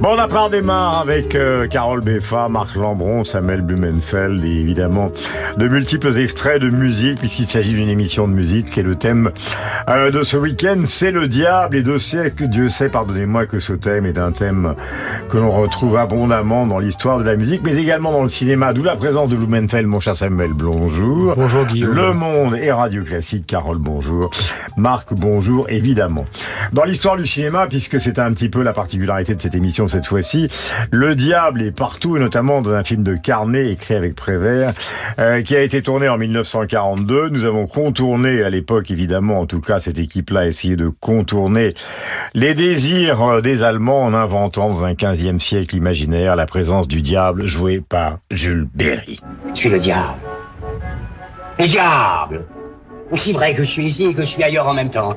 Bon, 0.00 0.14
la 0.16 0.28
part 0.28 0.50
démarre 0.50 0.98
avec 0.98 1.34
euh, 1.34 1.66
Carole 1.66 2.00
Beffa, 2.00 2.48
Marc 2.48 2.74
Lambron, 2.76 3.24
Samuel 3.24 3.62
Blumenfeld 3.62 4.44
et 4.44 4.60
évidemment 4.60 5.12
de 5.56 5.68
multiples 5.68 6.18
extraits 6.18 6.60
de 6.60 6.68
musique 6.68 7.20
puisqu'il 7.20 7.46
s'agit 7.46 7.72
d'une 7.72 7.88
émission 7.88 8.28
de 8.28 8.32
musique 8.32 8.70
qui 8.72 8.80
est 8.80 8.84
le 8.84 8.96
thème 8.96 9.30
euh, 9.88 10.10
de 10.10 10.22
ce 10.22 10.36
week-end. 10.36 10.82
C'est 10.84 11.10
le 11.10 11.28
diable 11.28 11.76
et 11.76 11.82
de 11.82 11.94
que 12.28 12.44
Dieu 12.44 12.68
sait, 12.68 12.88
pardonnez-moi, 12.88 13.46
que 13.46 13.60
ce 13.60 13.72
thème 13.72 14.04
est 14.04 14.18
un 14.18 14.32
thème 14.32 14.74
que 15.30 15.38
l'on 15.38 15.50
retrouve 15.50 15.96
abondamment 15.96 16.66
dans 16.66 16.78
l'histoire 16.78 17.18
de 17.18 17.24
la 17.24 17.36
musique, 17.36 17.62
mais 17.64 17.76
également 17.76 18.12
dans 18.12 18.22
le 18.22 18.28
cinéma. 18.28 18.72
D'où 18.72 18.82
la 18.82 18.96
présence 18.96 19.28
de 19.28 19.36
Blumenfeld, 19.36 19.86
mon 19.86 20.00
cher 20.00 20.16
Samuel, 20.16 20.50
bonjour. 20.54 21.34
Bonjour 21.36 21.64
Guillaume. 21.66 21.94
Le 21.94 22.12
Monde 22.12 22.56
et 22.56 22.72
Radio 22.72 23.02
Classique, 23.04 23.46
Carole, 23.46 23.78
bonjour. 23.78 24.30
Marc, 24.76 25.14
bonjour, 25.14 25.66
évidemment. 25.70 26.26
Dans 26.72 26.84
l'histoire 26.84 27.16
du 27.16 27.24
cinéma, 27.24 27.66
puisque 27.68 28.00
c'est 28.00 28.18
un 28.18 28.32
petit 28.32 28.48
peu 28.48 28.62
la 28.62 28.72
particularité 28.72 29.34
de 29.34 29.40
cette 29.40 29.54
émission 29.54 29.83
cette 29.88 30.06
fois-ci. 30.06 30.48
Le 30.90 31.14
diable 31.14 31.62
est 31.62 31.72
partout, 31.72 32.18
notamment 32.18 32.62
dans 32.62 32.72
un 32.72 32.84
film 32.84 33.02
de 33.02 33.14
Carnet 33.16 33.70
écrit 33.70 33.94
avec 33.94 34.14
Prévert, 34.14 34.72
euh, 35.18 35.42
qui 35.42 35.56
a 35.56 35.60
été 35.60 35.82
tourné 35.82 36.08
en 36.08 36.18
1942. 36.18 37.28
Nous 37.30 37.44
avons 37.44 37.66
contourné 37.66 38.42
à 38.42 38.50
l'époque, 38.50 38.90
évidemment, 38.90 39.40
en 39.40 39.46
tout 39.46 39.60
cas, 39.60 39.78
cette 39.78 39.98
équipe-là 39.98 40.40
a 40.40 40.46
essayé 40.46 40.76
de 40.76 40.88
contourner 40.88 41.74
les 42.34 42.54
désirs 42.54 43.42
des 43.42 43.62
Allemands 43.62 44.04
en 44.04 44.14
inventant 44.14 44.68
dans 44.68 44.84
un 44.84 44.92
15e 44.92 45.38
siècle 45.38 45.76
imaginaire 45.76 46.36
la 46.36 46.46
présence 46.46 46.88
du 46.88 47.02
diable 47.02 47.46
joué 47.46 47.80
par 47.80 48.18
Jules 48.30 48.68
Berry. 48.74 49.20
Je 49.54 49.58
suis 49.58 49.68
le 49.68 49.78
diable. 49.78 50.18
Le 51.58 51.66
diable 51.66 52.44
Aussi 53.10 53.32
vrai 53.32 53.54
que 53.54 53.62
je 53.62 53.68
suis 53.68 53.84
ici 53.84 54.06
et 54.06 54.14
que 54.14 54.22
je 54.22 54.26
suis 54.26 54.42
ailleurs 54.42 54.66
en 54.66 54.74
même 54.74 54.90
temps. 54.90 55.16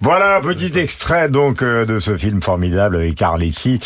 Voilà 0.00 0.38
un 0.38 0.40
petit 0.40 0.78
extrait 0.78 1.28
donc 1.28 1.62
euh, 1.62 1.84
de 1.84 2.00
ce 2.00 2.16
film 2.16 2.42
formidable 2.42 2.96
avec 2.96 3.14
Carletti 3.14 3.78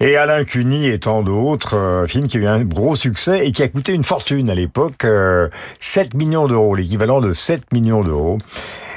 et 0.00 0.16
Alain 0.16 0.44
Cuny 0.44 0.86
et 0.86 0.98
tant 0.98 1.22
d'autres. 1.22 1.76
Euh, 1.76 2.06
film 2.06 2.26
qui 2.26 2.38
a 2.38 2.40
eu 2.40 2.46
un 2.46 2.64
gros 2.64 2.96
succès 2.96 3.46
et 3.46 3.52
qui 3.52 3.62
a 3.62 3.68
coûté 3.68 3.92
une 3.92 4.04
fortune 4.04 4.48
à 4.48 4.54
l'époque, 4.54 5.02
7 5.02 5.06
euh, 5.06 6.18
millions 6.18 6.48
d'euros, 6.48 6.74
l'équivalent 6.74 7.20
de 7.20 7.34
7 7.34 7.72
millions 7.72 8.02
d'euros. 8.02 8.38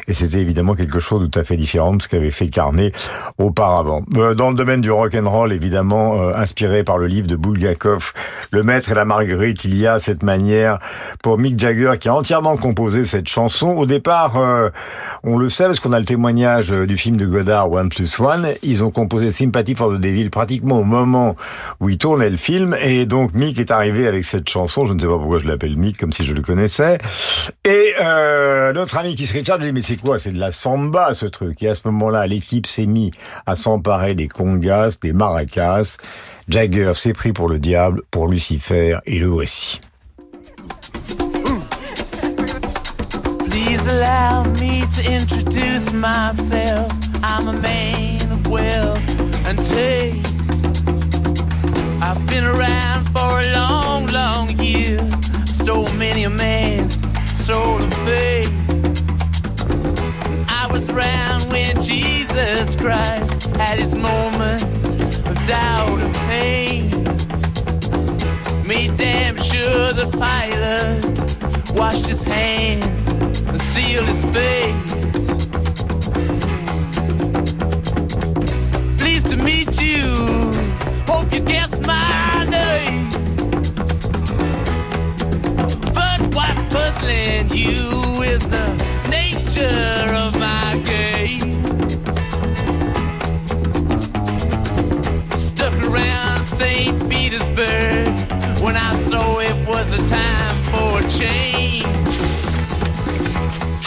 Et 0.07 0.13
c'était 0.13 0.39
évidemment 0.39 0.75
quelque 0.75 0.99
chose 0.99 1.21
de 1.21 1.25
tout 1.25 1.39
à 1.39 1.43
fait 1.43 1.57
différent 1.57 1.95
de 1.95 2.01
ce 2.01 2.07
qu'avait 2.07 2.31
fait 2.31 2.47
Carnet 2.47 2.91
auparavant. 3.37 4.03
Euh, 4.15 4.35
dans 4.35 4.49
le 4.49 4.55
domaine 4.55 4.81
du 4.81 4.91
rock 4.91 5.15
and 5.15 5.29
roll, 5.29 5.51
évidemment, 5.51 6.21
euh, 6.21 6.33
inspiré 6.35 6.83
par 6.83 6.97
le 6.97 7.07
livre 7.07 7.27
de 7.27 7.35
Bulgakov, 7.35 8.13
Le 8.51 8.63
Maître 8.63 8.91
et 8.91 8.95
la 8.95 9.05
Marguerite, 9.05 9.65
il 9.65 9.75
y 9.75 9.87
a 9.87 9.99
cette 9.99 10.23
manière 10.23 10.79
pour 11.23 11.37
Mick 11.37 11.59
Jagger 11.59 11.93
qui 11.99 12.09
a 12.09 12.15
entièrement 12.15 12.57
composé 12.57 13.05
cette 13.05 13.27
chanson. 13.27 13.69
Au 13.69 13.85
départ, 13.85 14.37
euh, 14.37 14.69
on 15.23 15.37
le 15.37 15.49
sait 15.49 15.65
parce 15.65 15.79
qu'on 15.79 15.93
a 15.93 15.99
le 15.99 16.05
témoignage 16.05 16.69
du 16.69 16.97
film 16.97 17.17
de 17.17 17.25
Godard 17.25 17.71
One 17.71 17.89
Plus 17.89 18.19
One. 18.19 18.49
Ils 18.61 18.83
ont 18.83 18.91
composé 18.91 19.31
Sympathy 19.31 19.75
for 19.75 19.91
the 19.91 19.99
Devil 19.99 20.29
pratiquement 20.29 20.79
au 20.79 20.83
moment 20.83 21.35
où 21.79 21.89
ils 21.89 21.97
tournaient 21.97 22.29
le 22.29 22.37
film. 22.37 22.75
Et 22.79 23.05
donc 23.05 23.33
Mick 23.33 23.59
est 23.59 23.71
arrivé 23.71 24.07
avec 24.07 24.23
cette 24.23 24.47
chanson. 24.49 24.85
Je 24.85 24.93
ne 24.93 24.99
sais 24.99 25.07
pas 25.07 25.17
pourquoi 25.17 25.39
je 25.39 25.47
l'appelle 25.47 25.75
Mick, 25.77 25.97
comme 25.97 26.13
si 26.13 26.23
je 26.23 26.33
le 26.33 26.41
connaissais. 26.41 26.97
Et 27.65 27.93
euh, 28.01 28.73
notre 28.73 28.97
ami 28.97 29.15
Keith 29.15 29.31
Richard 29.31 29.57
lui 29.57 29.67
dit 29.67 29.73
mais 29.73 29.81
c'est 29.81 29.94
quoi? 29.97 30.19
C'est 30.19 30.31
de 30.31 30.39
la 30.39 30.51
samba 30.51 31.13
ce 31.13 31.25
truc. 31.25 31.61
Et 31.63 31.69
à 31.69 31.75
ce 31.75 31.81
moment-là, 31.85 32.27
l'équipe 32.27 32.67
s'est 32.67 32.85
mise 32.85 33.11
à 33.45 33.55
s'emparer 33.55 34.15
des 34.15 34.27
congas, 34.27 34.97
des 35.01 35.13
maracas. 35.13 35.97
Jagger 36.47 36.93
s'est 36.95 37.13
pris 37.13 37.33
pour 37.33 37.49
le 37.49 37.59
diable, 37.59 38.01
pour 38.11 38.27
Lucifer, 38.27 38.97
et 39.05 39.19
le 39.19 39.27
voici. 39.27 39.81
Please 43.49 43.87
allow 43.87 44.43
me 44.61 44.81
to 44.95 45.01
introduce 45.11 45.91
myself. 45.93 46.91
I'm 47.23 47.47
a 47.47 47.53
man 47.61 48.21
of 48.31 48.47
wealth 48.49 49.47
and 49.47 49.57
taste. 49.57 50.51
I've 52.01 52.23
been 52.29 52.45
around 52.45 53.09
for 53.09 53.39
a 53.39 53.53
long, 53.53 54.07
long 54.07 54.49
year. 54.59 54.99
Stole 55.45 55.91
many 55.93 56.25
a 56.25 56.29
man's 56.29 57.01
soul 57.45 57.77
of 57.77 57.93
faith. 58.05 58.84
I 60.49 60.67
was 60.71 60.89
around 60.89 61.43
when 61.51 61.75
Jesus 61.81 62.75
Christ 62.75 63.55
had 63.55 63.79
his 63.79 63.93
moment 63.95 64.63
of 65.27 65.45
doubt 65.45 65.99
and 65.99 66.15
pain. 66.29 66.89
Me 68.67 68.89
damn 68.95 69.37
sure 69.37 69.93
the 69.93 70.07
pilot 70.17 71.05
washed 71.75 72.07
his 72.07 72.23
hands 72.23 73.11
and 73.49 73.61
sealed 73.61 74.07
his 74.07 74.23
face. 74.31 74.95
Pleased 78.97 79.27
to 79.27 79.37
meet 79.37 79.79
you. 79.81 80.03
Hope 81.05 81.31
you 81.33 81.41
guessed 81.41 81.81
my 81.85 82.45
name. 82.49 83.09
But 85.93 86.21
what's 86.35 86.73
puzzling 86.73 87.49
you 87.49 88.23
is 88.23 88.45
the 88.47 88.65
nature 89.55 90.13
of 90.15 90.37
my 90.37 90.81
game. 90.83 91.51
Stuck 95.37 95.73
around 95.87 96.45
St. 96.45 97.09
Petersburg 97.09 98.07
when 98.61 98.75
I 98.75 98.93
saw 99.09 99.39
it 99.39 99.67
was 99.67 99.93
a 99.93 100.07
time 100.07 100.61
for 100.63 100.99
a 100.99 101.09
change. 101.09 101.84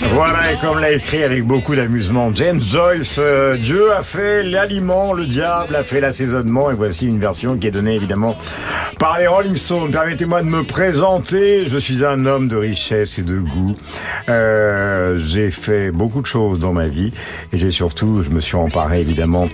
Voilà, 0.00 0.53
et 0.53 0.56
comme 0.59 0.78
l'a 0.78 0.92
écrit 0.92 1.25
avec 1.25 1.44
beaucoup 1.44 1.75
d'amusement 1.75 2.32
James 2.32 2.60
Joyce, 2.60 3.16
euh, 3.19 3.56
Dieu 3.56 3.92
a 3.92 4.03
fait 4.03 4.44
l'aliment, 4.44 5.12
le 5.12 5.26
diable 5.26 5.75
a 5.75 5.82
fait 5.82 6.00
l'assaisonnement, 6.00 6.70
et 6.70 6.75
voici 6.75 7.09
une 7.09 7.19
version 7.19 7.56
qui 7.56 7.66
est 7.66 7.72
donnée 7.72 7.97
évidemment 7.97 8.36
par 9.00 9.19
les 9.19 9.26
Rolling 9.26 9.56
Stones. 9.56 9.91
Permettez-moi 9.91 10.42
de 10.42 10.47
me 10.47 10.62
présenter, 10.62 11.66
je 11.66 11.78
suis 11.78 12.04
un 12.04 12.26
homme 12.26 12.47
de 12.47 12.56
richesse 12.56 13.19
et 13.19 13.22
de 13.22 13.38
goût. 13.38 13.75
Euh, 14.28 15.16
j'ai 15.19 15.50
fait 15.50 15.91
beaucoup 15.91 16.22
de 16.22 16.26
choses 16.26 16.60
dans 16.60 16.72
ma 16.72 16.86
vie, 16.86 17.10
et 17.53 17.59
j'ai 17.59 17.72
surtout, 17.72 18.22
je 18.22 18.30
me 18.30 18.41
suis 18.41 18.56
emparé 18.56 19.00
évidemment 19.00 19.48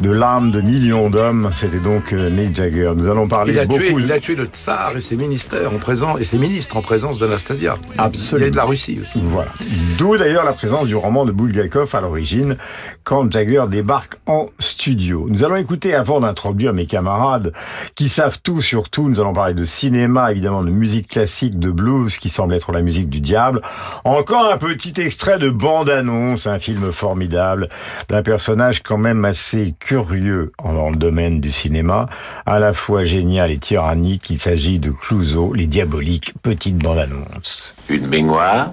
de 0.00 0.10
l'âme 0.10 0.50
de 0.50 0.60
millions 0.60 1.10
d'hommes. 1.10 1.52
C'était 1.54 1.78
donc 1.78 2.12
euh, 2.12 2.28
Mick 2.28 2.56
Jagger. 2.56 2.92
Nous 2.96 3.08
allons 3.08 3.28
parler 3.28 3.52
il 3.52 3.58
a 3.60 3.66
beaucoup. 3.66 3.80
Tué, 3.80 3.94
il 3.98 4.12
a 4.12 4.18
tué 4.18 4.34
le 4.34 4.46
tsar 4.46 4.94
et 4.96 5.00
ses 5.00 5.16
ministères 5.16 5.72
en 5.72 5.78
présence 5.78 6.20
et 6.20 6.24
ses 6.24 6.38
ministres 6.38 6.76
en 6.76 6.82
présence 6.82 7.18
d'Anastasia. 7.18 7.76
Absolument. 7.98 8.46
Et 8.46 8.50
de 8.50 8.56
la 8.56 8.64
Russie 8.64 8.98
aussi. 9.00 9.20
Voilà. 9.22 9.52
D'où 9.98 10.16
d'ailleurs 10.16 10.44
la 10.44 10.52
présence 10.52 10.86
du 10.86 10.94
roman 10.94 11.24
de 11.24 11.32
Bulgakov 11.32 11.94
à 11.94 12.00
l'origine, 12.00 12.56
quand 13.04 13.30
Jagger 13.30 13.64
débarque 13.68 14.16
en 14.26 14.48
studio. 14.58 15.26
Nous 15.28 15.44
allons 15.44 15.56
écouter, 15.56 15.94
avant 15.94 16.20
d'introduire 16.20 16.72
mes 16.72 16.86
camarades 16.86 17.52
qui 17.94 18.08
savent 18.08 18.38
tout 18.42 18.62
sur 18.62 18.88
tout, 18.88 19.08
nous 19.08 19.20
allons 19.20 19.32
parler 19.32 19.54
de 19.54 19.64
cinéma, 19.64 20.30
évidemment 20.30 20.62
de 20.62 20.70
musique 20.70 21.08
classique, 21.08 21.58
de 21.58 21.70
blues, 21.70 22.16
qui 22.16 22.28
semble 22.28 22.54
être 22.54 22.72
la 22.72 22.80
musique 22.80 23.10
du 23.10 23.20
diable. 23.20 23.60
Encore 24.04 24.50
un 24.50 24.58
petit 24.58 24.98
extrait 25.00 25.38
de 25.38 25.50
bande-annonce, 25.50 26.46
un 26.46 26.58
film 26.58 26.92
formidable, 26.92 27.68
d'un 28.08 28.22
personnage 28.22 28.82
quand 28.82 28.98
même 28.98 29.24
assez 29.24 29.74
curieux 29.78 30.52
dans 30.62 30.90
le 30.90 30.96
domaine 30.96 31.40
du 31.40 31.50
cinéma, 31.50 32.06
à 32.46 32.58
la 32.58 32.72
fois 32.72 33.04
génial 33.04 33.50
et 33.50 33.58
tyrannique. 33.58 34.30
Il 34.30 34.38
s'agit 34.38 34.78
de 34.78 34.90
Clouseau, 34.90 35.52
les 35.52 35.66
diaboliques, 35.66 36.34
petite 36.42 36.76
bande-annonce. 36.76 37.74
Une 37.88 38.06
baignoire 38.06 38.72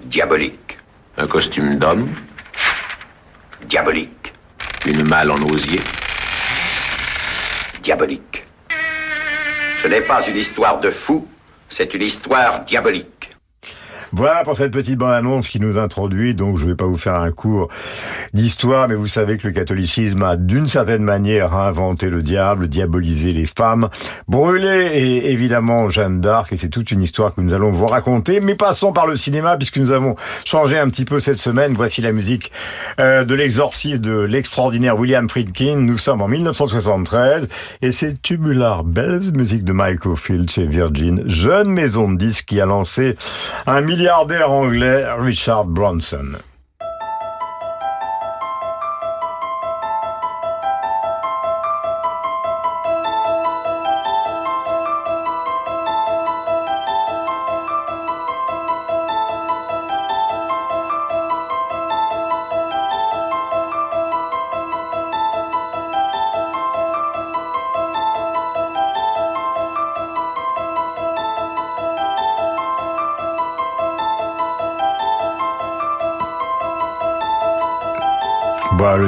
diabolique. 0.00 0.78
Un 1.16 1.26
costume 1.26 1.78
d'homme, 1.78 2.08
diabolique. 3.66 4.32
Une 4.86 5.08
malle 5.08 5.30
en 5.30 5.42
osier, 5.50 5.80
diabolique. 7.82 8.44
Ce 9.82 9.88
n'est 9.88 10.00
pas 10.00 10.26
une 10.26 10.36
histoire 10.36 10.80
de 10.80 10.90
fou, 10.90 11.26
c'est 11.68 11.92
une 11.94 12.02
histoire 12.02 12.64
diabolique. 12.64 13.17
Voilà 14.12 14.42
pour 14.42 14.56
cette 14.56 14.72
petite 14.72 14.96
bande-annonce 14.96 15.48
qui 15.48 15.60
nous 15.60 15.76
introduit. 15.76 16.34
Donc, 16.34 16.56
je 16.58 16.64
vais 16.64 16.74
pas 16.74 16.86
vous 16.86 16.96
faire 16.96 17.16
un 17.16 17.30
cours 17.30 17.68
d'histoire, 18.32 18.88
mais 18.88 18.94
vous 18.94 19.06
savez 19.06 19.36
que 19.36 19.46
le 19.46 19.52
catholicisme 19.52 20.22
a 20.22 20.36
d'une 20.36 20.66
certaine 20.66 21.02
manière 21.02 21.54
inventé 21.54 22.08
le 22.08 22.22
diable, 22.22 22.68
diabolisé 22.68 23.32
les 23.32 23.46
femmes, 23.46 23.88
brûlé 24.26 24.90
et 24.94 25.32
évidemment 25.32 25.90
Jeanne 25.90 26.20
d'Arc. 26.20 26.52
Et 26.52 26.56
c'est 26.56 26.68
toute 26.68 26.90
une 26.90 27.02
histoire 27.02 27.34
que 27.34 27.40
nous 27.40 27.52
allons 27.52 27.70
vous 27.70 27.86
raconter. 27.86 28.40
Mais 28.40 28.54
passons 28.54 28.92
par 28.92 29.06
le 29.06 29.16
cinéma 29.16 29.56
puisque 29.56 29.78
nous 29.78 29.92
avons 29.92 30.16
changé 30.44 30.78
un 30.78 30.88
petit 30.88 31.04
peu 31.04 31.20
cette 31.20 31.38
semaine. 31.38 31.74
Voici 31.74 32.00
la 32.00 32.12
musique 32.12 32.50
euh, 33.00 33.24
de 33.24 33.34
l'exorcisme 33.34 34.00
de 34.00 34.20
l'extraordinaire 34.20 34.98
William 34.98 35.28
Friedkin. 35.28 35.76
Nous 35.76 35.98
sommes 35.98 36.22
en 36.22 36.28
1973 36.28 37.48
et 37.82 37.92
c'est 37.92 38.20
Tubular 38.22 38.84
Bells, 38.84 39.32
musique 39.34 39.64
de 39.64 39.72
Michael 39.72 40.16
Field 40.16 40.50
chez 40.50 40.66
Virgin, 40.66 41.22
jeune 41.26 41.68
maison 41.68 42.10
de 42.10 42.16
disques 42.16 42.46
qui 42.46 42.60
a 42.60 42.66
lancé 42.66 43.16
un 43.66 43.80
milliardaire 43.98 44.48
anglais, 44.48 45.04
Richard 45.18 45.64
Bronson. 45.66 46.36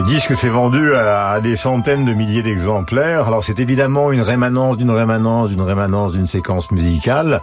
Le 0.00 0.06
disque 0.06 0.34
s'est 0.34 0.48
vendu 0.48 0.94
à, 0.94 1.40
des 1.42 1.56
centaines 1.56 2.06
de 2.06 2.14
milliers 2.14 2.42
d'exemplaires. 2.42 3.26
Alors 3.26 3.44
c'est 3.44 3.60
évidemment 3.60 4.12
une 4.12 4.22
rémanence 4.22 4.78
d'une 4.78 4.90
rémanence 4.90 5.50
d'une 5.50 5.60
rémanence 5.60 6.12
d'une 6.12 6.26
séquence 6.26 6.70
musicale. 6.70 7.42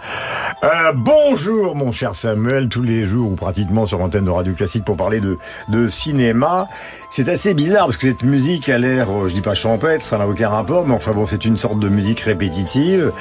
Euh, 0.64 0.68
bonjour 0.96 1.76
mon 1.76 1.92
cher 1.92 2.16
Samuel, 2.16 2.68
tous 2.68 2.82
les 2.82 3.06
jours 3.06 3.32
ou 3.32 3.36
pratiquement 3.36 3.86
sur 3.86 4.00
l'antenne 4.00 4.26
de 4.26 4.32
Radio 4.32 4.54
Classique 4.54 4.86
pour 4.86 4.98
parler 4.98 5.20
de, 5.20 5.38
de 5.70 5.88
cinéma. 5.88 6.68
C'est 7.12 7.30
assez 7.30 7.54
bizarre 7.54 7.86
parce 7.86 7.98
que 7.98 8.08
cette 8.08 8.24
musique 8.24 8.70
a 8.70 8.80
l'air, 8.80 9.12
euh, 9.12 9.28
je 9.28 9.36
dis 9.36 9.42
pas 9.42 9.54
champêtre, 9.54 10.04
ça 10.04 10.18
n'a 10.18 10.28
aucun 10.28 10.50
rapport, 10.50 10.88
mais 10.88 10.96
enfin 10.96 11.12
bon 11.12 11.28
c'est 11.28 11.46
une 11.46 11.58
sorte 11.58 11.80
de 11.80 11.90
musique 11.90 12.22
répétitive. 12.22 13.12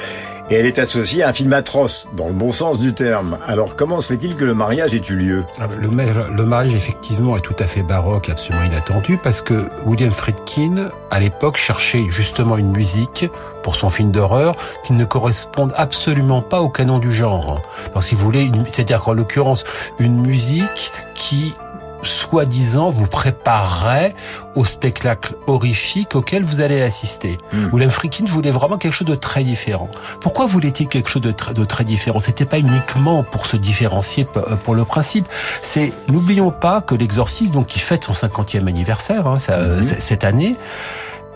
Et 0.51 0.55
elle 0.55 0.67
est 0.67 0.79
associée 0.79 1.25
à 1.25 1.29
un 1.29 1.33
film 1.33 1.53
atroce, 1.53 2.09
dans 2.17 2.29
le 2.29 2.33
bon 2.33 2.53
sens 2.53 2.79
du 2.79 2.95
terme. 2.95 3.37
Alors 3.47 3.75
comment 3.75 4.01
se 4.01 4.07
fait-il 4.07 4.37
que 4.37 4.45
le 4.45 4.55
mariage 4.55 4.95
ait 4.95 5.03
eu 5.09 5.17
lieu? 5.17 5.45
Ah 5.61 5.67
ben, 5.67 5.77
Le, 5.81 5.89
ma- 5.89 6.05
le 6.05 6.45
mariage, 6.45 6.75
effectivement, 6.75 7.37
est 7.37 7.41
tout 7.41 7.57
à 7.59 7.65
fait 7.67 7.83
baroque, 7.83 8.29
absolument 8.29 8.65
inattendu, 8.65 9.19
parce 9.23 9.43
que 9.43 9.65
William 9.85 10.13
Friedkin, 10.13 10.89
à 11.11 11.19
l'époque, 11.19 11.57
cherchait 11.57 12.05
justement 12.11 12.57
une 12.57 12.71
musique 12.71 13.27
pour 13.65 13.75
son 13.75 13.91
film 13.91 14.13
d'horreur 14.13 14.55
qui 14.85 14.93
ne 14.93 15.05
corresponde 15.05 15.73
absolument 15.77 16.41
pas 16.43 16.61
au 16.61 16.69
canon 16.69 16.99
du 17.01 17.11
genre. 17.13 17.61
Donc, 17.93 18.05
si 18.05 18.15
vous 18.15 18.21
voulez, 18.25 18.49
c'est-à-dire 18.69 19.01
qu'en 19.03 19.15
l'occurrence, 19.15 19.65
une 19.99 20.21
musique 20.25 20.93
qui 21.15 21.55
soi-disant 22.03 22.91
vous 22.91 23.07
préparerait 23.07 24.15
au 24.55 24.65
spectacle 24.65 25.35
horrifique 25.47 26.15
auquel 26.15 26.45
vous 26.45 26.61
allez 26.61 26.83
assister. 26.83 27.39
William 27.73 27.91
Friedkin 27.91 28.25
voulait 28.27 28.51
vraiment 28.51 28.77
quelque 28.79 28.93
chose 28.93 29.07
de 29.09 29.15
très 29.15 29.43
différent. 29.45 29.89
Pourquoi 30.21 30.47
voulait-il 30.47 30.89
quelque 30.89 31.09
chose 31.09 31.23
de 31.23 31.31
très, 31.33 31.55
de 31.55 31.65
très 31.65 31.85
différent? 31.85 32.19
C'était 32.21 32.45
pas 32.45 32.59
uniquement 32.59 33.23
pour 33.23 33.47
se 33.47 33.57
différencier 33.57 34.27
euh, 34.37 34.57
pour 34.57 34.75
le 34.75 34.85
principe. 34.85 35.27
C'est 35.63 35.93
n'oublions 36.09 36.51
pas 36.51 36.81
que 36.81 36.95
l'Exorciste, 36.95 37.53
donc 37.53 37.67
qui 37.67 37.79
fête 37.81 38.05
son 38.05 38.13
50e 38.13 38.67
anniversaire 38.67 39.27
hein, 39.27 39.39
ça, 39.39 39.55
euh, 39.55 39.83
c- 39.83 39.97
cette 39.99 40.25
année, 40.25 40.57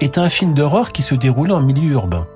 est 0.01 0.19
un 0.19 0.29
film 0.29 0.55
d'horreur 0.55 0.93
qui 0.93 1.03
se 1.03 1.15
déroulait 1.15 1.53
en 1.53 1.61
milieu 1.61 1.91
urbain. 1.93 2.27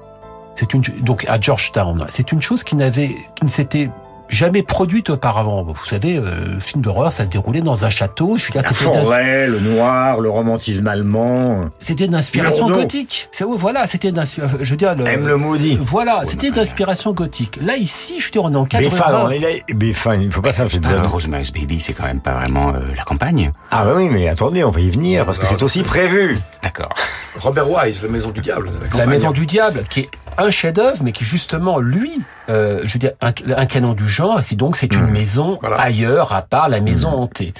C'est 0.56 0.72
une 0.74 0.82
donc 1.02 1.24
à 1.28 1.40
Georgetown. 1.40 2.04
C'est 2.10 2.30
une 2.30 2.40
chose 2.42 2.62
qui 2.62 2.76
n'avait 2.76 3.16
qui 3.34 3.44
ne 3.44 3.50
s'était 3.50 3.90
jamais 4.34 4.62
produite 4.62 5.10
auparavant. 5.10 5.62
Vous 5.62 5.74
savez, 5.88 6.16
euh, 6.16 6.58
film 6.60 6.82
d'horreur, 6.82 7.12
ça 7.12 7.24
se 7.24 7.28
déroulait 7.28 7.60
dans 7.62 7.84
un 7.84 7.90
château. 7.90 8.36
Je 8.36 8.46
veux 8.46 8.50
dire, 8.52 8.62
La 8.62 8.72
forêt, 8.72 9.46
le 9.48 9.60
noir, 9.60 10.20
le 10.20 10.28
romantisme 10.30 10.86
allemand. 10.86 11.62
c'était 11.78 12.08
d'inspiration 12.08 12.68
gothique. 12.68 13.28
C'est 13.32 13.44
oui, 13.44 13.56
voilà, 13.58 13.86
c'était 13.86 14.12
d'inspiration. 14.12 14.58
Je 14.60 14.70
veux 14.70 14.76
dire, 14.76 14.94
le, 14.94 15.06
Aime 15.06 15.26
le 15.26 15.36
maudit. 15.36 15.78
Voilà, 15.80 16.22
c'était 16.24 16.50
d'inspiration 16.50 17.12
gothique. 17.12 17.58
Là 17.62 17.76
ici, 17.76 18.20
je 18.20 18.30
dire, 18.30 18.42
on 18.44 18.52
est 18.52 18.56
en 18.56 18.64
cadre 18.66 18.90
Béfin, 18.90 19.10
là- 19.10 19.48
Béfin, 19.74 20.14
il 20.16 20.26
ne 20.26 20.30
faut 20.32 20.42
pas 20.42 20.52
faire 20.52 20.70
cette 20.70 20.84
Ah. 20.86 21.06
Rosemary's 21.06 21.52
Baby, 21.52 21.80
c'est 21.80 21.92
quand 21.92 22.04
même 22.04 22.20
pas 22.20 22.34
vraiment 22.34 22.74
euh, 22.74 22.80
la 22.96 23.04
campagne. 23.04 23.52
Ah 23.70 23.84
bah 23.84 23.92
oui, 23.96 24.08
mais 24.10 24.28
attendez, 24.28 24.64
on 24.64 24.70
va 24.70 24.80
y 24.80 24.90
venir, 24.90 25.24
parce 25.24 25.38
que 25.38 25.46
c'est 25.46 25.62
aussi 25.62 25.82
prévu. 25.82 26.38
D'accord. 26.62 26.92
Robert 27.40 27.70
Wise, 27.70 28.02
La 28.02 28.08
Maison 28.08 28.30
du 28.30 28.40
Diable. 28.40 28.70
La. 28.96 29.06
Maison 29.06 29.30
du 29.32 29.46
Diable, 29.46 29.84
qui 29.88 30.00
est 30.00 30.10
un 30.38 30.50
chef-d'œuvre, 30.50 31.02
mais 31.04 31.12
qui 31.12 31.24
justement, 31.24 31.78
lui, 31.78 32.20
euh, 32.48 32.80
je 32.84 32.92
veux 32.94 32.98
dire, 32.98 33.12
un, 33.20 33.32
un 33.56 33.66
canon 33.66 33.92
du 33.94 34.08
genre, 34.08 34.40
et 34.50 34.54
donc 34.56 34.76
c'est 34.76 34.92
une 34.94 35.06
maison 35.10 35.58
Voilà. 35.60 35.80
ailleurs, 35.80 36.32
à 36.32 36.42
part 36.42 36.68
la 36.68 36.80
maison 36.80 37.08
hantée. 37.08 37.54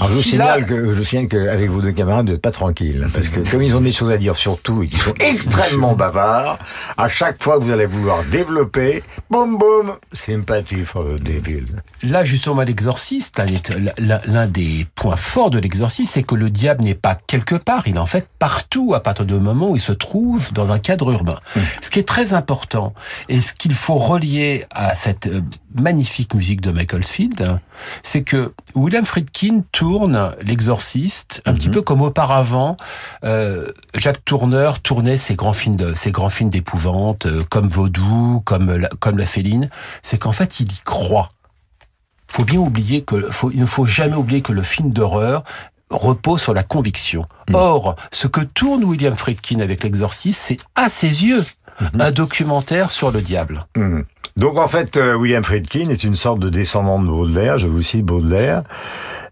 Alors, 0.00 0.08
je 0.08 0.14
vous 0.14 0.20
Ici, 0.20 0.36
là, 0.36 0.54
signale 0.54 0.66
que, 0.66 0.76
je 0.92 0.98
vous 0.98 1.04
signale 1.04 1.28
qu'avec 1.28 1.70
vos 1.70 1.80
deux 1.82 1.92
camarades, 1.92 2.26
vous 2.26 2.32
n'êtes 2.32 2.42
pas 2.42 2.52
tranquille. 2.52 3.06
Parce 3.12 3.28
que 3.28 3.40
comme 3.50 3.62
ils 3.62 3.74
ont 3.76 3.80
des 3.80 3.92
choses 3.92 4.10
à 4.10 4.16
dire 4.16 4.34
sur 4.36 4.58
tout 4.60 4.82
et 4.82 4.86
qu'ils 4.86 4.98
sont 4.98 5.14
extrêmement 5.20 5.94
bavards, 5.94 6.58
à 6.96 7.08
chaque 7.08 7.42
fois 7.42 7.58
que 7.58 7.64
vous 7.64 7.70
allez 7.70 7.86
vouloir 7.86 8.24
développer, 8.24 9.02
boum 9.30 9.58
boum, 9.58 9.96
sympathie 10.12 10.84
for 10.84 11.04
the 11.04 11.22
devil. 11.22 11.64
Là, 12.02 12.24
justement, 12.24 12.62
l'exorciste, 12.62 13.42
l'un 13.98 14.46
des- 14.46 14.86
points 14.94 15.16
forts 15.16 15.50
de 15.50 15.58
l'exorciste, 15.58 16.12
c'est 16.14 16.22
que 16.22 16.34
le 16.34 16.50
diable 16.50 16.82
n'est 16.84 16.94
pas 16.94 17.18
quelque 17.26 17.54
part, 17.54 17.82
il 17.86 17.96
est 17.96 17.98
en 17.98 18.06
fait 18.06 18.26
partout 18.38 18.92
à 18.94 19.00
partir 19.00 19.24
du 19.26 19.34
moment 19.34 19.70
où 19.70 19.76
il 19.76 19.80
se 19.80 19.92
trouve 19.92 20.52
dans 20.52 20.70
un 20.72 20.78
cadre 20.78 21.10
urbain. 21.12 21.38
Ce 21.82 21.90
qui 21.90 21.98
est 21.98 22.08
très 22.08 22.32
important, 22.34 22.94
et 23.28 23.40
ce 23.40 23.52
qu'il 23.54 23.74
faut 23.74 23.96
relier 23.96 24.64
à 24.70 24.94
cette 24.94 25.26
euh, 25.26 25.40
magnifique 25.74 26.34
musique 26.34 26.60
de 26.60 26.70
Michael 26.70 27.04
Field, 27.04 27.40
hein, 27.42 27.60
c'est 28.02 28.22
que 28.22 28.52
William 28.74 29.04
Friedkin 29.04 29.62
tourne 29.72 29.89
l'exorciste 30.42 31.42
un 31.46 31.52
petit 31.52 31.68
peu 31.68 31.82
comme 31.82 32.02
auparavant 32.02 32.76
euh, 33.24 33.66
Jacques 33.94 34.24
Tourneur 34.24 34.80
tournait 34.80 35.18
ses 35.18 35.34
grands 35.34 35.52
films 35.52 35.76
de 35.76 35.94
ses 35.94 36.12
grands 36.12 36.30
films 36.30 36.50
d'épouvante 36.50 37.26
euh, 37.26 37.42
comme 37.48 37.68
Vaudou, 37.68 38.42
comme 38.44 38.76
la, 38.76 38.88
comme 39.00 39.18
la 39.18 39.26
Féline, 39.26 39.70
c'est 40.02 40.18
qu'en 40.18 40.32
fait 40.32 40.60
il 40.60 40.70
y 40.72 40.80
croit. 40.84 41.30
Faut 42.28 42.44
bien 42.44 42.60
oublier 42.60 43.02
que 43.02 43.20
faut, 43.30 43.50
il 43.50 43.60
ne 43.60 43.66
faut 43.66 43.86
jamais 43.86 44.16
oublier 44.16 44.40
que 44.42 44.52
le 44.52 44.62
film 44.62 44.92
d'horreur 44.92 45.42
repose 45.90 46.40
sur 46.40 46.54
la 46.54 46.62
conviction. 46.62 47.26
Or, 47.52 47.96
ce 48.12 48.28
que 48.28 48.40
tourne 48.40 48.84
William 48.84 49.16
Friedkin 49.16 49.58
avec 49.58 49.82
l'exorciste, 49.82 50.40
c'est 50.40 50.58
à 50.76 50.88
ses 50.88 51.24
yeux 51.24 51.44
un 51.98 52.10
documentaire 52.12 52.92
sur 52.92 53.10
le 53.10 53.22
diable. 53.22 53.66
Donc 54.36 54.56
en 54.56 54.68
fait, 54.68 54.96
euh, 54.96 55.14
William 55.14 55.44
Friedkin 55.44 55.88
est 55.90 56.04
une 56.04 56.14
sorte 56.14 56.38
de 56.38 56.48
descendant 56.48 57.00
de 57.00 57.06
Baudelaire, 57.06 57.58
je 57.58 57.66
vous 57.66 57.82
cite 57.82 58.04
Baudelaire. 58.04 58.62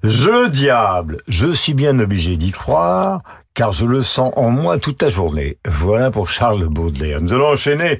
Je 0.02 0.48
diable, 0.48 1.22
je 1.26 1.52
suis 1.52 1.74
bien 1.74 1.98
obligé 1.98 2.36
d'y 2.36 2.52
croire, 2.52 3.22
car 3.58 3.72
je 3.72 3.86
le 3.86 4.04
sens 4.04 4.32
en 4.36 4.50
moi 4.50 4.78
toute 4.78 5.02
la 5.02 5.08
journée. 5.08 5.56
Voilà 5.66 6.12
pour 6.12 6.28
Charles 6.28 6.68
Baudelaire. 6.68 7.20
Nous 7.20 7.32
allons 7.32 7.48
enchaîner 7.48 7.98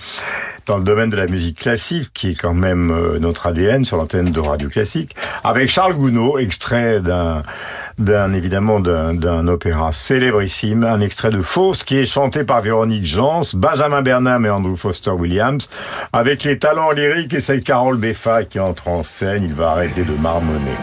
dans 0.67 0.79
le 0.79 0.85
domaine 0.85 1.11
de 1.11 1.17
la 1.17 1.27
musique 1.27 1.59
classique, 1.59 2.11
qui 2.15 2.31
est 2.31 2.35
quand 2.37 2.55
même 2.55 2.93
euh, 2.93 3.19
notre 3.19 3.49
ADN 3.49 3.85
sur 3.85 3.97
l'antenne 3.97 4.31
de 4.31 4.39
Radio 4.39 4.69
Classique, 4.69 5.17
avec 5.43 5.69
Charles 5.69 5.95
Gounod, 5.95 6.39
extrait 6.41 7.01
d'un, 7.01 8.33
évidemment 8.35 8.79
d'un, 8.79 9.49
opéra 9.49 9.91
célébrissime, 9.91 10.85
un 10.85 11.01
extrait 11.01 11.31
de 11.31 11.43
Faust 11.43 11.83
qui 11.83 11.97
est 11.97 12.07
chanté 12.07 12.45
par 12.45 12.61
Véronique 12.61 13.05
Jans, 13.05 13.43
Benjamin 13.53 14.03
Bernam 14.03 14.47
et 14.47 14.51
Andrew 14.51 14.77
Foster 14.77 15.11
Williams, 15.11 15.69
avec 16.13 16.45
les 16.45 16.61
talents 16.61 16.93
lyriques 16.93 17.35
et 17.35 17.41
c'est 17.41 17.63
Carole 17.63 17.97
Beffa 17.97 18.45
qui 18.45 18.61
entre 18.61 18.87
en 18.87 19.03
scène. 19.03 19.43
Il 19.43 19.55
va 19.55 19.71
arrêter 19.71 20.05
de 20.05 20.15
marmonner. 20.23 20.77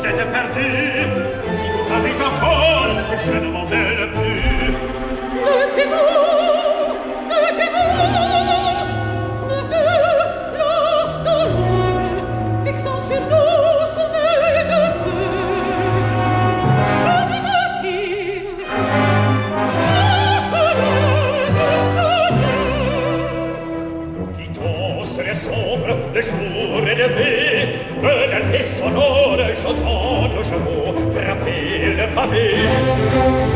Vous 0.00 0.06
êtes 0.06 0.30
perdu. 0.30 0.89
Tardez 2.20 2.36
encore, 2.36 3.16
je 3.16 3.32
ne 3.32 3.50
m'en 3.50 3.66
mêle 3.66 4.10
plus. 4.12 4.89
Frapper 32.20 33.49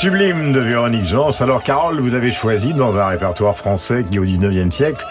sublime 0.00 0.52
de 0.52 0.60
Véronique 0.60 1.04
Jans. 1.04 1.42
Alors, 1.42 1.62
Carole, 1.62 2.00
vous 2.00 2.14
avez 2.14 2.30
choisi 2.30 2.72
dans 2.72 2.96
un 2.96 3.06
répertoire 3.08 3.54
français 3.54 4.02
qui, 4.10 4.18
au 4.18 4.24
19e 4.24 4.70
siècle, 4.70 5.06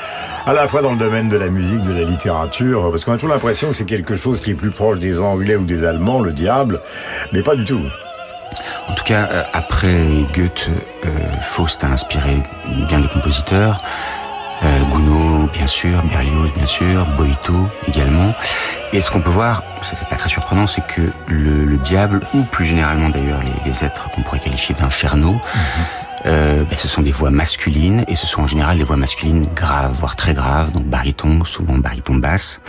à 0.48 0.54
la 0.54 0.68
fois 0.68 0.82
dans 0.82 0.94
le 0.94 0.98
domaine 0.98 1.30
de 1.30 1.38
la 1.38 1.50
musique, 1.50 1.84
de 1.84 1.94
la 1.94 2.02
littérature, 2.02 2.90
parce 2.90 3.06
qu'on 3.06 3.12
a 3.12 3.18
toujours 3.18 3.30
l'impression 3.30 3.68
que 3.68 3.76
c'est 3.76 3.86
quelque 3.86 4.16
chose 4.16 4.40
qui 4.40 4.50
est 4.50 4.56
plus 4.56 4.72
proche 4.72 4.98
des 4.98 5.20
Anglais 5.20 5.56
ou 5.58 5.64
des 5.64 5.84
Allemands, 5.84 6.22
le 6.22 6.34
diable, 6.34 6.82
mais 7.32 7.44
pas 7.44 7.56
du 7.56 7.66
tout. 7.66 7.84
En 8.88 8.96
tout 8.96 9.04
cas, 9.04 9.30
euh, 9.32 9.44
après 9.54 10.26
Goethe, 10.34 10.70
euh, 11.06 11.10
Faust 11.44 11.84
a 11.84 11.88
inspiré 11.90 12.42
bien 12.88 13.00
des 13.00 13.10
compositeurs. 13.10 13.84
Euh, 15.70 15.72
sûr, 15.72 16.02
Berlioz, 16.04 16.52
bien 16.56 16.66
sûr, 16.66 17.06
Boito 17.16 17.70
également. 17.88 18.34
Et 18.92 19.02
ce 19.02 19.12
qu'on 19.12 19.22
peut 19.22 19.30
voir, 19.30 19.64
c'est 19.84 19.98
pas 20.10 20.16
très 20.16 20.30
surprenant, 20.30 20.66
c'est 20.66 20.86
que 20.86 21.02
le, 21.28 21.64
le, 21.64 21.78
diable, 21.78 22.22
ou 22.34 22.42
plus 22.44 22.66
généralement 22.66 23.10
d'ailleurs 23.10 23.42
les, 23.44 23.70
les, 23.70 23.86
êtres 23.86 24.10
qu'on 24.12 24.24
pourrait 24.24 24.40
qualifier 24.40 24.76
d'infernaux, 24.76 25.36
mm 25.36 25.38
-hmm. 25.38 26.26
euh, 26.26 26.64
ben, 26.70 26.78
ce 26.78 26.88
sont 26.88 27.04
des 27.04 27.12
voix 27.12 27.30
masculines, 27.30 28.04
et 28.08 28.16
ce 28.16 28.26
sont 28.26 28.42
en 28.42 28.48
général 28.48 28.78
des 28.78 28.84
voix 28.84 28.98
masculines 28.98 29.48
graves, 29.56 29.94
voire 29.94 30.16
très 30.16 30.34
graves, 30.34 30.72
donc 30.72 30.86
baryton, 30.86 31.46
souvent 31.46 31.78
baryton 31.78 32.16
basse. 32.16 32.62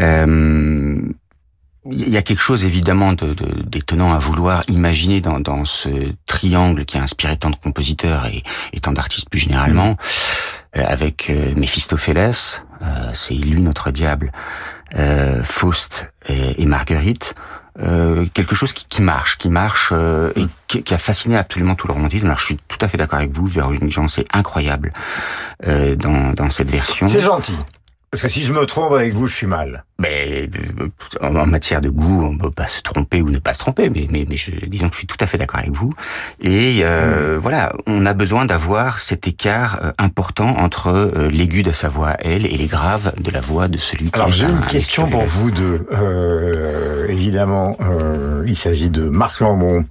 Euh, 0.00 1.00
il 1.90 2.08
y 2.08 2.16
a 2.16 2.22
quelque 2.22 2.42
chose 2.42 2.64
évidemment 2.64 3.12
d'étonnant 3.12 4.10
de, 4.10 4.16
à 4.16 4.18
vouloir 4.18 4.64
imaginer 4.68 5.20
dans, 5.20 5.38
dans, 5.38 5.64
ce 5.64 5.88
triangle 6.26 6.84
qui 6.84 6.98
a 6.98 7.02
inspiré 7.02 7.36
tant 7.36 7.50
de 7.50 7.56
compositeurs 7.56 8.26
et, 8.26 8.42
et 8.72 8.80
tant 8.80 8.92
d'artistes 8.92 9.28
plus 9.30 9.38
généralement, 9.46 9.90
mmh. 9.92 9.96
Euh, 10.76 10.82
avec 10.86 11.30
euh, 11.30 11.54
Méphistophélès, 11.56 12.62
euh, 12.82 12.86
c'est 13.14 13.34
lui 13.34 13.60
notre 13.60 13.90
diable, 13.90 14.32
euh, 14.94 15.42
Faust 15.42 16.12
et, 16.28 16.66
Marguerite, 16.66 17.34
euh, 17.82 18.26
quelque 18.32 18.54
chose 18.54 18.72
qui, 18.72 18.86
qui, 18.86 19.02
marche, 19.02 19.38
qui 19.38 19.48
marche 19.48 19.92
et 20.34 20.46
qui, 20.66 20.82
qui, 20.82 20.94
a 20.94 20.98
fasciné 20.98 21.36
absolument 21.36 21.74
tout 21.74 21.86
le 21.86 21.92
romantisme. 21.92 22.26
Alors 22.26 22.38
je 22.38 22.46
suis 22.46 22.56
tout 22.68 22.78
à 22.80 22.88
fait 22.88 22.96
d'accord 22.96 23.18
avec 23.18 23.32
vous, 23.32 23.46
Véronique 23.46 23.90
Jean, 23.90 24.08
c'est 24.08 24.26
incroyable 24.32 24.92
dans, 25.62 26.32
dans 26.32 26.50
cette 26.50 26.70
version. 26.70 27.08
C'est 27.08 27.20
gentil. 27.20 27.56
Parce 28.10 28.22
que 28.22 28.28
si 28.28 28.42
je 28.44 28.52
me 28.52 28.64
trompe 28.66 28.92
avec 28.92 29.12
vous, 29.12 29.26
je 29.26 29.34
suis 29.34 29.46
mal. 29.46 29.84
Mais 29.98 30.48
en 31.20 31.46
matière 31.46 31.80
de 31.80 31.88
goût, 31.88 32.24
on 32.24 32.38
peut 32.38 32.50
pas 32.50 32.66
se 32.66 32.80
tromper 32.80 33.20
ou 33.20 33.30
ne 33.30 33.38
pas 33.38 33.52
se 33.52 33.58
tromper. 33.58 33.90
Mais, 33.90 34.06
mais, 34.10 34.26
mais 34.28 34.36
je, 34.36 34.52
disons 34.66 34.88
que 34.88 34.94
je 34.94 34.98
suis 34.98 35.06
tout 35.06 35.16
à 35.20 35.26
fait 35.26 35.38
d'accord 35.38 35.60
avec 35.60 35.72
vous. 35.72 35.92
Et 36.40 36.80
euh, 36.82 37.36
mmh. 37.36 37.38
voilà, 37.38 37.72
on 37.86 38.06
a 38.06 38.14
besoin 38.14 38.44
d'avoir 38.44 39.00
cet 39.00 39.26
écart 39.26 39.80
euh, 39.82 39.92
important 39.98 40.56
entre 40.58 40.88
euh, 40.88 41.28
l'aigu 41.28 41.62
de 41.62 41.72
sa 41.72 41.88
voix 41.88 42.16
elle 42.20 42.46
et 42.46 42.56
les 42.56 42.66
graves 42.66 43.12
de 43.20 43.30
la 43.30 43.40
voix 43.40 43.68
de 43.68 43.78
celui 43.78 44.10
qui. 44.10 44.14
Alors 44.14 44.30
j'ai 44.30 44.46
une 44.46 44.66
question 44.66 45.08
pour 45.08 45.24
vous 45.24 45.50
deux. 45.50 45.86
Euh, 45.92 47.06
évidemment, 47.08 47.76
il 48.46 48.56
s'agit 48.56 48.90
de 48.90 49.08
Marc 49.08 49.40
Lambron 49.40 49.84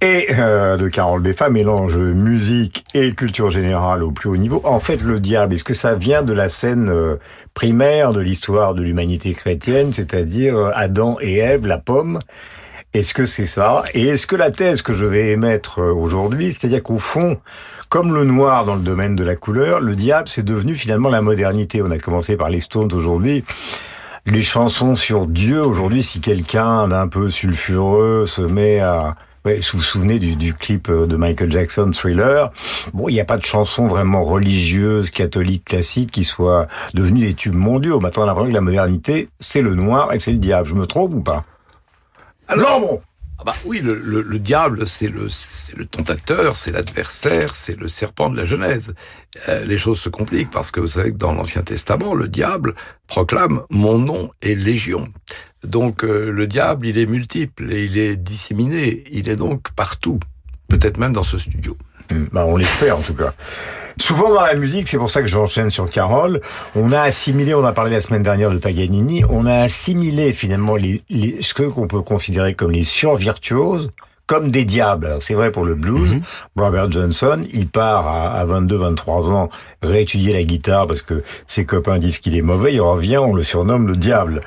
et 0.00 0.28
euh, 0.30 0.76
de 0.76 0.88
Carole 0.88 1.20
Beffa, 1.20 1.50
mélange 1.50 1.98
musique 1.98 2.84
et 2.94 3.12
culture 3.12 3.50
générale 3.50 4.02
au 4.02 4.10
plus 4.10 4.30
haut 4.30 4.36
niveau. 4.36 4.62
En 4.64 4.80
fait, 4.80 5.02
le 5.02 5.20
diable, 5.20 5.54
est-ce 5.54 5.64
que 5.64 5.74
ça 5.74 5.94
vient 5.94 6.22
de 6.22 6.32
la 6.32 6.48
scène 6.48 6.88
euh, 6.88 7.16
primaire 7.54 8.12
de 8.12 8.20
l'histoire 8.20 8.74
de 8.74 8.82
l'humanité 8.82 9.34
chrétienne, 9.34 9.92
c'est-à-dire 9.92 10.56
euh, 10.56 10.70
Adam 10.74 11.18
et 11.20 11.36
Ève, 11.36 11.66
la 11.66 11.78
pomme? 11.78 12.18
Est-ce 12.92 13.14
que 13.14 13.26
c'est 13.26 13.46
ça? 13.46 13.84
Et 13.94 14.06
est-ce 14.08 14.26
que 14.26 14.36
la 14.36 14.50
thèse 14.50 14.82
que 14.82 14.92
je 14.92 15.06
vais 15.06 15.30
émettre 15.30 15.80
aujourd'hui, 15.80 16.50
c'est-à-dire 16.50 16.82
qu'au 16.82 16.98
fond, 16.98 17.38
comme 17.88 18.14
le 18.14 18.24
noir 18.24 18.64
dans 18.64 18.74
le 18.74 18.80
domaine 18.80 19.14
de 19.14 19.22
la 19.22 19.36
couleur, 19.36 19.80
le 19.80 19.94
diable, 19.94 20.28
c'est 20.28 20.44
devenu 20.44 20.74
finalement 20.74 21.08
la 21.08 21.22
modernité. 21.22 21.82
On 21.82 21.90
a 21.90 21.98
commencé 21.98 22.36
par 22.36 22.48
les 22.48 22.60
Stones 22.60 22.92
aujourd'hui 22.92 23.44
les 24.26 24.42
chansons 24.42 24.96
sur 24.96 25.26
Dieu 25.26 25.62
aujourd'hui, 25.64 26.02
si 26.02 26.20
quelqu'un 26.20 26.88
d'un 26.88 27.08
peu 27.08 27.30
sulfureux 27.30 28.26
se 28.26 28.42
met 28.42 28.80
à 28.80 29.16
Ouais, 29.44 29.58
vous 29.58 29.78
vous 29.78 29.82
souvenez 29.82 30.18
du, 30.18 30.36
du, 30.36 30.52
clip 30.52 30.90
de 30.90 31.16
Michael 31.16 31.50
Jackson, 31.50 31.90
Thriller? 31.92 32.50
Bon, 32.92 33.08
il 33.08 33.14
n'y 33.14 33.20
a 33.20 33.24
pas 33.24 33.38
de 33.38 33.44
chanson 33.44 33.86
vraiment 33.86 34.22
religieuse, 34.22 35.10
catholique, 35.10 35.64
classique 35.64 36.10
qui 36.10 36.24
soit 36.24 36.68
devenue 36.92 37.20
des 37.20 37.34
tubes 37.34 37.54
mondiaux. 37.54 38.00
Maintenant, 38.00 38.24
on 38.24 38.24
a 38.24 38.28
l'impression 38.28 38.50
que 38.50 38.54
la 38.54 38.60
modernité, 38.60 39.28
c'est 39.40 39.62
le 39.62 39.74
noir 39.74 40.12
et 40.12 40.18
c'est 40.18 40.32
le 40.32 40.38
diable. 40.38 40.68
Je 40.68 40.74
me 40.74 40.86
trompe 40.86 41.14
ou 41.14 41.20
pas? 41.20 41.44
Alors, 42.48 42.80
bon 42.80 43.00
ah 43.40 43.42
bah 43.46 43.54
oui, 43.64 43.80
le, 43.80 43.94
le, 43.94 44.20
le 44.20 44.38
diable, 44.38 44.86
c'est 44.86 45.08
le, 45.08 45.28
le 45.74 45.86
tentateur, 45.86 46.56
c'est 46.56 46.72
l'adversaire, 46.72 47.54
c'est 47.54 47.74
le 47.74 47.88
serpent 47.88 48.28
de 48.28 48.36
la 48.36 48.44
Genèse. 48.44 48.94
Euh, 49.48 49.64
les 49.64 49.78
choses 49.78 49.98
se 49.98 50.10
compliquent 50.10 50.50
parce 50.50 50.70
que 50.70 50.78
vous 50.78 50.88
savez 50.88 51.10
que 51.10 51.16
dans 51.16 51.32
l'Ancien 51.32 51.62
Testament, 51.62 52.12
le 52.12 52.28
diable 52.28 52.74
proclame 53.06 53.62
«mon 53.70 53.98
nom 53.98 54.30
est 54.42 54.54
légion». 54.54 55.08
Donc 55.64 56.04
euh, 56.04 56.30
le 56.30 56.46
diable, 56.46 56.86
il 56.86 56.98
est 56.98 57.06
multiple 57.06 57.72
et 57.72 57.86
il 57.86 57.96
est 57.96 58.16
disséminé, 58.16 59.04
il 59.10 59.30
est 59.30 59.36
donc 59.36 59.72
partout, 59.72 60.20
peut-être 60.68 60.98
même 60.98 61.14
dans 61.14 61.22
ce 61.22 61.38
studio. 61.38 61.78
Bah, 62.32 62.44
on 62.46 62.56
l'espère 62.56 62.98
en 62.98 63.02
tout 63.02 63.14
cas. 63.14 63.32
Souvent 63.98 64.32
dans 64.32 64.40
la 64.40 64.54
musique, 64.54 64.88
c'est 64.88 64.96
pour 64.96 65.10
ça 65.10 65.20
que 65.20 65.28
j'enchaîne 65.28 65.70
sur 65.70 65.90
Carole, 65.90 66.40
on 66.74 66.92
a 66.92 67.00
assimilé, 67.00 67.54
on 67.54 67.64
a 67.64 67.72
parlé 67.72 67.90
la 67.90 68.00
semaine 68.00 68.22
dernière 68.22 68.50
de 68.50 68.58
Paganini, 68.58 69.24
on 69.28 69.44
a 69.46 69.56
assimilé 69.56 70.32
finalement 70.32 70.76
les, 70.76 71.02
les, 71.10 71.42
ce 71.42 71.52
qu'on 71.52 71.86
peut 71.86 72.00
considérer 72.00 72.54
comme 72.54 72.70
les 72.70 72.84
survirtuoses 72.84 73.90
comme 74.30 74.48
des 74.48 74.64
diables. 74.64 75.16
C'est 75.18 75.34
vrai 75.34 75.50
pour 75.50 75.64
le 75.64 75.74
blues. 75.74 76.12
Mm 76.12 76.18
-hmm. 76.18 76.62
Robert 76.64 76.88
Johnson, 76.88 77.38
il 77.52 77.66
part 77.66 78.06
à, 78.06 78.44
22-23 78.46 79.28
ans 79.32 79.48
réétudier 79.82 80.32
la 80.32 80.44
guitare 80.44 80.86
parce 80.86 81.02
que 81.02 81.24
ses 81.48 81.64
copains 81.64 81.98
disent 81.98 82.20
qu'il 82.20 82.36
est 82.36 82.46
mauvais. 82.52 82.72
Il 82.72 82.80
revient, 82.80 83.18
on 83.18 83.34
le 83.34 83.42
surnomme 83.42 83.88
le 83.88 83.96
diable. 83.96 84.40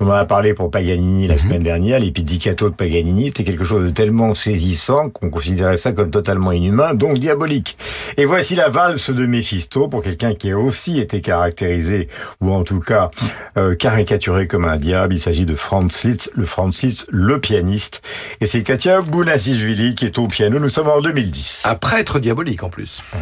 On 0.00 0.06
en 0.08 0.18
a 0.24 0.24
parlé 0.24 0.54
pour 0.54 0.70
Paganini 0.70 1.28
la 1.28 1.34
mm 1.34 1.36
-hmm. 1.36 1.42
semaine 1.42 1.62
dernière. 1.62 1.98
Les 2.04 2.12
pizzicato 2.16 2.64
de 2.70 2.76
Paganini, 2.82 3.24
c'était 3.28 3.44
quelque 3.50 3.66
chose 3.70 3.84
de 3.88 3.92
tellement 4.00 4.32
saisissant 4.34 5.02
qu'on 5.14 5.28
considérait 5.38 5.80
ça 5.84 5.90
comme 5.96 6.10
totalement 6.18 6.52
inhumain, 6.60 6.90
donc 6.94 7.12
diabolique. 7.26 7.70
Et 8.20 8.24
voici 8.32 8.54
la 8.62 8.68
valse 8.78 9.10
de 9.20 9.24
Méphisto 9.34 9.80
pour 9.92 10.00
quelqu'un 10.06 10.32
qui 10.40 10.48
a 10.54 10.58
aussi 10.68 10.92
été 11.04 11.16
caractérisé, 11.30 11.98
ou 12.42 12.46
en 12.60 12.64
tout 12.70 12.82
cas 12.90 13.04
euh, 13.58 13.74
caricaturé 13.84 14.42
comme 14.50 14.66
un 14.74 14.78
diable. 14.88 15.12
Il 15.18 15.22
s'agit 15.26 15.46
de 15.52 15.56
Franz 15.66 15.94
Liszt, 16.04 16.24
le 16.40 16.46
Franz 16.52 16.76
Liszt, 16.82 17.02
le 17.28 17.36
pianiste. 17.46 17.96
Et 18.40 18.46
c'est 18.50 18.62
Katia 18.70 18.96
Bounazishvili 19.26 19.96
qui 19.96 20.04
est 20.04 20.18
au 20.18 20.28
piano. 20.28 20.60
Nous 20.60 20.68
sommes 20.68 20.86
en 20.86 21.00
2010. 21.00 21.64
Un 21.66 21.74
prêtre 21.74 22.20
diabolique 22.20 22.62
en 22.62 22.70
plus. 22.70 23.02
Ouais. 23.12 23.20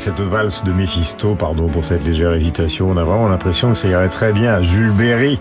Cette 0.00 0.20
valse 0.22 0.64
de 0.64 0.72
Méphisto, 0.72 1.34
pardon 1.34 1.68
pour 1.68 1.84
cette 1.84 2.02
légère 2.06 2.32
hésitation, 2.32 2.88
on 2.88 2.96
a 2.96 3.04
vraiment 3.04 3.28
l'impression 3.28 3.72
que 3.72 3.74
ça 3.74 3.86
irait 3.86 4.08
très 4.08 4.32
bien 4.32 4.54
à 4.54 4.62
Jules 4.62 4.92
Berry 4.92 5.38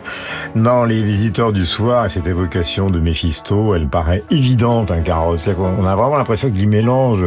dans 0.53 0.83
Les 0.83 1.01
Visiteurs 1.01 1.53
du 1.53 1.65
Soir, 1.65 2.05
et 2.05 2.09
cette 2.09 2.27
évocation 2.27 2.89
de 2.89 2.99
Méphisto, 2.99 3.73
elle 3.73 3.87
paraît 3.87 4.21
évidente, 4.29 4.91
un 4.91 4.99
carrosse. 4.99 5.47
On 5.57 5.85
a 5.85 5.95
vraiment 5.95 6.17
l'impression 6.17 6.51
qu'il 6.51 6.67
mélange 6.67 7.25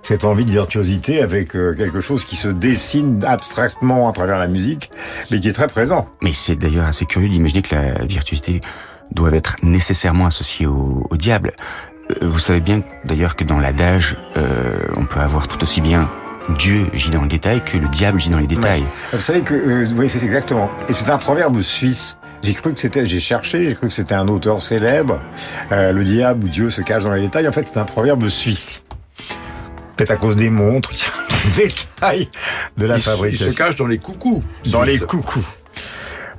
cette 0.00 0.24
envie 0.24 0.46
de 0.46 0.52
virtuosité 0.52 1.20
avec 1.20 1.54
euh, 1.54 1.74
quelque 1.74 2.00
chose 2.00 2.24
qui 2.24 2.34
se 2.34 2.48
dessine 2.48 3.22
abstraitement 3.26 4.08
à 4.08 4.12
travers 4.12 4.38
la 4.38 4.48
musique, 4.48 4.90
mais 5.30 5.38
qui 5.38 5.50
est 5.50 5.52
très 5.52 5.68
présent. 5.68 6.06
Mais 6.22 6.32
c'est 6.32 6.56
d'ailleurs 6.56 6.86
assez 6.86 7.04
curieux 7.04 7.28
d'imaginer 7.28 7.60
que 7.60 7.74
la 7.74 8.06
virtuosité 8.06 8.60
doit 9.12 9.32
être 9.32 9.56
nécessairement 9.62 10.24
associée 10.24 10.64
au, 10.64 11.06
diable. 11.12 11.52
Euh, 12.10 12.26
Vous 12.26 12.38
savez 12.38 12.60
bien 12.60 12.80
d'ailleurs 13.04 13.36
que 13.36 13.44
dans 13.44 13.58
l'adage, 13.58 14.16
euh, 14.38 14.78
on 14.96 15.04
peut 15.04 15.20
avoir 15.20 15.46
tout 15.46 15.62
aussi 15.62 15.82
bien 15.82 16.08
Dieu 16.58 16.86
gît 16.94 17.10
dans 17.10 17.22
le 17.22 17.28
détail 17.28 17.62
que 17.64 17.76
le 17.76 17.88
diable 17.88 18.20
gît 18.20 18.28
dans 18.30 18.38
les 18.38 18.46
détails. 18.46 18.84
Vous 19.12 19.20
savez 19.20 19.42
que, 19.42 19.54
euh, 19.54 19.86
oui, 19.96 20.08
c'est 20.08 20.22
exactement. 20.22 20.70
Et 20.88 20.92
c'est 20.92 21.10
un 21.10 21.18
proverbe 21.18 21.60
suisse. 21.62 22.18
J'ai 22.42 22.54
cru 22.54 22.72
que 22.72 22.80
c'était, 22.80 23.04
j'ai 23.04 23.20
cherché, 23.20 23.68
j'ai 23.68 23.74
cru 23.74 23.88
que 23.88 23.92
c'était 23.92 24.14
un 24.14 24.26
auteur 24.28 24.62
célèbre. 24.62 25.20
Euh, 25.72 25.92
le 25.92 26.04
diable 26.04 26.44
ou 26.44 26.48
Dieu 26.48 26.70
se 26.70 26.80
cache 26.80 27.04
dans 27.04 27.12
les 27.12 27.22
détails. 27.22 27.46
En 27.48 27.52
fait, 27.52 27.66
c'est 27.70 27.78
un 27.78 27.84
proverbe 27.84 28.28
suisse. 28.28 28.82
Peut-être 29.96 30.12
à 30.12 30.16
cause 30.16 30.36
des 30.36 30.48
montres, 30.48 30.90
des 31.56 31.68
détails 31.68 32.28
de 32.78 32.86
la 32.86 32.96
Il 32.96 33.02
se- 33.02 33.10
fabrication. 33.10 33.46
il 33.46 33.52
se 33.52 33.56
cache 33.56 33.76
dans 33.76 33.86
les 33.86 33.98
coucous. 33.98 34.42
Dans 34.66 34.82
les 34.82 34.98
coucous. 34.98 35.44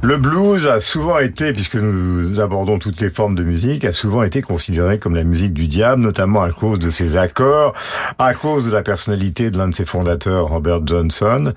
Le 0.03 0.17
blues 0.17 0.65
a 0.65 0.81
souvent 0.81 1.20
été, 1.20 1.53
puisque 1.53 1.75
nous 1.75 2.39
abordons 2.39 2.79
toutes 2.79 3.00
les 3.01 3.12
formes 3.12 3.36
de 3.36 3.43
musique, 3.43 3.86
a 3.86 3.91
souvent 3.91 4.24
été 4.24 4.41
considéré 4.41 4.98
comme 4.98 5.13
la 5.13 5.24
musique 5.24 5.53
du 5.53 5.67
diable, 5.67 6.01
notamment 6.01 6.41
à 6.41 6.50
cause 6.51 6.79
de 6.79 6.89
ses 6.89 7.17
accords, 7.17 7.74
à 8.17 8.34
cause 8.34 8.65
de 8.65 8.72
la 8.72 8.81
personnalité 8.81 9.51
de 9.51 9.60
l'un 9.60 9.67
de 9.67 9.75
ses 9.75 9.86
fondateurs, 9.86 10.48
Robert 10.48 10.81
Johnson. 10.88 11.53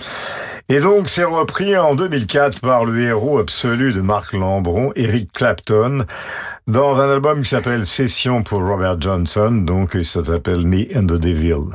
Et 0.69 0.81
donc, 0.81 1.09
c'est 1.09 1.25
repris 1.25 1.75
en 1.79 1.95
2004 1.95 2.61
par 2.61 2.85
le 2.85 3.01
héros 3.01 3.39
absolu 3.39 3.95
de 3.95 4.03
Marc 4.03 4.35
Lambron, 4.35 4.93
Eric 4.95 5.33
Clapton, 5.33 6.05
dans 6.67 7.01
un 7.01 7.11
album 7.11 7.43
qui 7.43 7.49
s'appelle 7.49 7.87
Session 7.87 8.43
pour 8.43 8.61
Robert 8.61 9.01
Johnson, 9.01 9.53
donc 9.53 9.97
ça 10.03 10.23
s'appelle 10.23 10.67
Me 10.67 10.87
and 10.95 11.07
the 11.07 11.19
Devil. 11.19 11.71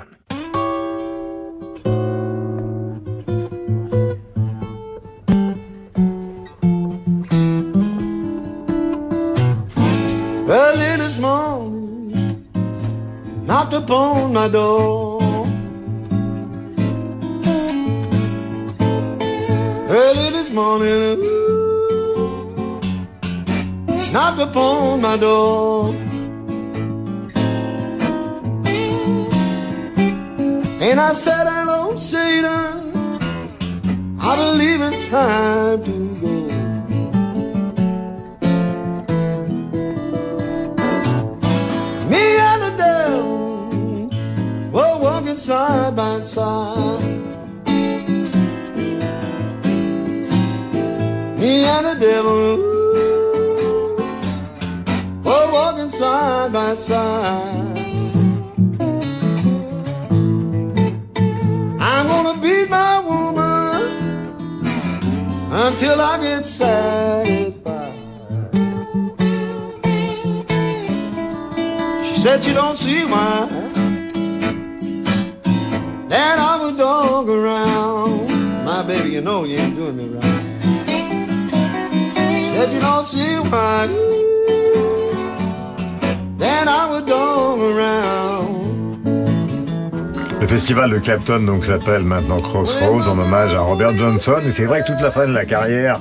Le 90.41 90.47
festival 90.47 90.89
de 90.89 90.99
Clapton 90.99 91.41
donc 91.41 91.65
s'appelle 91.65 92.03
maintenant 92.03 92.39
Crossroads 92.39 93.09
en 93.09 93.19
hommage 93.19 93.53
à 93.53 93.59
Robert 93.59 93.91
Johnson 93.91 94.37
et 94.45 94.51
c'est 94.51 94.63
vrai 94.63 94.81
que 94.81 94.87
toute 94.87 95.01
la 95.01 95.11
fin 95.11 95.27
de 95.27 95.33
la 95.33 95.45
carrière 95.45 95.99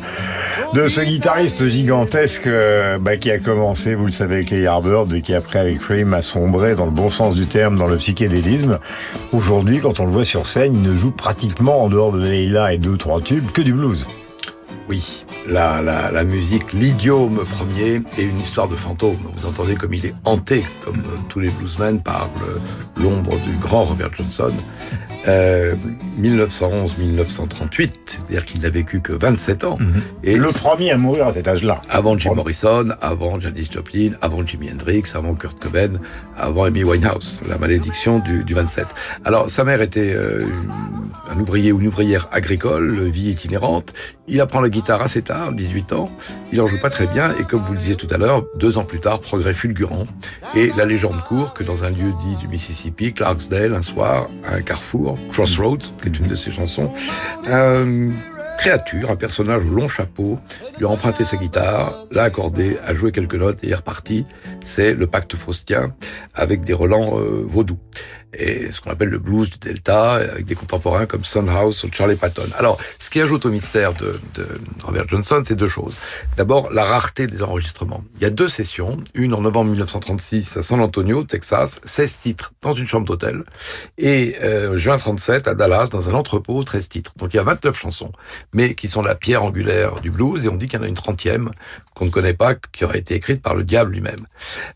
de 0.74 0.87
ce 0.87 1.01
guitariste 1.01 1.66
gigantesque 1.66 2.46
euh, 2.46 2.98
bah, 2.98 3.16
qui 3.16 3.31
a 3.31 3.38
commencé, 3.38 3.94
vous 3.94 4.07
le 4.07 4.12
savez, 4.12 4.37
avec 4.37 4.51
les 4.51 4.62
Yardbirds 4.62 5.14
et 5.14 5.22
qui 5.22 5.35
après 5.35 5.59
avec 5.59 5.81
Cream 5.81 6.14
a 6.14 6.22
sombré 6.22 6.77
dans 6.77 6.85
le 6.85 6.92
bon 6.92 7.11
sens 7.11 7.35
du 7.35 7.46
terme 7.46 7.77
dans 7.77 7.88
le 7.88 7.96
psychédélisme. 7.96 8.79
Aujourd'hui, 9.33 9.81
quand 9.81 9.98
on 9.98 10.05
le 10.05 10.12
voit 10.12 10.24
sur 10.24 10.46
scène, 10.46 10.74
il 10.74 10.83
ne 10.83 10.94
joue 10.94 11.11
pratiquement 11.11 11.83
en 11.83 11.88
dehors 11.88 12.12
de 12.12 12.22
Leila 12.22 12.72
et 12.72 12.79
deux 12.79 12.96
trois 12.96 13.20
tubes 13.20 13.51
que 13.51 13.62
du 13.62 13.72
blues. 13.72 14.07
Oui, 14.88 15.24
la, 15.49 15.81
la, 15.83 16.11
la 16.11 16.25
musique, 16.25 16.73
l'idiome 16.73 17.41
premier 17.59 18.03
et 18.19 18.23
une 18.23 18.39
histoire 18.39 18.69
de 18.69 18.75
fantôme. 18.77 19.17
Vous 19.37 19.47
entendez 19.47 19.75
comme 19.75 19.95
il 19.95 20.07
est 20.07 20.15
hanté, 20.25 20.65
comme 20.85 20.99
euh, 20.99 21.17
tous 21.29 21.41
les 21.41 21.51
bluesmen, 21.51 22.01
par 22.03 22.29
le- 22.41 23.03
l'ombre 23.03 23.37
du 23.41 23.53
grand 23.61 23.85
Robert 23.85 24.11
Johnson. 24.15 24.53
Euh, 25.27 25.75
1911-1938, 26.21 27.91
c'est-à-dire 28.05 28.45
qu'il 28.45 28.61
n'a 28.63 28.71
vécu 28.71 29.01
que 29.01 29.13
27 29.13 29.65
ans. 29.65 29.77
Et 30.25 30.37
le 30.37 30.49
premier 30.49 30.91
à 30.93 30.99
mourir 30.99 31.27
à 31.27 31.33
cet 31.33 31.49
âge-là. 31.49 31.83
Avant 31.91 32.17
Jim 32.17 32.35
Morrison, 32.35 32.87
avant 33.01 33.39
Janis 33.41 33.69
Joplin, 33.73 34.11
avant 34.23 34.45
Jimi 34.45 34.71
Hendrix, 34.73 35.03
avant 35.15 35.35
Kurt 35.35 35.59
Cobain, 35.59 35.93
avant 36.37 36.65
Amy 36.65 36.85
Winehouse, 36.85 37.41
la 37.49 37.59
malédiction 37.59 38.19
du, 38.21 38.45
du 38.45 38.55
27. 38.55 38.87
Alors, 39.25 39.51
sa 39.51 39.65
mère 39.65 39.83
était 39.83 40.13
euh, 40.15 40.47
un 41.31 41.39
ouvrier 41.41 41.73
ou 41.73 41.81
une 41.81 41.89
ouvrière 41.89 42.29
agricole, 42.33 43.03
vie 43.05 43.31
itinérante. 43.31 43.93
Il 44.29 44.41
apprend 44.41 44.61
la 44.61 44.69
guitare 44.69 45.03
assez 45.03 45.23
tard, 45.23 45.38
18 45.53 45.92
ans. 45.92 46.11
Il 46.53 46.61
en 46.61 46.66
joue 46.66 46.79
pas 46.79 46.90
très 46.90 47.07
bien 47.07 47.33
et 47.38 47.44
comme 47.44 47.61
vous 47.61 47.72
le 47.72 47.79
disiez 47.79 47.96
tout 47.96 48.07
à 48.11 48.16
l'heure, 48.16 48.44
deux 48.57 48.79
ans 48.79 48.85
plus 48.85 49.01
tard, 49.01 49.20
progrès 49.20 49.55
fulgurant. 49.55 50.05
Et 50.55 50.70
la 50.77 50.85
légende 50.85 51.20
court 51.24 51.55
que 51.55 51.64
dans 51.64 51.85
un 51.85 51.90
lieu 51.90 52.12
dit 52.24 52.37
du 52.37 52.48
Mississippi, 52.48 53.12
Clarksdale, 53.12 53.74
un 53.74 53.83
soir, 53.83 54.29
à 54.44 54.55
un 54.55 54.62
carrefour, 54.62 55.18
Crossroads, 55.33 55.92
qui 56.03 56.09
est 56.09 56.18
une 56.18 56.27
de 56.27 56.35
ses 56.35 56.53
chansons, 56.53 56.92
un 57.48 58.11
créature, 58.59 59.11
un 59.11 59.16
personnage 59.16 59.64
au 59.64 59.70
long 59.70 59.88
chapeau, 59.88 60.38
lui 60.79 60.85
a 60.85 60.88
emprunté 60.88 61.22
sa 61.24 61.37
guitare, 61.37 61.94
l'a 62.11 62.24
accordé, 62.24 62.77
a 62.85 62.92
joué 62.92 63.12
quelques 63.12 63.37
notes 63.37 63.61
et 63.62 63.70
est 63.70 63.74
reparti. 63.74 64.27
C'est 64.64 64.92
le 64.94 65.07
pacte 65.07 65.37
faustien 65.37 65.94
avec 66.35 66.62
des 66.62 66.74
relents 66.74 67.18
euh, 67.18 67.42
vaudous. 67.44 67.79
Et 68.35 68.71
ce 68.71 68.81
qu'on 68.81 68.91
appelle 68.91 69.09
le 69.09 69.19
blues 69.19 69.51
du 69.51 69.59
Delta, 69.59 70.14
avec 70.14 70.45
des 70.45 70.55
contemporains 70.55 71.07
comme 71.07 71.25
Sunhouse 71.25 71.85
ou 71.85 71.88
Charlie 71.93 72.17
Patton. 72.17 72.49
Alors, 72.59 72.79
ce 72.99 73.09
qui 73.11 73.21
ajoute 73.21 73.47
au 73.47 73.51
mystère 73.51 73.95
de, 73.95 74.21
de 74.35 74.47
Robert 74.85 75.09
Johnson, 75.09 75.43
c'est 75.45 75.55
deux 75.55 75.69
choses. 75.69 75.99
D'abord, 76.37 76.71
la 76.73 76.85
rareté 76.85 77.27
des 77.27 77.43
enregistrements. 77.43 78.05
Il 78.17 78.23
y 78.23 78.27
a 78.27 78.31
deux 78.31 78.49
sessions, 78.49 78.99
une 79.14 79.35
en 79.35 79.41
novembre 79.41 79.71
1936 79.71 80.57
à 80.57 80.62
San 80.62 80.81
Antonio, 80.81 81.25
Texas, 81.25 81.81
16 81.85 82.19
titres 82.21 82.53
dans 82.61 82.73
une 82.73 82.87
chambre 82.87 83.07
d'hôtel, 83.07 83.45
et 83.97 84.37
euh, 84.43 84.77
juin 84.77 84.97
37 84.97 85.49
à 85.49 85.55
Dallas, 85.55 85.88
dans 85.91 86.09
un 86.09 86.14
entrepôt, 86.14 86.62
13 86.62 86.88
titres. 86.88 87.12
Donc 87.17 87.33
il 87.35 87.37
y 87.37 87.41
a 87.41 87.45
29 87.45 87.79
chansons, 87.79 88.12
mais 88.53 88.75
qui 88.75 88.88
sont 88.88 89.03
la 89.03 89.14
pierre 89.14 89.43
angulaire 89.43 90.01
du 90.01 90.11
blues, 90.11 90.45
et 90.45 90.49
on 90.49 90.57
dit 90.57 90.67
qu'il 90.67 90.79
y 90.79 90.83
en 90.83 90.85
a 90.85 90.88
une 90.88 90.95
trentième 90.95 91.51
qu'on 91.95 92.05
ne 92.05 92.11
connaît 92.11 92.35
pas, 92.35 92.55
qui 92.55 92.85
aurait 92.85 92.99
été 92.99 93.14
écrite 93.14 93.43
par 93.43 93.55
le 93.55 93.64
diable 93.64 93.93
lui-même. 93.93 94.14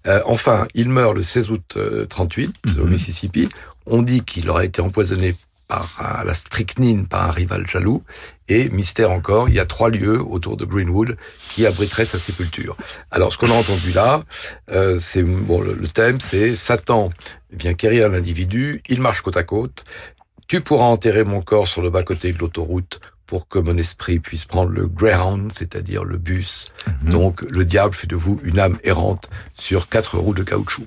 Euh, 0.07 0.21
enfin, 0.27 0.67
il 0.75 0.89
meurt 0.89 1.15
le 1.15 1.23
16 1.23 1.51
août 1.51 1.75
euh, 1.77 2.07
38 2.07 2.55
au 2.81 2.87
Mississippi. 2.87 3.49
On 3.87 4.03
dit 4.03 4.23
qu'il 4.23 4.49
aurait 4.51 4.67
été 4.67 4.81
empoisonné 4.81 5.37
par 5.69 5.89
euh, 6.01 6.25
la 6.25 6.35
strychnine 6.35 7.07
par 7.07 7.29
un 7.29 7.31
rival 7.31 7.67
jaloux. 7.67 8.03
Et 8.49 8.69
mystère 8.69 9.11
encore, 9.11 9.49
il 9.49 9.55
y 9.55 9.61
a 9.61 9.65
trois 9.65 9.89
lieux 9.89 10.21
autour 10.21 10.57
de 10.57 10.65
Greenwood 10.65 11.17
qui 11.49 11.65
abriteraient 11.65 12.05
sa 12.05 12.19
sépulture. 12.19 12.77
Alors, 13.11 13.33
ce 13.33 13.39
qu'on 13.39 13.51
a 13.51 13.55
entendu 13.55 13.93
là, 13.93 14.23
euh, 14.71 14.99
c'est 15.01 15.23
bon, 15.23 15.61
le, 15.61 15.73
le 15.75 15.89
thème, 15.89 16.21
c'est 16.21 16.55
Satan 16.55 17.11
vient 17.51 17.75
quérir 17.75 18.11
un 18.11 18.15
individu, 18.15 18.83
il 18.89 19.01
marche 19.01 19.23
côte 19.23 19.37
à 19.37 19.45
côte. 19.45 19.85
Tu 20.49 20.61
pourras 20.61 20.85
enterrer 20.85 21.25
mon 21.25 21.41
corps 21.41 21.67
sur 21.67 21.81
le 21.81 21.89
bas 21.89 22.03
côté 22.03 22.33
de 22.33 22.39
l'autoroute 22.39 23.01
pour 23.25 23.49
que 23.49 23.59
mon 23.59 23.79
esprit 23.79 24.19
puisse 24.19 24.45
prendre 24.45 24.71
le 24.71 24.87
Greyhound, 24.87 25.51
c'est-à-dire 25.53 26.05
le 26.05 26.19
bus. 26.19 26.71
Donc, 27.03 27.41
le 27.41 27.65
diable 27.65 27.95
fait 27.95 28.07
de 28.07 28.17
vous 28.17 28.39
une 28.45 28.59
âme 28.59 28.79
errante 28.85 29.31
sur 29.55 29.89
quatre 29.89 30.19
roues 30.19 30.35
de 30.35 30.43
caoutchouc. 30.43 30.87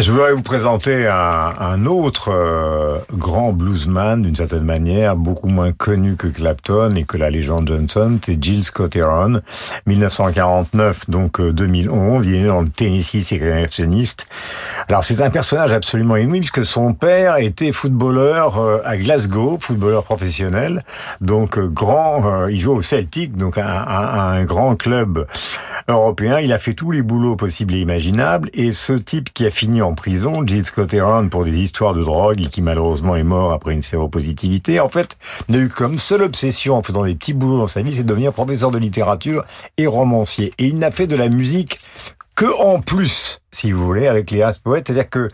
Je 0.00 0.12
voudrais 0.12 0.32
vous 0.32 0.42
présenter 0.42 1.08
un, 1.08 1.84
autre 1.86 2.30
euh, 2.32 2.98
grand 3.14 3.52
bluesman, 3.52 4.22
d'une 4.22 4.36
certaine 4.36 4.62
manière, 4.62 5.16
beaucoup 5.16 5.48
moins 5.48 5.72
connu 5.72 6.14
que 6.14 6.28
Clapton 6.28 6.90
et 6.94 7.02
que 7.02 7.16
la 7.16 7.30
légende 7.30 7.66
Johnson, 7.66 8.16
c'est 8.24 8.40
Jill 8.40 8.62
Scott 8.62 8.94
Heron, 8.94 9.40
1949, 9.86 11.10
donc 11.10 11.40
euh, 11.40 11.52
2011, 11.52 12.26
il 12.28 12.34
est 12.36 12.40
né 12.42 12.46
dans 12.46 12.60
le 12.60 12.68
Tennessee, 12.68 13.22
c'est. 13.24 13.40
Alors 14.88 15.02
c'est 15.02 15.20
un 15.20 15.30
personnage 15.30 15.72
absolument 15.72 16.16
inouï, 16.16 16.38
puisque 16.40 16.64
son 16.64 16.92
père 16.94 17.38
était 17.38 17.72
footballeur 17.72 18.58
euh, 18.58 18.78
à 18.84 18.96
Glasgow, 18.96 19.58
footballeur 19.60 20.04
professionnel, 20.04 20.84
donc 21.20 21.58
euh, 21.58 21.66
grand, 21.66 22.24
euh, 22.24 22.52
il 22.52 22.60
joue 22.60 22.72
au 22.74 22.82
Celtic, 22.82 23.36
donc 23.36 23.58
un- 23.58 23.64
un 23.64 24.44
grand 24.44 24.76
club 24.76 25.26
européen, 25.88 26.38
il 26.38 26.52
a 26.52 26.58
fait 26.60 26.74
tous 26.74 26.92
les 26.92 27.02
boulots 27.02 27.34
possibles 27.36 27.74
et 27.74 27.80
imaginables, 27.80 28.48
et 28.54 28.70
ce 28.70 28.92
type 28.92 29.32
qui 29.34 29.44
a 29.44 29.50
fini 29.50 29.82
en 29.82 29.87
prison, 29.94 30.46
Jill 30.46 30.64
Scott 30.64 30.92
Heron, 30.92 31.28
pour 31.28 31.44
des 31.44 31.58
histoires 31.58 31.94
de 31.94 32.02
drogue, 32.02 32.40
et 32.40 32.46
qui 32.46 32.62
malheureusement 32.62 33.16
est 33.16 33.24
mort 33.24 33.52
après 33.52 33.72
une 33.72 33.82
séropositivité, 33.82 34.80
en 34.80 34.88
fait, 34.88 35.16
n'a 35.48 35.58
eu 35.58 35.68
comme 35.68 35.98
seule 35.98 36.22
obsession 36.22 36.76
en 36.76 36.82
faisant 36.82 37.04
des 37.04 37.14
petits 37.14 37.34
boulots 37.34 37.58
dans 37.58 37.68
sa 37.68 37.82
vie, 37.82 37.92
c'est 37.92 38.02
de 38.02 38.08
devenir 38.08 38.32
professeur 38.32 38.70
de 38.70 38.78
littérature 38.78 39.44
et 39.76 39.86
romancier. 39.86 40.52
Et 40.58 40.66
il 40.66 40.78
n'a 40.78 40.90
fait 40.90 41.06
de 41.06 41.16
la 41.16 41.28
musique 41.28 41.80
que 42.38 42.46
en 42.62 42.80
plus, 42.80 43.40
si 43.50 43.72
vous 43.72 43.84
voulez, 43.84 44.06
avec 44.06 44.30
les 44.30 44.42
As 44.42 44.58
Poètes. 44.58 44.86
C'est-à-dire 44.86 45.10
que 45.10 45.28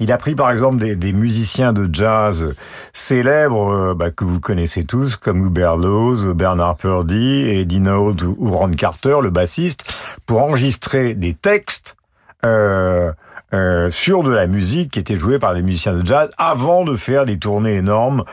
il 0.00 0.10
a 0.10 0.18
pris 0.18 0.34
par 0.34 0.50
exemple 0.50 0.78
des, 0.78 0.96
des 0.96 1.12
musiciens 1.12 1.72
de 1.72 1.88
jazz 1.92 2.52
célèbres 2.92 3.72
euh, 3.72 3.94
bah, 3.94 4.10
que 4.10 4.24
vous 4.24 4.40
connaissez 4.40 4.82
tous, 4.82 5.14
comme 5.14 5.46
Hubert 5.46 5.76
Laws, 5.76 6.34
Bernard 6.34 6.76
Purdy, 6.76 7.48
Eddie 7.48 7.78
Note 7.78 8.24
ou 8.24 8.50
Ron 8.50 8.72
Carter, 8.72 9.18
le 9.22 9.30
bassiste, 9.30 9.84
pour 10.26 10.42
enregistrer 10.42 11.14
des 11.14 11.32
textes 11.32 11.96
euh, 12.44 13.12
euh, 13.54 13.90
sur 13.90 14.22
de 14.22 14.32
la 14.32 14.46
musique 14.46 14.92
qui 14.92 14.98
était 14.98 15.16
jouée 15.16 15.38
par 15.38 15.54
des 15.54 15.62
musiciens 15.62 15.94
de 15.94 16.04
jazz 16.06 16.30
avant 16.38 16.84
de 16.84 16.96
faire 16.96 17.24
des 17.24 17.38
tournées 17.38 17.74
énormes 17.76 18.24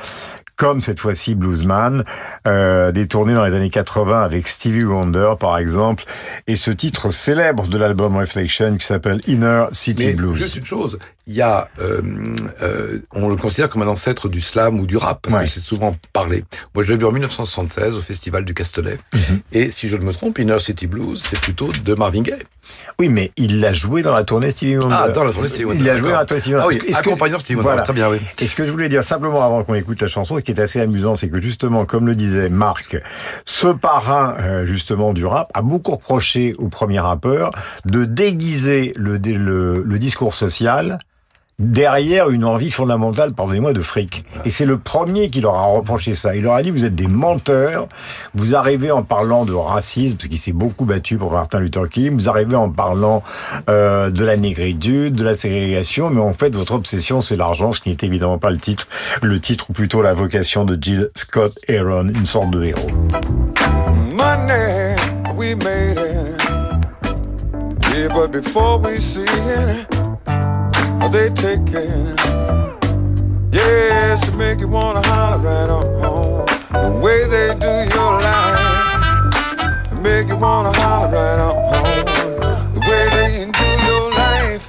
comme 0.57 0.79
cette 0.79 1.01
fois-ci 1.01 1.35
Bluesman, 1.35 2.05
euh, 2.47 2.93
des 2.93 3.09
tournées 3.09 3.33
dans 3.33 3.43
les 3.43 3.53
années 3.55 3.69
80 3.69 4.21
avec 4.23 4.47
Stevie 4.47 4.85
Wonder 4.85 5.33
par 5.37 5.57
exemple, 5.57 6.05
et 6.47 6.55
ce 6.55 6.71
titre 6.71 7.11
célèbre 7.11 7.67
de 7.67 7.77
l'album 7.77 8.15
Reflection 8.15 8.77
qui 8.77 8.85
s'appelle 8.85 9.19
Inner 9.27 9.65
City 9.73 10.05
Mais 10.07 10.13
Blues. 10.13 10.37
juste 10.37 10.55
une 10.55 10.65
chose, 10.65 10.97
il 11.27 11.33
y 11.35 11.41
a, 11.41 11.67
euh, 11.81 12.01
euh, 12.61 12.99
on 13.13 13.27
le 13.27 13.35
considère 13.35 13.67
comme 13.67 13.81
un 13.81 13.87
ancêtre 13.87 14.29
du 14.29 14.39
slam 14.39 14.79
ou 14.79 14.85
du 14.85 14.95
rap 14.95 15.19
parce 15.23 15.35
Ouais. 15.35 15.43
que 15.43 15.49
c'est 15.49 15.59
souvent 15.59 15.93
parlé. 16.13 16.45
Moi, 16.73 16.85
je 16.85 16.91
l'ai 16.93 16.97
vu 16.99 17.05
en 17.05 17.11
1976 17.11 17.97
au 17.97 18.01
Festival 18.01 18.45
du 18.45 18.53
Castellet. 18.53 18.97
Mhm. 19.13 19.39
Et 19.51 19.71
si 19.71 19.89
je 19.89 19.97
ne 19.97 20.05
me 20.05 20.13
trompe, 20.13 20.39
Inner 20.39 20.59
City 20.59 20.87
Blues, 20.87 21.21
c'est 21.21 21.41
plutôt 21.41 21.69
de 21.83 21.93
Marvin 21.95 22.21
Gaye. 22.21 22.43
Oui, 22.99 23.09
mais 23.09 23.31
il 23.37 23.59
l'a 23.59 23.73
joué 23.73 24.01
dans 24.01 24.13
la 24.13 24.23
tournée 24.23 24.49
Stevie 24.51 24.77
Wonder. 24.77 24.95
Ah, 24.97 25.09
dans 25.09 25.23
la 25.23 25.31
tournée 25.31 25.47
Stevie 25.49 25.65
Wonder, 25.65 25.79
Il 25.79 25.85
l'a 25.85 25.97
joué 25.97 26.11
dans 26.11 26.17
la 26.19 26.25
tournée 26.25 26.41
Stevie 26.41 26.55
Wonder. 26.55 26.77
Ah 26.81 26.83
oui, 26.87 26.93
accompagnant 26.95 27.39
Stevie 27.39 27.55
Wonder, 27.55 27.67
Voilà. 27.69 27.81
très 27.83 27.93
bien, 27.93 28.09
oui. 28.09 28.17
Et 28.39 28.47
ce 28.47 28.55
que 28.55 28.65
je 28.65 28.71
voulais 28.71 28.89
dire 28.89 29.03
simplement 29.03 29.43
avant 29.45 29.63
qu'on 29.63 29.73
écoute 29.75 30.01
la 30.01 30.07
chanson, 30.07 30.37
ce 30.37 30.41
qui 30.41 30.51
est 30.51 30.59
assez 30.59 30.79
amusant, 30.79 31.15
c'est 31.15 31.29
que 31.29 31.41
justement, 31.41 31.85
comme 31.85 32.07
le 32.07 32.15
disait 32.15 32.49
Marc, 32.49 32.97
ce 33.45 33.67
parrain 33.67 34.35
euh, 34.39 34.65
justement 34.65 35.13
du 35.13 35.25
rap 35.25 35.49
a 35.53 35.61
beaucoup 35.61 35.91
reproché 35.91 36.53
au 36.57 36.67
premier 36.69 36.99
rappeur 36.99 37.51
de 37.85 38.05
déguiser 38.05 38.93
le, 38.95 39.19
dé- 39.19 39.33
le, 39.33 39.81
le 39.85 39.99
discours 39.99 40.33
social 40.33 40.97
derrière 41.57 42.29
une 42.29 42.43
envie 42.43 42.71
fondamentale, 42.71 43.33
pardonnez-moi, 43.33 43.73
de 43.73 43.81
fric. 43.81 44.25
Et 44.43 44.49
c'est 44.49 44.65
le 44.65 44.77
premier 44.77 45.29
qui 45.29 45.41
leur 45.41 45.55
a 45.55 45.65
reproché 45.65 46.15
ça. 46.15 46.35
Il 46.35 46.43
leur 46.43 46.53
a 46.53 46.63
dit, 46.63 46.71
vous 46.71 46.83
êtes 46.83 46.95
des 46.95 47.07
menteurs, 47.07 47.87
vous 48.33 48.55
arrivez 48.55 48.91
en 48.91 49.03
parlant 49.03 49.45
de 49.45 49.53
racisme, 49.53 50.17
parce 50.17 50.27
qu'il 50.27 50.37
s'est 50.37 50.51
beaucoup 50.51 50.85
battu 50.85 51.17
pour 51.17 51.31
Martin 51.31 51.59
Luther 51.59 51.87
King, 51.89 52.15
vous 52.15 52.29
arrivez 52.29 52.55
en 52.55 52.69
parlant 52.69 53.23
euh, 53.69 54.09
de 54.09 54.25
la 54.25 54.37
négritude, 54.37 55.15
de 55.15 55.23
la 55.23 55.33
ségrégation, 55.33 56.09
mais 56.09 56.21
en 56.21 56.33
fait, 56.33 56.53
votre 56.55 56.73
obsession, 56.73 57.21
c'est 57.21 57.35
l'argent, 57.35 57.71
ce 57.71 57.79
qui 57.79 57.89
n'est 57.89 57.97
évidemment 58.01 58.37
pas 58.37 58.49
le 58.49 58.57
titre, 58.57 58.87
le 59.21 59.39
titre 59.39 59.69
ou 59.69 59.73
plutôt 59.73 60.01
la 60.01 60.13
vocation 60.13 60.65
de 60.65 60.77
Jill 60.79 61.09
Scott 61.15 61.57
Heron, 61.67 62.09
une 62.09 62.25
sorte 62.25 62.51
de 62.51 62.63
héros. 62.63 62.89
Money, 64.13 64.95
we 65.35 65.55
made 65.55 65.97
it. 65.97 66.35
But 68.13 68.31
before 68.31 68.79
we 68.79 68.99
see 68.99 69.23
it, 69.23 70.04
they 71.09 71.29
take 71.29 71.59
it. 71.73 72.19
Yes, 73.51 74.21
to 74.25 74.31
make 74.35 74.59
you 74.59 74.67
wanna 74.67 75.05
holler 75.07 75.37
right 75.37 75.69
on 75.69 75.83
home. 76.01 76.45
The 76.71 76.99
way 77.01 77.27
they 77.27 77.53
do 77.59 77.95
your 77.95 78.21
life, 78.21 79.91
make 80.01 80.27
you 80.27 80.35
wanna 80.35 80.71
holler 80.79 81.11
right 81.11 81.39
on 81.39 81.55
home. 81.73 82.05
The 82.75 82.79
way 82.89 83.09
they 83.15 83.45
do 83.51 83.67
your 83.87 84.11
life. 84.11 84.65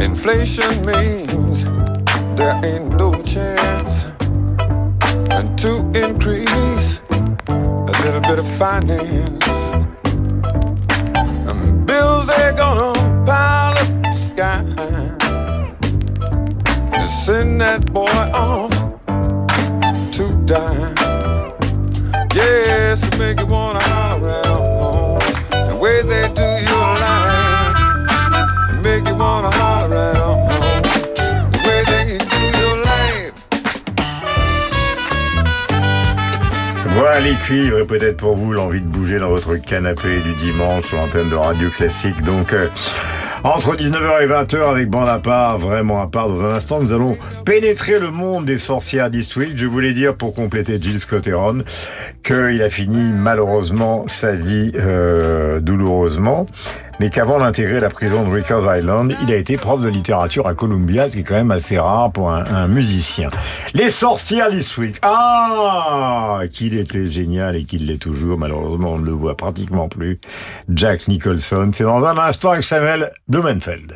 Inflation 0.00 0.84
means 0.84 1.64
there 2.36 2.58
ain't 2.64 2.90
no 2.96 3.11
increase 6.02 7.00
a 7.48 7.92
little 8.02 8.20
bit 8.20 8.38
of 8.38 8.46
finance. 8.58 9.46
And 11.14 11.86
bills 11.86 12.26
they're 12.26 12.52
gonna 12.52 12.92
pile 13.24 13.78
up 13.78 13.88
the 14.02 14.16
sky 14.16 14.64
to 16.98 17.08
send 17.08 17.60
that 17.60 17.92
boy 17.92 18.04
off 18.32 18.72
to 20.12 20.24
die. 20.44 20.92
Yes, 22.34 23.00
make 23.18 23.38
you 23.38 23.46
wanna 23.46 23.82
holler 23.82 24.61
Les 37.20 37.34
cuivres 37.34 37.78
et 37.78 37.84
peut-être 37.84 38.16
pour 38.16 38.34
vous 38.34 38.54
l'envie 38.54 38.80
de 38.80 38.86
bouger 38.86 39.18
dans 39.18 39.28
votre 39.28 39.56
canapé 39.56 40.20
du 40.20 40.32
dimanche 40.32 40.86
sur 40.86 40.96
l'antenne 40.96 41.28
de 41.28 41.34
Radio 41.34 41.68
Classique. 41.68 42.22
Donc 42.22 42.54
euh, 42.54 42.68
entre 43.44 43.76
19h 43.76 44.22
et 44.22 44.26
20h 44.26 44.70
avec 44.70 44.88
bande 44.88 45.10
à 45.10 45.18
part, 45.18 45.58
vraiment 45.58 46.00
à 46.00 46.06
part, 46.06 46.28
dans 46.28 46.42
un 46.42 46.54
instant 46.54 46.80
nous 46.80 46.90
allons 46.90 47.18
pénétrer 47.44 48.00
le 48.00 48.10
monde 48.10 48.46
des 48.46 48.56
sorcières 48.56 49.10
d'Eastwick. 49.10 49.58
Je 49.58 49.66
voulais 49.66 49.92
dire 49.92 50.14
pour 50.14 50.34
compléter 50.34 50.78
Jill 50.80 50.98
Scott 50.98 51.26
Heron 51.26 51.64
qu'il 52.24 52.62
a 52.62 52.70
fini 52.70 53.12
malheureusement 53.12 54.08
sa 54.08 54.32
vie 54.32 54.72
euh, 54.74 55.60
douloureusement, 55.60 56.46
mais 57.00 57.10
qu'avant 57.10 57.38
d'intégrer 57.38 57.80
la 57.80 57.88
prison 57.88 58.24
de 58.24 58.30
Rikers 58.32 58.76
Island, 58.76 59.14
il 59.22 59.32
a 59.32 59.36
été 59.36 59.56
prof 59.56 59.80
de 59.80 59.88
littérature 59.88 60.46
à 60.46 60.54
Columbia, 60.54 61.08
ce 61.08 61.14
qui 61.14 61.20
est 61.20 61.24
quand 61.24 61.34
même 61.34 61.50
assez 61.50 61.78
rare 61.78 62.12
pour 62.12 62.30
un, 62.30 62.68
musicien. 62.68 63.28
Les 63.74 63.90
sorcières 63.90 64.50
d'Eastwick. 64.50 64.96
Ah, 65.02 66.42
qu'il 66.52 66.76
était 66.76 67.10
génial 67.10 67.56
et 67.56 67.64
qu'il 67.64 67.86
l'est 67.86 67.98
toujours. 67.98 68.38
Malheureusement, 68.38 68.92
on 68.92 68.98
ne 68.98 69.06
le 69.06 69.12
voit 69.12 69.36
pratiquement 69.36 69.88
plus. 69.88 70.20
Jack 70.68 71.08
Nicholson. 71.08 71.70
C'est 71.72 71.84
dans 71.84 72.04
un 72.04 72.18
instant 72.18 72.52
avec 72.52 72.62
Samuel 72.62 73.12
Blumenfeld. 73.28 73.94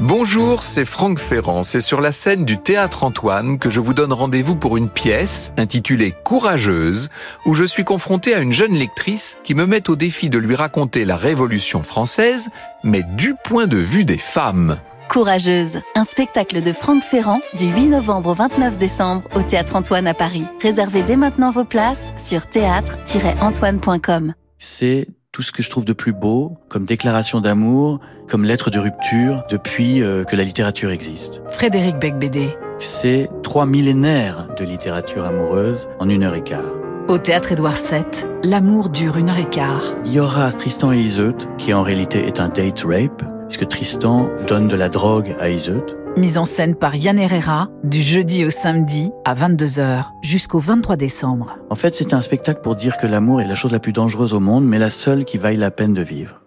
Bonjour, 0.00 0.62
c'est 0.62 0.86
Franck 0.86 1.18
Ferrand. 1.18 1.62
C'est 1.62 1.82
sur 1.82 2.00
la 2.00 2.10
scène 2.10 2.46
du 2.46 2.56
Théâtre 2.58 3.04
Antoine 3.04 3.58
que 3.58 3.68
je 3.68 3.80
vous 3.80 3.92
donne 3.92 4.14
rendez-vous 4.14 4.56
pour 4.56 4.78
une 4.78 4.88
pièce 4.88 5.52
intitulée 5.58 6.14
Courageuse, 6.24 7.10
où 7.44 7.52
je 7.52 7.64
suis 7.64 7.84
confronté 7.84 8.34
à 8.34 8.38
une 8.38 8.50
jeune 8.50 8.72
lectrice 8.74 9.36
qui 9.44 9.54
me 9.54 9.66
met 9.66 9.90
au 9.90 9.96
défi 9.96 10.30
de 10.30 10.38
lui 10.38 10.54
raconter 10.54 11.04
la 11.04 11.16
Révolution 11.16 11.82
française, 11.82 12.48
mais 12.82 13.02
du 13.02 13.34
point 13.44 13.66
de 13.66 13.76
vue 13.76 14.06
des 14.06 14.16
femmes. 14.16 14.78
Courageuse, 15.10 15.82
un 15.94 16.04
spectacle 16.04 16.62
de 16.62 16.72
Franck 16.72 17.02
Ferrand 17.02 17.42
du 17.58 17.66
8 17.66 17.88
novembre 17.88 18.30
au 18.30 18.34
29 18.34 18.78
décembre 18.78 19.28
au 19.34 19.42
Théâtre 19.42 19.76
Antoine 19.76 20.06
à 20.06 20.14
Paris. 20.14 20.46
Réservez 20.62 21.02
dès 21.02 21.16
maintenant 21.16 21.50
vos 21.50 21.64
places 21.64 22.14
sur 22.16 22.46
théâtre-antoine.com. 22.46 24.32
C'est 24.56 25.08
tout 25.40 25.44
ce 25.44 25.52
que 25.52 25.62
je 25.62 25.70
trouve 25.70 25.86
de 25.86 25.94
plus 25.94 26.12
beau 26.12 26.58
comme 26.68 26.84
déclaration 26.84 27.40
d'amour, 27.40 27.98
comme 28.28 28.44
lettre 28.44 28.68
de 28.68 28.78
rupture 28.78 29.42
depuis 29.48 30.02
euh, 30.02 30.22
que 30.22 30.36
la 30.36 30.44
littérature 30.44 30.90
existe. 30.90 31.40
Frédéric 31.50 31.98
Becbédé. 31.98 32.50
C'est 32.78 33.30
trois 33.42 33.64
millénaires 33.64 34.48
de 34.58 34.66
littérature 34.66 35.24
amoureuse 35.24 35.88
en 35.98 36.10
une 36.10 36.24
heure 36.24 36.34
et 36.34 36.42
quart. 36.42 36.74
Au 37.08 37.16
théâtre 37.16 37.52
Édouard 37.52 37.76
VII, 37.76 38.28
l'amour 38.44 38.90
dure 38.90 39.16
une 39.16 39.30
heure 39.30 39.38
et 39.38 39.48
quart. 39.48 39.94
Il 40.04 40.12
y 40.12 40.20
aura 40.20 40.52
Tristan 40.52 40.92
et 40.92 40.98
Iseut, 40.98 41.32
qui 41.56 41.72
en 41.72 41.82
réalité 41.82 42.26
est 42.26 42.38
un 42.38 42.50
date 42.50 42.82
rape, 42.82 43.22
puisque 43.48 43.66
Tristan 43.66 44.28
donne 44.46 44.68
de 44.68 44.76
la 44.76 44.90
drogue 44.90 45.34
à 45.40 45.48
Iseut. 45.48 45.86
Mise 46.16 46.38
en 46.38 46.44
scène 46.44 46.74
par 46.74 46.96
Yann 46.96 47.18
Herrera, 47.18 47.68
du 47.84 48.02
jeudi 48.02 48.44
au 48.44 48.50
samedi 48.50 49.10
à 49.24 49.34
22h 49.34 50.06
jusqu'au 50.22 50.58
23 50.58 50.96
décembre. 50.96 51.58
En 51.70 51.76
fait, 51.76 51.94
c'est 51.94 52.12
un 52.12 52.20
spectacle 52.20 52.60
pour 52.62 52.74
dire 52.74 52.98
que 52.98 53.06
l'amour 53.06 53.40
est 53.40 53.46
la 53.46 53.54
chose 53.54 53.72
la 53.72 53.78
plus 53.78 53.92
dangereuse 53.92 54.34
au 54.34 54.40
monde, 54.40 54.64
mais 54.64 54.78
la 54.78 54.90
seule 54.90 55.24
qui 55.24 55.38
vaille 55.38 55.56
la 55.56 55.70
peine 55.70 55.94
de 55.94 56.02
vivre. 56.02 56.40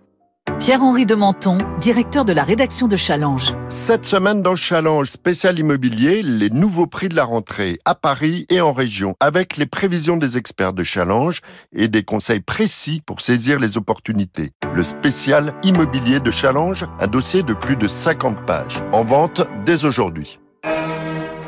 Pierre-Henri 0.60 1.06
de 1.06 1.16
Menton, 1.16 1.58
directeur 1.80 2.26
de 2.26 2.32
la 2.32 2.44
rédaction 2.44 2.88
de 2.88 2.96
Challenge. 2.96 3.54
Cette 3.70 4.06
semaine 4.06 4.42
dans 4.42 4.56
Challenge 4.56 5.08
spécial 5.08 5.60
immobilier, 5.60 6.22
les 6.22 6.50
nouveaux 6.50 6.88
prix 6.88 7.10
de 7.10 7.16
la 7.16 7.26
rentrée 7.26 7.80
à 7.86 7.96
Paris 7.96 8.46
et 8.50 8.62
en 8.62 8.72
région, 8.72 9.16
avec 9.20 9.58
les 9.58 9.66
prévisions 9.66 10.16
des 10.16 10.38
experts 10.38 10.74
de 10.74 10.84
Challenge 10.84 11.42
et 11.76 11.88
des 11.88 12.04
conseils 12.04 12.40
précis 12.40 13.02
pour 13.06 13.22
saisir 13.22 13.60
les 13.60 13.78
opportunités. 13.78 14.52
Le 14.74 14.84
spécial 14.84 15.54
immobilier 15.64 16.20
de 16.20 16.32
Challenge, 16.32 16.86
un 17.00 17.08
dossier 17.08 17.44
de 17.44 17.54
plus 17.54 17.76
de 17.76 17.88
50 17.88 18.46
pages, 18.46 18.84
en 18.94 19.04
vente 19.04 19.42
dès 19.66 19.86
aujourd'hui. 19.86 20.40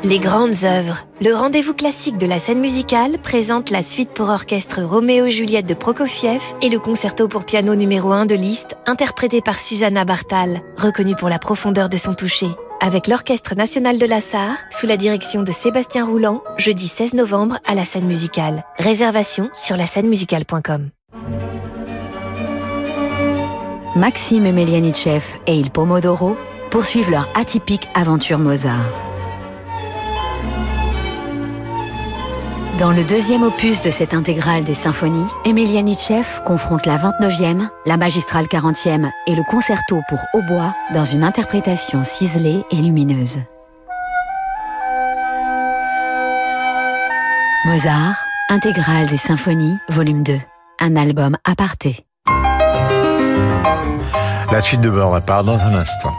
Les 0.04 0.18
grandes 0.18 0.64
œuvres. 0.64 1.06
Le 1.20 1.32
rendez-vous 1.34 1.74
classique 1.74 2.18
de 2.18 2.26
la 2.26 2.38
scène 2.38 2.60
musicale 2.60 3.18
présente 3.18 3.70
la 3.70 3.82
suite 3.82 4.10
pour 4.10 4.28
orchestre 4.28 4.82
Roméo 4.82 5.26
et 5.26 5.30
Juliette 5.30 5.66
de 5.66 5.74
Prokofiev 5.74 6.42
et 6.62 6.68
le 6.68 6.78
concerto 6.78 7.28
pour 7.28 7.44
piano 7.44 7.74
numéro 7.74 8.12
1 8.12 8.26
de 8.26 8.34
Liszt, 8.34 8.76
interprété 8.86 9.40
par 9.40 9.58
Susanna 9.58 10.04
Bartal, 10.04 10.60
reconnue 10.76 11.16
pour 11.16 11.28
la 11.28 11.38
profondeur 11.38 11.88
de 11.88 11.96
son 11.96 12.14
toucher. 12.14 12.48
Avec 12.80 13.08
l'Orchestre 13.08 13.54
national 13.54 13.98
de 13.98 14.06
la 14.06 14.20
Sarre, 14.20 14.58
sous 14.70 14.86
la 14.86 14.96
direction 14.96 15.42
de 15.42 15.50
Sébastien 15.50 16.04
Rouland, 16.04 16.42
jeudi 16.58 16.88
16 16.88 17.14
novembre 17.14 17.58
à 17.66 17.74
la 17.74 17.84
scène 17.84 18.06
musicale. 18.06 18.64
Réservation 18.78 19.48
sur 19.54 19.76
la 19.76 19.86
scène 19.86 20.08
musicale.com. 20.08 20.90
Maxime 23.96 24.44
Emelianichev 24.44 25.24
et 25.46 25.56
Il 25.56 25.70
Pomodoro 25.70 26.36
poursuivent 26.70 27.10
leur 27.10 27.28
atypique 27.34 27.88
aventure 27.94 28.38
Mozart. 28.38 29.05
Dans 32.78 32.92
le 32.92 33.04
deuxième 33.04 33.42
opus 33.42 33.80
de 33.80 33.90
cette 33.90 34.12
intégrale 34.12 34.62
des 34.62 34.74
symphonies, 34.74 35.26
Emelianichev 35.46 36.42
confronte 36.44 36.84
la 36.84 36.98
29e, 36.98 37.68
la 37.86 37.96
magistrale 37.96 38.44
40e 38.44 39.10
et 39.26 39.34
le 39.34 39.42
concerto 39.44 40.02
pour 40.10 40.18
hautbois 40.34 40.74
dans 40.92 41.06
une 41.06 41.24
interprétation 41.24 42.04
ciselée 42.04 42.64
et 42.70 42.76
lumineuse. 42.76 43.38
Mozart, 47.64 48.16
intégrale 48.50 49.06
des 49.06 49.16
symphonies, 49.16 49.78
volume 49.88 50.22
2. 50.22 50.38
Un 50.78 50.96
album 50.96 51.38
aparté. 51.44 52.04
La 54.52 54.60
suite 54.60 54.82
de 54.82 54.90
Bonaparte 54.90 55.46
dans 55.46 55.64
un 55.64 55.74
instant. 55.74 56.12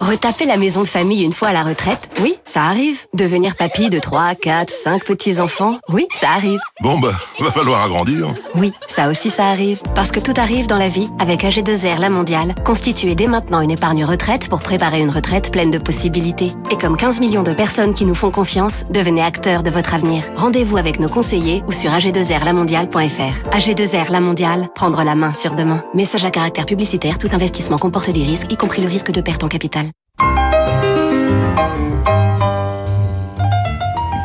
Retaper 0.00 0.44
la 0.44 0.56
maison 0.56 0.82
de 0.82 0.86
famille 0.86 1.24
une 1.24 1.32
fois 1.32 1.48
à 1.48 1.52
la 1.52 1.62
retraite, 1.62 2.10
oui, 2.20 2.34
ça 2.44 2.64
arrive. 2.64 3.00
Devenir 3.14 3.56
papy 3.56 3.90
de 3.90 3.98
3, 3.98 4.34
4, 4.34 4.70
5 4.70 5.04
petits-enfants, 5.04 5.78
oui, 5.88 6.06
ça 6.12 6.28
arrive. 6.30 6.60
Bon 6.82 6.98
bah, 6.98 7.12
va 7.40 7.50
falloir 7.50 7.82
agrandir. 7.82 8.34
Oui, 8.54 8.72
ça 8.86 9.08
aussi 9.08 9.30
ça 9.30 9.46
arrive. 9.46 9.80
Parce 9.94 10.10
que 10.12 10.20
tout 10.20 10.34
arrive 10.36 10.66
dans 10.66 10.76
la 10.76 10.88
vie 10.88 11.08
avec 11.18 11.42
AG2R 11.42 11.98
La 12.00 12.10
Mondiale. 12.10 12.54
Constituez 12.64 13.14
dès 13.14 13.28
maintenant 13.28 13.60
une 13.60 13.70
épargne 13.70 14.04
retraite 14.04 14.48
pour 14.48 14.60
préparer 14.60 15.00
une 15.00 15.10
retraite 15.10 15.50
pleine 15.50 15.70
de 15.70 15.78
possibilités. 15.78 16.52
Et 16.70 16.76
comme 16.76 16.96
15 16.96 17.20
millions 17.20 17.42
de 17.42 17.54
personnes 17.54 17.94
qui 17.94 18.04
nous 18.04 18.14
font 18.14 18.30
confiance, 18.30 18.84
devenez 18.90 19.22
acteurs 19.22 19.62
de 19.62 19.70
votre 19.70 19.94
avenir. 19.94 20.24
Rendez-vous 20.36 20.76
avec 20.76 21.00
nos 21.00 21.08
conseillers 21.08 21.62
ou 21.66 21.72
sur 21.72 21.90
ag2rlamondiale.fr. 21.90 23.50
AG2R 23.50 24.10
La 24.10 24.20
Mondiale, 24.20 24.68
prendre 24.74 25.02
la 25.02 25.14
main 25.14 25.32
sur 25.32 25.54
demain. 25.54 25.82
Message 25.94 26.24
à 26.24 26.30
caractère 26.30 26.66
publicitaire, 26.66 27.18
tout 27.18 27.30
investissement 27.32 27.78
comporte 27.78 28.10
des 28.10 28.24
risques, 28.24 28.52
y 28.52 28.56
compris 28.56 28.82
le 28.82 28.88
risque 28.88 29.10
de 29.10 29.20
perte 29.20 29.44
en 29.44 29.48
capital. 29.48 29.93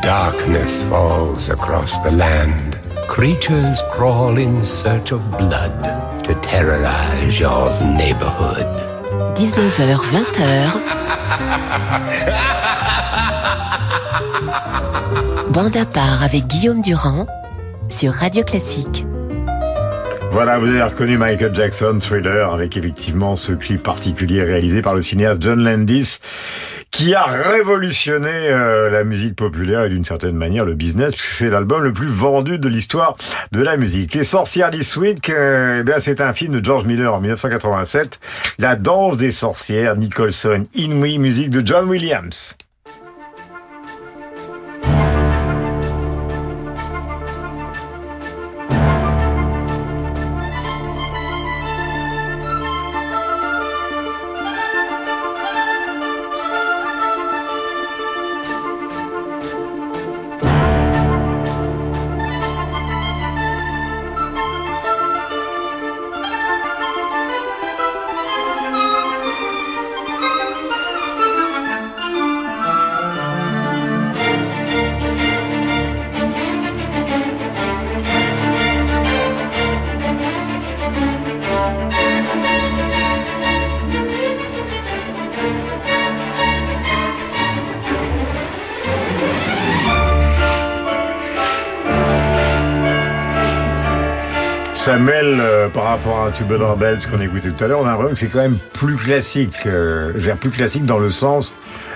Darkness 0.02 0.82
falls 0.84 1.50
across 1.50 1.98
the 1.98 2.10
land. 2.10 2.78
Creatures 3.08 3.82
crawl 3.90 4.38
in 4.38 4.64
search 4.64 5.12
of 5.12 5.20
blood 5.38 5.84
to 6.24 6.34
terrorize 6.40 7.38
your 7.38 7.70
neighborhood. 7.96 8.66
19h, 9.36 10.00
20h. 10.10 10.80
Bande 15.50 15.76
à 15.76 15.84
part 15.84 16.22
avec 16.22 16.46
Guillaume 16.46 16.80
Durand 16.80 17.26
sur 17.88 18.12
Radio 18.12 18.44
Classique. 18.44 19.04
Voilà, 20.32 20.58
vous 20.58 20.68
avez 20.68 20.82
reconnu 20.82 21.18
Michael 21.18 21.52
Jackson, 21.52 21.98
Thriller, 22.00 22.52
avec 22.52 22.76
effectivement 22.76 23.34
ce 23.34 23.52
clip 23.52 23.82
particulier 23.82 24.44
réalisé 24.44 24.80
par 24.80 24.94
le 24.94 25.02
cinéaste 25.02 25.42
John 25.42 25.62
Landis, 25.64 26.18
qui 27.00 27.14
a 27.14 27.24
révolutionné 27.24 28.28
euh, 28.28 28.90
la 28.90 29.04
musique 29.04 29.34
populaire 29.34 29.84
et 29.84 29.88
d'une 29.88 30.04
certaine 30.04 30.36
manière 30.36 30.66
le 30.66 30.74
business, 30.74 31.14
puisque 31.14 31.32
c'est 31.32 31.48
l'album 31.48 31.82
le 31.82 31.94
plus 31.94 32.08
vendu 32.08 32.58
de 32.58 32.68
l'histoire 32.68 33.16
de 33.52 33.62
la 33.62 33.78
musique. 33.78 34.12
Les 34.12 34.22
sorcières 34.22 34.70
this 34.70 34.96
week, 34.96 35.30
euh, 35.30 35.82
eh 35.82 35.98
c'est 35.98 36.20
un 36.20 36.34
film 36.34 36.60
de 36.60 36.62
George 36.62 36.84
Miller 36.84 37.14
en 37.14 37.20
1987, 37.20 38.20
La 38.58 38.76
danse 38.76 39.16
des 39.16 39.30
sorcières, 39.30 39.96
Nicholson, 39.96 40.64
Inouï, 40.74 41.16
musique 41.16 41.48
de 41.48 41.66
John 41.66 41.88
Williams. 41.88 42.58
Par 95.72 95.84
rapport 95.84 96.24
à 96.26 96.30
Tubular 96.30 96.76
Bells 96.76 96.98
qu'on 97.10 97.20
écoutait 97.20 97.50
tout 97.50 97.64
à 97.64 97.68
l'heure, 97.68 97.80
on 97.80 97.86
a 97.86 97.90
l'impression 97.90 98.14
que 98.14 98.18
c'est 98.18 98.28
quand 98.28 98.38
même 98.38 98.58
plus 98.72 98.96
classique, 98.96 99.54
euh, 99.66 100.12
je 100.14 100.18
veux 100.18 100.24
dire 100.24 100.36
plus 100.36 100.50
classique 100.50 100.84
dans 100.84 100.98
le 100.98 101.10
sens 101.10 101.54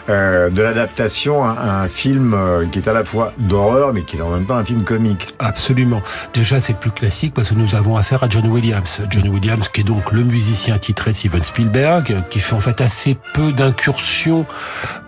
euh, 0.08 0.50
de 0.50 0.62
l'adaptation 0.62 1.44
à, 1.44 1.82
un 1.82 1.88
film 1.88 2.34
euh, 2.34 2.66
qui 2.66 2.78
est 2.78 2.88
à 2.88 2.92
la 2.92 3.04
fois 3.04 3.32
d'horreur 3.38 3.92
mais 3.92 4.02
qui 4.02 4.16
est 4.16 4.20
en 4.20 4.30
même 4.30 4.46
temps 4.46 4.56
un 4.56 4.64
film 4.64 4.84
comique. 4.84 5.34
Absolument. 5.38 6.02
Déjà, 6.32 6.60
c'est 6.60 6.74
plus 6.74 6.90
classique 6.90 7.34
parce 7.34 7.50
que 7.50 7.54
nous 7.54 7.74
avons 7.74 7.96
affaire 7.96 8.22
à 8.22 8.28
John 8.28 8.46
Williams. 8.46 9.00
John 9.10 9.28
Williams, 9.28 9.68
qui 9.68 9.80
est 9.80 9.84
donc 9.84 10.12
le 10.12 10.22
musicien 10.22 10.78
titré 10.78 11.12
Steven 11.12 11.42
Spielberg, 11.42 12.14
qui 12.30 12.40
fait 12.40 12.54
en 12.54 12.60
fait 12.60 12.80
assez 12.80 13.16
peu 13.32 13.52
d'incursions 13.52 14.46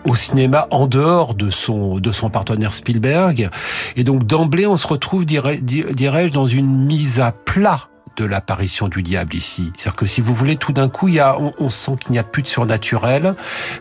au 0.05 0.14
cinéma 0.14 0.66
en 0.70 0.87
dehors 0.87 1.35
de 1.35 1.50
son 1.50 1.98
de 1.98 2.12
son 2.12 2.31
partenaire 2.31 2.72
Spielberg. 2.72 3.50
Et 3.96 4.05
donc 4.05 4.24
d'emblée, 4.24 4.66
on 4.66 4.76
se 4.76 4.87
retrouve, 4.87 5.24
dirais- 5.24 5.61
dirais-je, 5.61 6.33
dans 6.33 6.46
une 6.46 6.87
mise 6.87 7.20
à 7.20 7.33
plat 7.33 7.88
de 8.16 8.24
l'apparition 8.24 8.88
du 8.88 9.02
diable 9.02 9.35
ici. 9.35 9.72
C'est-à-dire 9.76 9.96
que 9.96 10.07
si 10.07 10.20
vous 10.20 10.35
voulez, 10.35 10.57
tout 10.57 10.72
d'un 10.72 10.88
coup, 10.88 11.09
il 11.09 11.14
y 11.14 11.20
a, 11.20 11.38
on, 11.38 11.52
on 11.59 11.70
sent 11.70 11.92
qu'il 12.00 12.12
n'y 12.12 12.18
a 12.18 12.24
plus 12.24 12.42
de 12.42 12.48
surnaturel, 12.48 13.35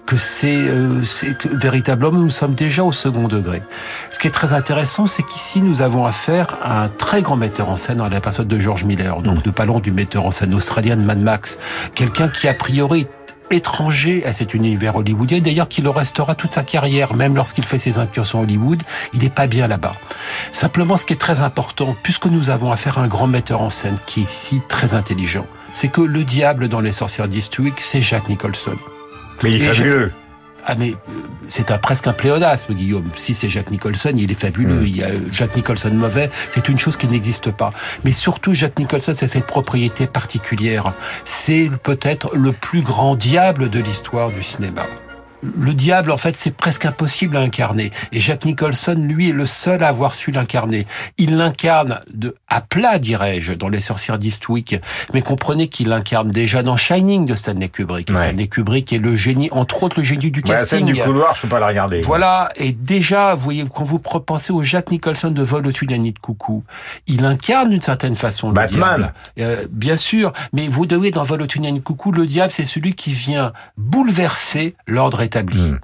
que 0.05 0.17
c'est, 0.17 0.55
euh, 0.55 1.01
véritablement 1.45 2.19
nous 2.19 2.29
sommes 2.29 2.53
déjà 2.53 2.83
au 2.83 2.91
second 2.91 3.27
degré. 3.27 3.63
Ce 4.11 4.19
qui 4.19 4.27
est 4.27 4.31
très 4.31 4.53
intéressant, 4.53 5.07
c'est 5.07 5.23
qu'ici 5.23 5.61
nous 5.61 5.81
avons 5.81 6.05
affaire 6.05 6.47
à 6.61 6.83
un 6.83 6.89
très 6.89 7.21
grand 7.21 7.35
metteur 7.35 7.69
en 7.69 7.77
scène 7.77 7.97
dans 7.97 8.09
la 8.09 8.21
personne 8.21 8.47
de 8.47 8.59
George 8.59 8.83
Miller. 8.83 9.21
Donc 9.21 9.45
nous 9.45 9.51
parlons 9.51 9.79
du 9.79 9.91
metteur 9.91 10.25
en 10.25 10.31
scène 10.31 10.53
australien 10.53 10.95
de 10.95 11.01
Mad 11.01 11.19
Max, 11.19 11.57
quelqu'un 11.93 12.29
qui 12.29 12.47
a 12.47 12.53
priori 12.53 13.07
étranger 13.51 14.25
à 14.25 14.33
cet 14.33 14.53
univers 14.53 14.95
hollywoodien, 14.95 15.39
d'ailleurs 15.39 15.67
qui 15.67 15.81
le 15.81 15.89
restera 15.89 16.35
toute 16.35 16.53
sa 16.53 16.63
carrière, 16.63 17.13
même 17.13 17.35
lorsqu'il 17.35 17.63
fait 17.63 17.77
ses 17.77 17.99
incursions 17.99 18.39
à 18.39 18.43
Hollywood, 18.43 18.81
il 19.13 19.21
n'est 19.21 19.29
pas 19.29 19.47
bien 19.47 19.67
là-bas. 19.67 19.95
Simplement, 20.51 20.97
ce 20.97 21.05
qui 21.05 21.13
est 21.13 21.17
très 21.17 21.41
important, 21.41 21.95
puisque 22.03 22.25
nous 22.25 22.49
avons 22.49 22.71
affaire 22.71 22.97
à 22.97 23.03
un 23.03 23.07
grand 23.07 23.27
metteur 23.27 23.61
en 23.61 23.69
scène 23.69 23.97
qui 24.05 24.21
est 24.21 24.23
ici 24.23 24.61
très 24.67 24.93
intelligent, 24.93 25.45
c'est 25.73 25.89
que 25.89 26.01
le 26.01 26.23
diable 26.23 26.67
dans 26.67 26.79
Les 26.79 26.91
Sorcières 26.91 27.27
d'Eastwick, 27.27 27.79
c'est 27.79 28.01
Jack 28.01 28.29
Nicholson. 28.29 28.77
Mais 29.43 29.51
il 29.51 29.61
est 29.61 29.73
fabuleux. 29.73 30.11
Ah 30.65 30.75
mais 30.75 30.91
euh, 30.91 30.95
c'est 31.47 31.69
un, 31.69 31.77
presque 31.77 32.07
un 32.07 32.13
pléonasme, 32.13 32.73
Guillaume. 32.73 33.09
Si 33.15 33.33
c'est 33.33 33.49
Jack 33.49 33.69
Nicholson, 33.69 34.13
il 34.15 34.31
est 34.31 34.39
fabuleux. 34.39 34.83
Il 34.85 34.97
y 34.97 35.03
a 35.03 35.09
euh, 35.09 35.19
Jack 35.31 35.55
Nicholson 35.55 35.91
mauvais, 35.91 36.31
c'est 36.51 36.67
une 36.69 36.79
chose 36.79 36.97
qui 36.97 37.07
n'existe 37.07 37.51
pas. 37.51 37.71
Mais 38.03 38.11
surtout, 38.11 38.53
Jack 38.53 38.79
Nicholson, 38.79 39.13
c'est 39.15 39.27
cette 39.27 39.45
propriété 39.45 40.07
particulière. 40.07 40.93
C'est 41.23 41.69
peut-être 41.83 42.35
le 42.35 42.51
plus 42.51 42.81
grand 42.81 43.15
diable 43.15 43.69
de 43.69 43.79
l'histoire 43.79 44.29
du 44.29 44.43
cinéma. 44.43 44.87
Le 45.43 45.73
diable, 45.73 46.11
en 46.11 46.17
fait, 46.17 46.35
c'est 46.35 46.55
presque 46.55 46.85
impossible 46.85 47.37
à 47.37 47.41
incarner. 47.41 47.91
Et 48.11 48.19
Jack 48.19 48.45
Nicholson, 48.45 48.95
lui, 48.97 49.29
est 49.29 49.33
le 49.33 49.45
seul 49.45 49.83
à 49.83 49.87
avoir 49.89 50.13
su 50.15 50.31
l'incarner. 50.31 50.87
Il 51.17 51.37
l'incarne 51.37 51.99
de 52.13 52.35
à 52.47 52.61
plat, 52.61 52.99
dirais-je, 52.99 53.53
dans 53.53 53.69
Les 53.69 53.81
Sorcières 53.81 54.17
d'Eastwick. 54.17 54.75
Mais 55.13 55.21
comprenez 55.21 55.67
qu'il 55.67 55.89
l'incarne 55.89 56.29
déjà 56.31 56.63
dans 56.63 56.77
Shining 56.77 57.25
de 57.25 57.35
Stanley 57.35 57.69
Kubrick. 57.69 58.09
Ouais. 58.09 58.17
Stanley 58.17 58.47
Kubrick 58.47 58.91
est 58.93 58.97
le 58.97 59.15
génie, 59.15 59.49
entre 59.51 59.83
autres, 59.83 59.99
le 59.99 60.03
génie 60.03 60.31
du 60.31 60.41
Ouais, 60.45 60.53
la 60.53 60.59
scène 60.59 60.81
casting. 60.85 60.95
du 60.95 61.01
couloir, 61.01 61.35
je 61.35 61.41
peux 61.41 61.47
pas 61.47 61.59
la 61.59 61.67
regarder. 61.67 62.01
Voilà, 62.01 62.49
et 62.55 62.71
déjà, 62.71 63.35
vous 63.35 63.43
voyez, 63.43 63.65
quand 63.73 63.83
vous 63.83 63.99
pensez 63.99 64.51
au 64.53 64.63
Jack 64.63 64.91
Nicholson 64.91 65.31
de 65.31 65.41
Vol 65.43 65.67
au-dessus 65.67 65.85
de 65.85 65.91
la 65.91 65.97
nid 65.97 66.11
de 66.13 66.19
coucou, 66.19 66.63
il 67.07 67.25
incarne 67.25 67.69
d'une 67.69 67.81
certaine 67.81 68.15
façon 68.15 68.47
le 68.49 68.53
Batman. 68.53 68.79
diable. 68.97 69.13
Euh, 69.39 69.65
bien 69.71 69.97
sûr, 69.97 70.33
mais 70.53 70.67
vous 70.67 70.85
devez 70.85 71.11
dans 71.11 71.23
Vol 71.23 71.41
au-dessus 71.41 71.59
de 71.59 71.65
la 71.65 71.71
nid 71.71 71.79
de 71.79 71.83
coucou, 71.83 72.11
le 72.11 72.25
diable, 72.27 72.51
c'est 72.51 72.65
celui 72.65 72.93
qui 72.95 73.11
vient 73.13 73.53
bouleverser 73.77 74.75
l'ordre 74.87 75.21
établi. 75.25 75.71
Hmm. 75.71 75.79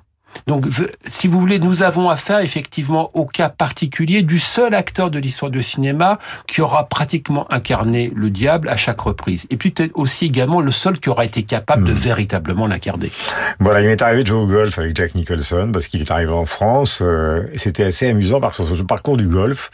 Donc, 0.48 0.66
si 1.08 1.28
vous 1.28 1.40
voulez, 1.40 1.60
nous 1.60 1.84
avons 1.84 2.10
affaire 2.10 2.40
effectivement 2.40 3.12
au 3.14 3.26
cas 3.26 3.50
particulier 3.50 4.22
du 4.22 4.40
seul 4.40 4.74
acteur 4.74 5.12
de 5.12 5.20
l'histoire 5.20 5.52
du 5.52 5.62
cinéma 5.64 6.20
qui 6.48 6.62
aura 6.62 6.88
pratiquement 6.88 7.52
incarné 7.52 8.12
le 8.16 8.30
diable 8.30 8.70
à 8.70 8.78
chaque 8.78 9.02
reprise. 9.02 9.46
Et 9.50 9.58
puis 9.58 9.72
peut-être 9.72 9.92
aussi 9.96 10.26
également 10.26 10.62
le 10.62 10.72
seul 10.72 11.00
qui 11.00 11.10
aura 11.10 11.26
été 11.26 11.44
capable 11.44 11.72
Hmm. 11.84 11.86
de 11.88 11.94
véritablement 11.94 12.68
l'incarner. 12.68 13.12
Voilà, 13.60 13.82
il 13.82 13.88
m'est 13.88 14.02
arrivé 14.02 14.24
de 14.24 14.28
jouer 14.28 14.40
au 14.40 14.46
golf 14.46 14.78
avec 14.78 14.96
Jack 14.96 15.16
Nicholson 15.16 15.70
parce 15.72 15.88
qu'il 15.88 16.02
est 16.02 16.12
arrivé 16.12 16.32
en 16.32 16.46
France. 16.46 17.00
euh, 17.02 17.44
C'était 17.56 17.84
assez 17.86 18.08
amusant 18.10 18.40
parce 18.42 18.58
que 18.58 18.66
sur 18.66 18.78
ce 18.78 18.82
parcours 18.84 19.18
du 19.18 19.26
golf, 19.28 19.70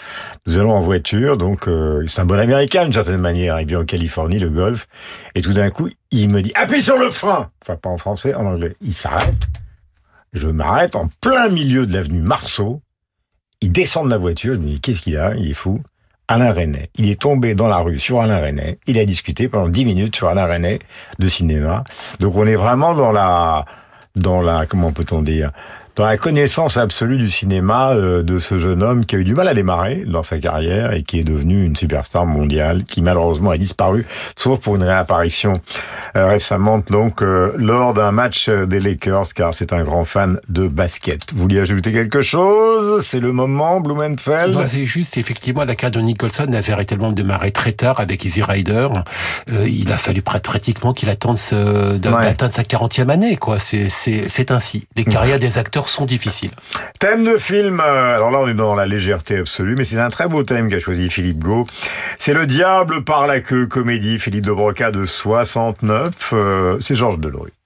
nous 0.46 0.58
allons 0.58 0.72
en 0.74 0.80
voiture, 0.80 1.38
donc 1.38 1.68
euh, 1.68 2.04
c'est 2.08 2.22
un 2.22 2.26
bon 2.26 2.40
américain 2.40 2.84
d'une 2.84 2.94
certaine 2.94 3.18
manière. 3.20 3.60
Il 3.60 3.68
vient 3.68 3.80
en 3.82 3.86
Californie, 3.86 4.40
le 4.40 4.50
golf, 4.50 4.88
et 5.36 5.42
tout 5.42 5.54
d'un 5.54 5.70
coup, 5.70 5.90
il 6.12 6.30
me 6.30 6.42
dit 6.42 6.52
appuie 6.56 6.82
sur 6.82 6.98
le 6.98 7.10
frein. 7.10 7.50
Enfin, 7.64 7.76
pas 7.76 7.90
en 7.90 7.98
français, 7.98 8.34
en 8.36 8.46
anglais. 8.46 8.76
Il 8.82 8.94
s'arrête. 8.94 9.48
Je 10.38 10.48
m'arrête 10.48 10.96
en 10.96 11.10
plein 11.22 11.50
milieu 11.50 11.86
de 11.86 11.94
l'avenue 11.94 12.22
Marceau. 12.22 12.82
Il 13.62 13.72
descend 13.72 14.06
de 14.06 14.12
la 14.12 14.18
voiture. 14.18 14.54
Je 14.56 14.60
me 14.60 14.68
dis 14.68 14.80
qu'est-ce 14.80 15.02
qu'il 15.02 15.18
a? 15.18 15.36
Il 15.36 15.50
est 15.50 15.54
fou. 15.54 15.82
Alain 16.28 16.52
Resnais. 16.52 16.90
Il 16.96 17.10
est 17.10 17.22
tombé 17.22 17.56
dans 17.56 17.68
la 17.68 17.78
rue 17.78 18.00
sur 18.00 18.22
Alain 18.22 18.40
Resnais. 18.40 18.80
Il 18.86 19.00
a 19.00 19.06
discuté 19.06 19.48
pendant 19.48 19.70
10 19.70 19.86
minutes 19.86 20.16
sur 20.16 20.28
Alain 20.28 20.46
Resnais 20.46 20.80
de 21.20 21.28
cinéma. 21.28 21.84
Donc 22.20 22.36
on 22.36 22.46
est 22.46 22.56
vraiment 22.56 22.94
dans 22.94 23.12
la, 23.12 23.66
dans 24.16 24.42
la, 24.42 24.66
comment 24.66 24.92
peut-on 24.92 25.22
dire, 25.22 25.52
dans 25.98 26.06
la 26.06 26.18
connaissance 26.18 26.78
absolue 26.78 27.18
du 27.18 27.28
cinéma 27.30 27.90
euh, 27.96 28.22
de 28.22 28.38
ce 28.38 28.60
jeune 28.60 28.84
homme 28.84 29.04
qui 29.06 29.16
a 29.16 29.20
eu 29.20 29.24
du 29.24 29.34
mal 29.34 29.48
à 29.48 29.54
démarrer 29.56 30.04
dans 30.08 30.22
sa 30.22 30.38
carrière 30.38 30.94
et 30.94 31.02
qui 31.02 31.20
est 31.20 31.24
devenu 31.24 31.66
une 31.66 31.76
superstar 31.76 32.26
mondiale, 32.28 32.84
qui 32.86 33.02
malheureusement 33.02 33.50
a 33.50 33.58
disparu, 33.58 34.06
sauf 34.36 34.60
pour 34.60 34.76
une 34.76 34.84
réapparition 34.84 35.54
euh, 36.16 36.28
récemment, 36.28 36.78
donc 36.78 37.24
euh, 37.24 37.52
lors 37.58 37.96
d'un 37.96 38.12
match 38.12 38.48
des 38.48 38.80
Lakers, 38.80 39.34
car 39.36 39.56
c'est 39.56 39.74
un 39.74 39.84
grand 39.84 40.06
fan 40.06 40.40
de 40.50 40.68
basket. 40.68 41.34
Vous 41.34 41.42
vouliez 41.42 41.62
ajouter 41.62 41.92
quelque 41.92 42.22
chose? 42.22 43.04
C'est 43.04 43.20
le 43.20 43.34
moment, 43.34 43.82
Blumenfeld? 43.82 44.54
Non, 44.54 44.62
c'est 44.68 44.86
juste, 44.86 45.18
effectivement, 45.18 45.66
la 45.66 45.76
carrière 45.76 46.00
de 46.00 46.06
Nicholson 46.06 46.48
a 46.54 46.62
véritablement 46.62 47.12
démarré 47.12 47.50
très 47.52 47.72
tard 47.72 48.00
avec 48.00 48.24
Easy 48.24 48.44
Rider. 48.44 48.88
Euh, 49.52 49.68
il 49.68 49.92
a 49.92 49.98
fallu 49.98 50.22
pr- 50.22 50.42
pratiquement 50.42 50.94
qu'il 50.94 51.10
attende 51.10 51.40
ce, 51.40 51.98
de- 51.98 52.08
Ouais. 52.08 52.22
d'atteindre 52.24 52.54
sa 52.54 52.64
40e 52.64 53.10
année, 53.10 53.36
quoi. 53.36 53.58
C'est, 53.60 53.90
ainsi. 54.52 54.88
Les 54.96 55.04
carrières 55.04 55.40
des 55.40 55.58
acteurs 55.58 55.87
sont 55.90 56.06
difficiles. 56.06 56.52
Thème 57.00 57.24
de 57.24 57.38
film, 57.38 57.80
euh, 57.80 58.16
alors 58.16 58.32
là 58.32 58.40
on 58.40 58.48
est 58.48 58.54
dans 58.54 58.76
la 58.76 58.86
légèreté 58.86 59.38
absolue, 59.38 59.76
mais 59.76 59.84
c'est 59.84 60.00
un 60.00 60.10
très 60.10 60.28
beau 60.28 60.44
thème 60.44 60.70
qu'a 60.70 60.80
choisi 60.80 61.10
Philippe 61.10 61.40
Gau. 61.40 61.66
C'est 62.18 62.34
Le 62.34 62.48
Diable 62.48 63.04
par 63.04 63.28
la 63.28 63.40
queue, 63.40 63.68
comédie 63.68 64.20
Philippe 64.20 64.46
de 64.46 64.52
Broca 64.52 64.92
de 64.92 65.06
69, 65.06 66.34
euh, 66.34 66.78
c'est 66.82 66.96
Georges 66.96 67.20
Delerue. 67.20 67.57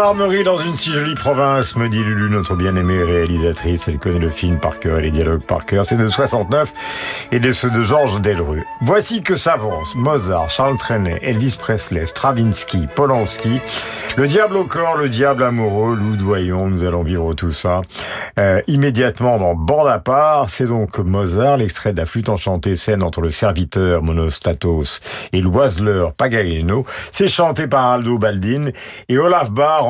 Gendarmerie 0.00 0.44
dans 0.44 0.58
une 0.58 0.72
si 0.72 0.92
jolie 0.92 1.14
province, 1.14 1.76
me 1.76 1.86
dit 1.90 2.02
Lulu, 2.02 2.30
notre 2.30 2.54
bien-aimée 2.54 3.02
réalisatrice. 3.02 3.86
Elle 3.86 3.98
connaît 3.98 4.18
le 4.18 4.30
film 4.30 4.58
par 4.58 4.78
cœur 4.78 4.98
et 4.98 5.02
les 5.02 5.10
dialogues 5.10 5.42
par 5.42 5.66
cœur. 5.66 5.84
C'est 5.84 5.98
de 5.98 6.08
69 6.08 6.72
et 7.32 7.38
de 7.38 7.52
ceux 7.52 7.70
de 7.70 7.82
Georges 7.82 8.18
Delrue. 8.18 8.64
Voici 8.80 9.20
que 9.20 9.36
s'avancent 9.36 9.94
Mozart, 9.94 10.48
Charles 10.48 10.78
Trenet, 10.78 11.18
Elvis 11.20 11.56
Presley, 11.58 12.06
Stravinsky, 12.06 12.86
Polanski. 12.96 13.60
Le 14.16 14.26
diable 14.26 14.56
au 14.56 14.64
corps, 14.64 14.96
le 14.96 15.10
diable 15.10 15.42
amoureux, 15.42 15.94
Loudoyon, 15.94 16.70
nous 16.70 16.82
allons 16.82 17.02
vivre 17.02 17.34
tout 17.34 17.52
ça. 17.52 17.82
Euh, 18.38 18.62
immédiatement 18.68 19.36
dans 19.36 19.54
Bande 19.54 19.88
à 19.88 19.98
part, 19.98 20.48
c'est 20.48 20.66
donc 20.66 20.98
Mozart, 20.98 21.58
l'extrait 21.58 21.92
de 21.92 21.98
la 21.98 22.06
flûte 22.06 22.30
enchantée, 22.30 22.74
scène 22.74 23.02
entre 23.02 23.20
le 23.20 23.30
serviteur 23.30 24.02
Monostatos 24.02 25.00
et 25.34 25.42
l'oiseleur 25.42 26.14
Paganino. 26.14 26.86
C'est 27.10 27.28
chanté 27.28 27.66
par 27.66 27.86
Aldo 27.88 28.16
Baldin 28.16 28.70
et 29.10 29.18
Olaf 29.18 29.50
Barr 29.50 29.89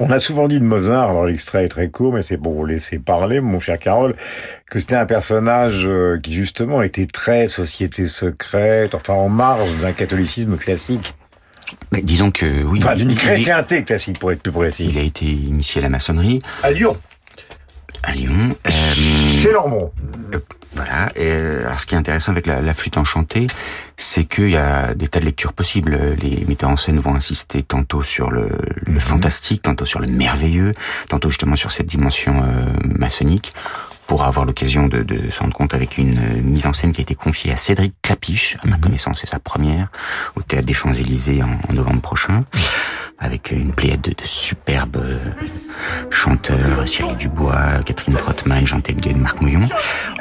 On 0.00 0.10
a 0.12 0.20
souvent 0.20 0.46
dit 0.46 0.60
de 0.60 0.64
Mozart, 0.64 1.10
alors 1.10 1.26
l'extrait 1.26 1.64
est 1.64 1.68
très 1.68 1.88
court, 1.88 2.12
mais 2.12 2.22
c'est 2.22 2.36
pour 2.38 2.54
vous 2.54 2.64
laisser 2.64 2.98
parler, 2.98 3.40
mon 3.40 3.58
cher 3.58 3.78
Carole, 3.78 4.14
que 4.70 4.78
c'était 4.78 4.94
un 4.94 5.06
personnage 5.06 5.82
euh, 5.86 6.18
qui 6.22 6.32
justement 6.32 6.82
était 6.82 7.06
très 7.06 7.48
société 7.48 8.06
secrète, 8.06 8.94
enfin 8.94 9.14
en 9.14 9.28
marge 9.28 9.76
d'un 9.78 9.92
catholicisme 9.92 10.56
classique. 10.56 11.14
Mais 11.90 12.00
disons 12.00 12.30
que 12.30 12.62
oui. 12.62 12.78
Enfin, 12.82 12.94
d'une 12.94 13.14
chrétienté 13.14 13.82
classique, 13.82 14.18
pour 14.20 14.30
être 14.30 14.42
plus 14.42 14.52
précis. 14.52 14.86
Il 14.88 14.98
a 14.98 15.02
été 15.02 15.26
initié 15.26 15.80
à 15.80 15.82
la 15.82 15.88
maçonnerie. 15.90 16.38
À 16.62 16.70
Lyon. 16.70 16.96
À 18.04 18.12
Lyon. 18.12 18.56
euh, 18.66 18.70
Chez 18.70 19.50
Lambron. 19.50 19.90
Voilà. 20.74 21.10
Et, 21.16 21.30
euh, 21.32 21.66
alors, 21.66 21.80
ce 21.80 21.86
qui 21.86 21.94
est 21.94 21.98
intéressant 21.98 22.32
avec 22.32 22.46
la, 22.46 22.60
la 22.60 22.74
flûte 22.74 22.98
enchantée, 22.98 23.46
c'est 23.96 24.24
qu'il 24.24 24.50
y 24.50 24.56
a 24.56 24.94
des 24.94 25.08
tas 25.08 25.20
de 25.20 25.24
lectures 25.24 25.52
possibles. 25.52 25.98
Les 26.20 26.44
metteurs 26.46 26.70
en 26.70 26.76
scène 26.76 26.98
vont 26.98 27.14
insister 27.14 27.62
tantôt 27.62 28.02
sur 28.02 28.30
le, 28.30 28.50
le 28.86 29.00
fantastique, 29.00 29.62
tantôt 29.62 29.86
sur 29.86 30.00
le 30.00 30.08
merveilleux, 30.08 30.72
tantôt 31.08 31.30
justement 31.30 31.56
sur 31.56 31.72
cette 31.72 31.86
dimension 31.86 32.42
euh, 32.42 32.66
maçonnique 32.84 33.52
pour 34.06 34.24
avoir 34.24 34.46
l'occasion 34.46 34.86
de, 34.88 35.02
de 35.02 35.30
se 35.30 35.38
rendre 35.40 35.54
compte 35.54 35.74
avec 35.74 35.98
une 35.98 36.16
euh, 36.18 36.42
mise 36.42 36.66
en 36.66 36.72
scène 36.72 36.92
qui 36.92 37.00
a 37.00 37.02
été 37.02 37.14
confiée 37.14 37.52
à 37.52 37.56
Cédric 37.56 37.94
Clapiche, 38.02 38.56
à 38.64 38.66
ma 38.66 38.78
connaissance 38.78 39.18
c'est 39.20 39.28
sa 39.28 39.38
première, 39.38 39.88
au 40.34 40.40
Théâtre 40.42 40.66
des 40.66 40.72
Champs-Élysées 40.72 41.42
en, 41.42 41.50
en 41.68 41.72
novembre 41.74 42.00
prochain, 42.00 42.44
avec 43.20 43.50
une 43.50 43.72
pléiade 43.72 44.00
de, 44.00 44.10
de 44.10 44.22
superbes 44.24 44.96
euh, 44.96 45.18
chanteurs, 46.10 46.86
Cyril 46.86 47.16
Dubois, 47.16 47.82
Catherine 47.84 48.14
Trottmann, 48.14 48.66
Jean 48.66 48.80
Telgen, 48.80 49.18
Marc 49.18 49.40
Mouillon. 49.40 49.62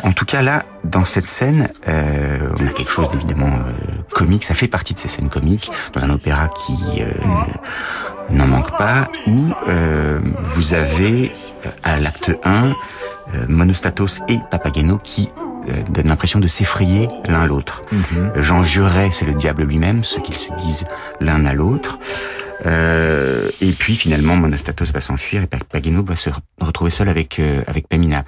En 0.04 0.12
tout 0.14 0.26
cas 0.26 0.41
là, 0.41 0.64
dans 0.84 1.06
cette 1.06 1.28
scène, 1.28 1.70
euh, 1.88 2.39
on 2.60 2.66
a 2.68 2.70
quelque 2.72 2.91
chose 2.91 3.10
d'évidemment 3.12 3.48
euh, 3.56 4.02
comique, 4.14 4.43
ça 4.43 4.54
fait 4.56 4.68
partie 4.68 4.93
de 4.93 5.00
ces 5.00 5.08
scènes 5.08 5.30
comiques, 5.30 5.70
dans 5.93 6.02
un 6.02 6.10
opéra 6.10 6.48
qui... 6.50 6.76
euh, 7.02 7.12
n'en 8.30 8.45
manque 8.45 8.78
pas, 8.78 9.08
où 9.26 9.54
euh, 9.70 10.20
vous 10.41 10.74
avez 10.74 11.32
euh, 11.66 11.70
à 11.84 11.98
l'acte 11.98 12.30
1 12.43 12.66
euh, 12.66 12.72
Monostatos 13.48 14.20
et 14.28 14.38
Papageno 14.52 14.98
qui 14.98 15.30
donnent 15.89 16.08
l'impression 16.08 16.39
de 16.39 16.48
s'effrayer 16.48 17.10
l'un 17.26 17.45
l'autre. 17.45 17.82
Jean 18.38 18.64
Juret, 18.64 19.10
c'est 19.12 19.26
le 19.26 19.34
diable 19.34 19.64
lui-même, 19.64 20.02
ce 20.04 20.20
qu'ils 20.22 20.36
se 20.36 20.52
disent 20.66 20.86
l'un 21.20 21.45
à 21.45 21.52
l'autre. 21.54 22.00
Euh, 22.66 23.49
et 23.62 23.72
puis 23.72 23.95
finalement, 23.95 24.36
Monastatos 24.36 24.91
va 24.91 25.01
s'enfuir 25.01 25.43
et 25.43 25.47
Pagino 25.47 26.03
va 26.03 26.16
se 26.16 26.30
retrouver 26.60 26.91
seul 26.91 27.10
avec 27.10 27.39
euh, 27.39 27.62
avec 27.68 27.88
Pamina. 27.88 28.24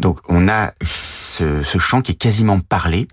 Donc 0.00 0.20
on 0.28 0.48
a 0.48 0.72
ce, 0.82 1.62
ce 1.62 1.78
chant 1.78 2.00
qui 2.00 2.12
est 2.12 2.16
quasiment 2.16 2.60
parlé, 2.60 3.08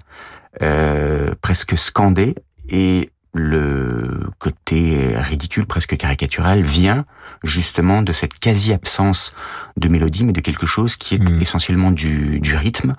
euh, 0.61 1.33
presque 1.41 1.77
scandé, 1.77 2.35
et 2.69 3.09
le 3.33 4.29
côté 4.39 5.15
ridicule, 5.15 5.65
presque 5.65 5.97
caricatural, 5.97 6.61
vient 6.61 7.05
justement 7.43 8.01
de 8.01 8.13
cette 8.13 8.39
quasi-absence 8.39 9.31
de 9.75 9.87
mélodie, 9.87 10.23
mais 10.23 10.33
de 10.33 10.41
quelque 10.41 10.67
chose 10.67 10.95
qui 10.95 11.15
est 11.15 11.41
essentiellement 11.41 11.91
du, 11.91 12.39
du 12.39 12.55
rythme. 12.55 12.93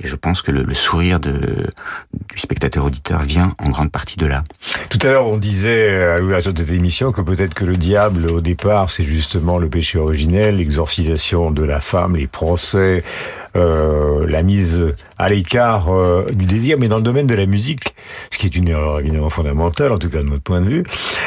Et 0.00 0.08
je 0.08 0.16
pense 0.16 0.42
que 0.42 0.50
le, 0.50 0.64
le 0.64 0.74
sourire 0.74 1.20
de, 1.20 1.68
du 2.34 2.38
spectateur-auditeur 2.38 3.22
vient 3.22 3.54
en 3.58 3.70
grande 3.70 3.92
partie 3.92 4.16
de 4.16 4.26
là. 4.26 4.42
Tout 4.90 4.98
à 5.02 5.06
l'heure, 5.06 5.26
on 5.26 5.36
disait 5.36 6.02
à 6.02 6.18
l'ouverture 6.18 6.52
de 6.52 6.62
cette 6.62 6.74
émission 6.74 7.12
que 7.12 7.20
peut-être 7.20 7.54
que 7.54 7.64
le 7.64 7.76
diable, 7.76 8.30
au 8.30 8.40
départ, 8.40 8.90
c'est 8.90 9.04
justement 9.04 9.58
le 9.58 9.68
péché 9.68 9.98
originel, 9.98 10.56
l'exorcisation 10.56 11.50
de 11.50 11.62
la 11.62 11.80
femme, 11.80 12.16
les 12.16 12.26
procès, 12.26 13.04
euh, 13.54 14.26
la 14.28 14.42
mise 14.42 14.92
à 15.16 15.30
l'écart 15.30 15.88
euh, 15.94 16.26
du 16.32 16.44
désir, 16.46 16.76
mais 16.78 16.88
dans 16.88 16.96
le 16.96 17.02
domaine 17.02 17.26
de 17.26 17.34
la 17.34 17.46
musique, 17.46 17.94
ce 18.30 18.38
qui 18.38 18.46
est 18.46 18.56
une 18.56 18.68
erreur 18.68 19.00
évidemment 19.00 19.30
fondamentale, 19.30 19.92
en 19.92 19.98
tout 19.98 20.10
cas 20.10 20.22
de 20.22 20.28
notre 20.28 20.42
point 20.42 20.60
de 20.60 20.68
vue. 20.68 20.84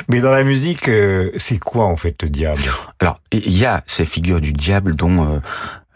Mais 0.10 0.20
dans 0.20 0.32
la 0.32 0.44
musique, 0.44 0.90
euh, 0.90 1.32
c'est 1.38 1.58
quoi 1.58 1.86
en 1.86 1.96
fait 1.96 2.22
le 2.22 2.30
diable? 2.30 2.59
Alors, 3.00 3.20
il 3.32 3.58
y 3.58 3.66
a 3.66 3.84
ces 3.88 4.06
figures 4.06 4.42
du 4.42 4.54
diable 4.54 4.96
dont 4.96 5.36
euh, 5.36 5.40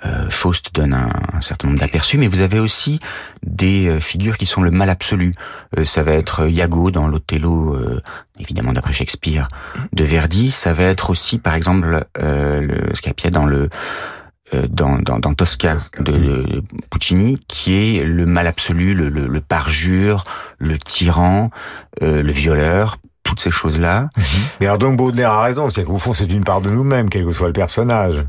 euh, 0.06 0.30
Faust 0.30 0.74
donne 0.74 0.94
un, 0.94 1.42
certain 1.42 1.68
nombre 1.68 1.80
d'aperçus, 1.80 2.18
mais 2.18 2.28
vous 2.28 2.42
avez 2.42 2.60
aussi 2.60 3.00
des 3.42 3.88
euh, 3.88 4.00
figures 4.00 4.38
qui 4.38 4.46
sont 4.46 4.62
le 4.62 4.72
mal 4.72 4.90
absolu. 4.90 5.34
Euh, 5.78 5.86
ça 5.86 6.04
va 6.04 6.14
être 6.14 6.50
Iago 6.50 6.92
dans 6.92 7.08
l'Othello, 7.08 7.78
évidemment 8.40 8.74
d'après 8.74 8.94
Shakespeare, 8.94 9.48
de 9.94 10.04
Verdi. 10.04 10.52
Ça 10.52 10.74
va 10.74 10.84
être 10.84 11.10
aussi, 11.10 11.38
par 11.38 11.56
exemple, 11.56 12.06
le 12.20 12.96
Scapia 12.96 13.30
dans 13.30 13.46
le 13.46 13.70
dans, 14.70 15.00
dans, 15.00 15.34
Tosca 15.34 15.78
de, 16.00 16.62
Puccini, 16.92 17.40
qui 17.48 17.74
est 17.74 18.04
le 18.04 18.28
mal 18.28 18.46
absolu, 18.46 18.94
le, 18.94 19.10
le, 19.10 19.42
parjure, 19.42 20.26
le 20.60 20.78
tyran, 20.78 21.50
le 22.02 22.32
violeur, 22.32 22.98
toutes 23.34 23.42
ces 23.42 23.52
choses-là. 23.52 24.10
Mais 24.60 24.68
alors 24.68 24.78
donc 24.78 24.96
Baudelaire 24.98 25.32
a 25.32 25.42
raison, 25.44 25.70
c'est 25.70 25.84
qu'au 25.84 25.98
fond 25.98 26.14
c'est 26.14 26.32
une 26.32 26.44
part 26.44 26.62
de 26.62 26.70
nous-mêmes, 26.70 27.10
quel 27.10 27.26
que 27.26 27.34
soit 27.34 27.48
le 27.48 27.54
personnage. 27.54 28.24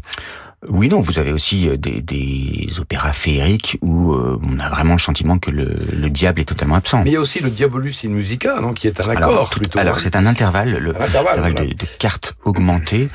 Oui, 0.70 0.88
non, 0.88 1.02
vous 1.02 1.18
avez 1.18 1.30
aussi 1.30 1.68
euh, 1.68 1.76
des, 1.76 2.00
des 2.00 2.70
opéras 2.80 3.12
féeriques 3.12 3.76
où 3.82 4.14
euh, 4.14 4.40
on 4.50 4.59
a 4.59 4.70
vraiment 4.70 4.94
le 4.94 4.98
sentiment 4.98 5.38
que 5.38 5.50
le, 5.50 5.74
le 5.92 6.09
diable 6.09 6.40
est 6.40 6.46
totalement 6.46 6.76
absent. 6.76 7.02
Mais 7.05 7.11
il 7.11 7.12
y 7.12 7.16
a 7.16 7.20
aussi 7.20 7.40
le 7.40 7.50
Diabolus 7.50 7.96
in 8.07 8.09
musica, 8.09 8.59
non, 8.62 8.72
qui 8.72 8.86
est 8.86 8.98
un 8.98 9.11
accord 9.11 9.28
alors, 9.30 9.50
tout- 9.50 9.59
plutôt. 9.59 9.78
alors, 9.78 10.00
c'est 10.00 10.16
un 10.16 10.24
intervalle, 10.24 10.70
le 10.78 10.96
Un 10.96 11.05
intervalle, 11.05 11.28
intervalle 11.38 11.52
voilà. 11.52 11.66
de, 11.66 11.74
de 11.74 11.86
cartes 11.98 12.32
augmentées, 12.46 13.11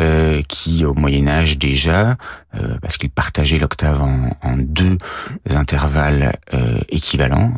euh, 0.00 0.42
qui 0.46 0.84
au 0.84 0.92
Moyen 0.92 1.28
Âge 1.28 1.56
déjà, 1.56 2.18
euh, 2.56 2.76
parce 2.82 2.98
qu'il 2.98 3.08
partageait 3.08 3.58
l'octave 3.58 4.02
en, 4.02 4.36
en 4.42 4.56
deux 4.58 4.98
intervalles 5.48 6.34
euh, 6.52 6.76
équivalents, 6.90 7.54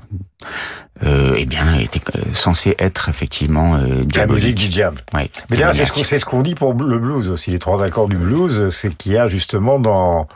euh, 1.03 1.35
eh 1.37 1.47
bien, 1.47 1.75
était 1.79 2.01
euh, 2.17 2.21
censé 2.33 2.75
être 2.79 3.09
effectivement 3.09 3.75
euh, 3.75 3.99
La 3.99 4.05
diabolique. 4.05 4.45
musique 4.45 4.59
du 4.59 4.69
diable. 4.69 5.01
Ouais, 5.13 5.29
Mais 5.51 5.57
là, 5.57 5.73
c'est 5.73 5.85
ce 5.85 5.93
qu'on 6.25 6.39
ce 6.39 6.43
dit 6.43 6.55
pour 6.55 6.73
le 6.73 6.99
blues 6.99 7.29
aussi. 7.29 7.51
Les 7.51 7.59
trois 7.59 7.83
accords 7.83 8.09
du 8.09 8.17
blues, 8.17 8.69
c'est 8.71 8.95
qu'il 8.95 9.13
y 9.13 9.19
a 9.19 9.27
justement 9.27 9.79
dans 9.79 10.29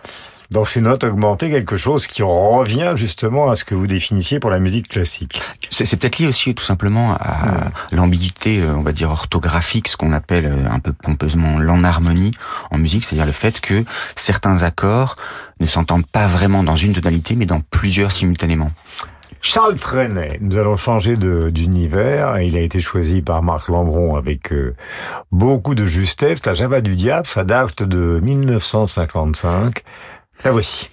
dans 0.51 0.65
ces 0.65 0.81
notes 0.81 1.05
augmentées 1.05 1.51
quelque 1.51 1.77
chose 1.77 2.07
qui 2.07 2.23
revient 2.23 2.95
justement 2.97 3.51
à 3.51 3.57
ce 3.57 3.65
que 3.65 3.75
vous 3.75 3.87
définissiez 3.87 4.41
pour 4.41 4.51
la 4.51 4.59
musique 4.59 4.89
classique. 4.89 5.43
C'est 5.71 5.97
peut-être 5.99 6.19
lié 6.19 6.27
aussi 6.27 6.55
tout 6.55 6.65
simplement 6.65 7.13
à 7.13 7.71
l'ambiguïté, 7.93 8.61
euh, 8.61 8.75
on 8.75 8.83
va 8.83 8.93
dire 8.93 9.11
orthographique, 9.11 9.89
ce 9.89 9.97
qu'on 9.97 10.13
appelle 10.13 10.47
euh, 10.47 10.71
un 10.71 10.79
peu 10.79 10.93
pompeusement 10.93 11.59
l'enharmonie 11.59 12.33
en 12.71 12.79
musique, 12.79 13.05
c'est-à-dire 13.05 13.27
le 13.27 13.33
fait 13.33 13.61
que 13.61 13.85
certains 14.17 14.63
accords 14.63 15.17
ne 15.61 15.67
s'entendent 15.67 16.07
pas 16.07 16.27
vraiment 16.27 16.63
dans 16.63 16.77
une 16.77 16.95
tonalité, 16.95 17.37
mais 17.37 17.47
dans 17.47 17.61
plusieurs 17.61 18.13
simultanément. 18.13 18.71
Charles 19.41 19.77
Trenet, 19.77 20.39
nous 20.41 20.59
allons 20.59 20.77
changer 20.77 21.17
d'univers. 21.17 22.41
Il 22.41 22.57
a 22.57 22.61
été 22.61 22.81
choisi 22.81 23.23
par 23.23 23.43
Marc 23.43 23.69
Lambron 23.69 24.17
avec 24.17 24.53
euh, 24.53 24.75
beaucoup 25.31 25.75
de 25.75 25.87
justesse. 25.87 26.45
La 26.45 26.55
Java 26.55 26.81
du 26.81 26.97
diable, 26.97 27.27
ça 27.27 27.45
date 27.45 27.83
de 27.83 28.21
1955. 28.23 29.83
La 30.45 30.51
voici. 30.51 30.91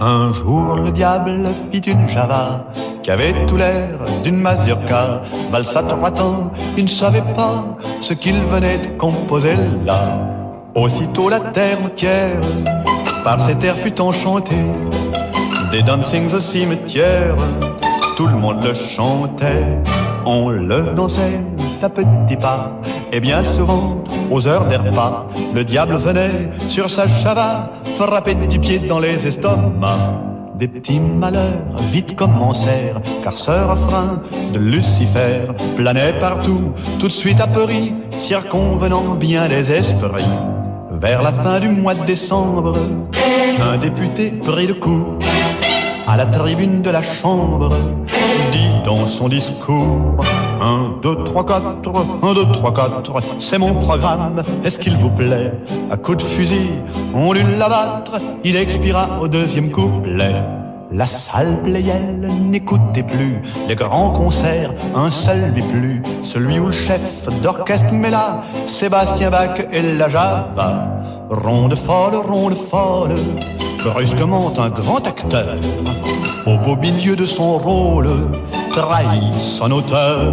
Un 0.00 0.32
jour, 0.32 0.76
le 0.76 0.90
diable 0.90 1.40
fit 1.70 1.78
une 1.80 2.08
java 2.08 2.66
qui 3.02 3.10
avait 3.10 3.46
tout 3.46 3.56
l'air 3.56 3.98
d'une 4.22 4.36
mazurka. 4.36 5.22
Valsa 5.50 5.82
trois 5.82 6.12
il 6.76 6.84
ne 6.84 6.88
savait 6.88 7.34
pas 7.34 7.76
ce 8.00 8.14
qu'il 8.14 8.40
venait 8.42 8.78
de 8.78 8.88
composer 8.96 9.56
là. 9.84 10.39
Aussitôt 10.74 11.28
la 11.28 11.40
terre 11.40 11.78
entière 11.84 12.40
par 13.24 13.42
cet 13.42 13.64
air 13.64 13.76
fut 13.76 14.00
enchantée. 14.00 14.54
Des 15.72 15.82
dancings 15.82 16.32
au 16.32 16.38
cimetière, 16.40 17.34
tout 18.16 18.28
le 18.28 18.36
monde 18.36 18.62
le 18.62 18.72
chantait. 18.72 19.78
On 20.24 20.48
le 20.48 20.94
dansait 20.94 21.40
à 21.82 21.88
petits 21.88 22.36
pas, 22.36 22.78
et 23.10 23.20
bien 23.20 23.42
souvent, 23.42 24.04
aux 24.30 24.46
heures 24.46 24.66
des 24.66 24.76
repas, 24.76 25.26
le 25.54 25.64
diable 25.64 25.96
venait 25.96 26.50
sur 26.68 26.88
sa 26.88 27.08
chava 27.08 27.70
frapper 27.94 28.34
du 28.34 28.60
pied 28.60 28.78
dans 28.78 29.00
les 29.00 29.26
estomacs. 29.26 29.98
Des 30.54 30.68
petits 30.68 31.00
malheurs 31.00 31.78
vite 31.88 32.14
commencèrent, 32.14 33.00
car 33.24 33.36
ce 33.36 33.50
refrain 33.50 34.20
de 34.52 34.58
Lucifer 34.58 35.46
planait 35.76 36.12
partout, 36.20 36.72
tout 36.98 37.08
de 37.08 37.12
suite 37.12 37.40
apeuri, 37.40 37.94
circonvenant 38.10 39.14
bien 39.14 39.48
les 39.48 39.72
esprits. 39.72 40.22
Vers 41.00 41.22
la 41.22 41.32
fin 41.32 41.60
du 41.60 41.68
mois 41.68 41.94
de 41.94 42.04
décembre, 42.04 42.76
un 43.58 43.78
député 43.78 44.32
pris 44.32 44.66
de 44.66 44.74
coup 44.74 45.06
à 46.06 46.18
la 46.18 46.26
tribune 46.26 46.82
de 46.82 46.90
la 46.90 47.00
chambre, 47.00 47.70
dit 48.52 48.68
dans 48.84 49.06
son 49.06 49.28
discours 49.28 50.16
1, 50.60 51.00
2, 51.02 51.24
3, 51.24 51.46
4, 51.46 51.64
1, 52.22 52.34
2, 52.34 52.52
3, 52.52 52.74
4, 52.74 53.12
c'est 53.38 53.58
mon 53.58 53.74
programme, 53.74 54.42
est-ce 54.62 54.78
qu'il 54.78 54.94
vous 54.94 55.10
plaît? 55.10 55.52
À 55.90 55.96
coup 55.96 56.14
de 56.14 56.22
fusil, 56.22 56.68
on 57.14 57.32
l'eut 57.32 57.56
l'abattre, 57.56 58.16
il 58.44 58.56
expira 58.56 59.20
au 59.22 59.28
deuxième 59.28 59.70
couplet. 59.70 60.34
La 60.92 61.06
salle 61.06 61.56
Playel 61.62 62.26
n'écoutait 62.40 63.04
plus 63.04 63.40
les 63.68 63.76
grands 63.76 64.10
concerts, 64.10 64.74
un 64.94 65.08
seul 65.08 65.52
lui 65.52 65.62
plut, 65.62 66.02
celui 66.24 66.58
où 66.58 66.66
le 66.66 66.72
chef 66.72 67.28
d'orchestre 67.40 67.94
met 67.94 68.10
là 68.10 68.40
Sébastien 68.66 69.30
Bach 69.30 69.60
et 69.70 69.82
la 69.82 70.08
Java. 70.08 71.00
Ronde 71.30 71.76
folle, 71.76 72.16
ronde 72.16 72.56
folle, 72.56 73.14
brusquement 73.84 74.52
un 74.58 74.70
grand 74.70 75.06
acteur, 75.06 75.54
au 76.46 76.56
beau 76.56 76.74
milieu 76.74 77.14
de 77.14 77.24
son 77.24 77.58
rôle, 77.58 78.10
trahit 78.72 79.34
son 79.34 79.70
auteur. 79.70 80.32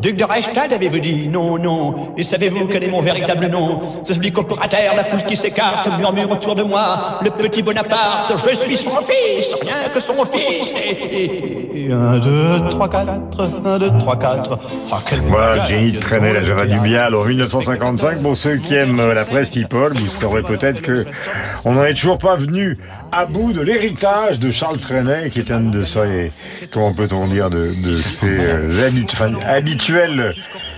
Duc 0.00 0.16
de 0.16 0.24
Reichstad, 0.24 0.72
avez-vous 0.72 0.98
dit 0.98 1.28
Non, 1.28 1.58
non? 1.58 2.14
Et 2.16 2.22
savez-vous 2.22 2.66
quel 2.68 2.84
est 2.84 2.88
mon 2.88 3.02
véritable 3.02 3.46
nom? 3.48 3.80
C'est 4.02 4.14
celui 4.14 4.32
qu'au 4.32 4.42
terre, 4.44 4.92
la 4.96 5.04
foule 5.04 5.22
qui 5.24 5.36
s'écarte, 5.36 5.88
murmure 5.98 6.30
autour 6.30 6.54
de 6.54 6.62
moi, 6.62 7.18
le 7.22 7.30
petit 7.30 7.62
Bonaparte, 7.62 8.32
je 8.36 8.54
suis 8.56 8.76
son 8.76 8.90
fils, 8.90 9.54
rien 9.62 9.88
que 9.92 10.00
son 10.00 10.24
fils. 10.24 10.72
Et, 10.74 11.24
et- 11.86 11.92
1, 11.92 12.18
2, 12.18 12.70
3, 12.70 12.88
4, 12.88 13.08
1, 13.64 13.78
2, 13.78 13.90
3, 13.98 14.16
4. 14.18 14.58
Ah, 14.92 14.98
quel 15.06 15.20
Voilà, 15.20 15.64
Jenny 15.64 15.92
Trenet, 15.92 16.32
la 16.34 16.44
Java 16.44 16.66
du 16.66 16.78
Bial 16.80 17.14
en 17.14 17.24
1955. 17.24 18.22
Pour 18.22 18.36
ceux 18.36 18.56
qui 18.56 18.74
aiment 18.74 19.00
euh, 19.00 19.14
la 19.14 19.24
presse 19.24 19.48
people, 19.48 19.92
vous 19.94 20.06
saurez 20.08 20.42
peut-être 20.42 20.82
que 20.82 21.06
on 21.64 21.72
n'en 21.72 21.84
est 21.84 21.94
toujours 21.94 22.18
pas 22.18 22.36
venu 22.36 22.78
à 23.12 23.24
bout 23.26 23.52
de 23.52 23.60
l'héritage 23.60 24.38
de 24.38 24.50
Charles 24.50 24.78
Trenet, 24.78 25.30
qui 25.30 25.40
est 25.40 25.50
un 25.50 25.60
de 25.60 25.82
ses, 25.82 26.32
comment 26.72 26.92
peut-on 26.92 27.26
dire, 27.26 27.50
de, 27.50 27.72
de 27.84 27.92
ses 27.92 28.26
euh, 28.38 28.88
habitu- 28.88 29.16
enfin, 29.90 30.12
habituelles 30.12 30.34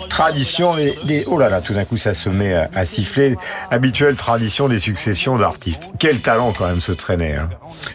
traditions, 0.09 0.77
des, 0.77 0.99
des- 1.05 1.25
oh 1.27 1.39
là 1.39 1.49
là, 1.49 1.61
tout 1.61 1.75
d'un 1.75 1.85
coup 1.85 1.97
ça 1.97 2.15
se 2.15 2.29
met 2.29 2.53
à, 2.55 2.85
siffler, 2.85 3.37
habituelle 3.71 4.17
tradition 4.17 4.69
des 4.69 4.79
successions 4.79 5.37
d'artistes. 5.37 5.91
Quel 5.99 6.21
talent 6.21 6.53
quand 6.57 6.67
même 6.67 6.81
ce 6.81 6.93
Trenet. 6.93 7.37
Hein. 7.37 7.49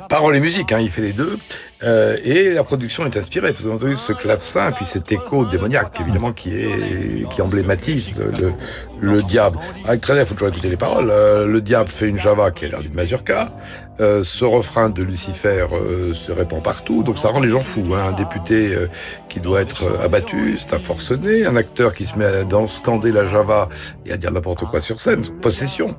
Parole 0.10 0.36
et 0.36 0.40
musique, 0.40 0.72
hein, 0.72 0.80
il 0.80 0.90
fait 0.90 1.02
les 1.02 1.14
deux. 1.14 1.38
Euh, 1.84 2.18
et 2.24 2.54
la 2.54 2.64
production 2.64 3.06
est 3.06 3.16
inspirée, 3.18 3.52
parce 3.52 3.66
entendu 3.66 3.96
ce 3.96 4.14
clavecin, 4.14 4.72
puis 4.72 4.86
cet 4.86 5.12
écho 5.12 5.46
démoniaque, 5.46 5.96
évidemment, 6.02 6.34
qui 6.34 6.56
est 6.56 7.30
qui 7.30 7.42
emblématise 7.42 8.12
le, 8.18 8.32
le, 8.42 8.54
le 9.00 9.22
diable. 9.22 9.60
Avec 9.88 10.02
très 10.02 10.18
il 10.18 10.26
faut 10.26 10.34
toujours 10.34 10.50
écouter 10.50 10.70
les 10.70 10.78
paroles. 10.78 11.10
Euh, 11.12 11.46
le 11.46 11.62
diable 11.62 11.90
fait 11.90 12.08
une 12.08 12.20
java 12.20 12.52
qui 12.52 12.66
a 12.66 12.70
l'air 12.70 12.82
d'une 12.82 12.94
mazurka. 12.94 13.52
Euh, 14.00 14.24
ce 14.24 14.46
refrain 14.46 14.90
de 14.92 15.02
Lucifer 15.02 15.66
euh, 15.72 16.14
se 16.14 16.32
répand 16.32 16.62
partout, 16.62 17.02
donc 17.02 17.18
ça 17.18 17.30
rend 17.30 17.40
les 17.40 17.50
gens 17.50 17.62
fous. 17.62 17.96
Hein. 17.96 18.10
Un 18.10 18.12
député 18.12 18.76
euh, 18.76 18.88
qui 19.28 19.40
doit 19.40 19.62
être 19.62 19.86
euh, 19.86 20.06
abattu, 20.06 20.56
c'est 20.60 20.76
un 20.76 20.80
forcené. 20.80 21.46
Un 21.46 21.56
acteur 21.56 21.94
qui 21.96 22.06
se 22.06 22.16
met 22.18 22.26
à 22.26 22.44
dans 22.44 22.68
scander 22.68 23.12
la 23.12 23.28
java 23.28 23.70
et 24.06 24.14
à 24.14 24.18
dire 24.18 24.32
n'importe 24.32 24.66
quoi 24.66 24.82
sur 24.82 25.02
scène, 25.02 25.24
possession. 25.42 25.96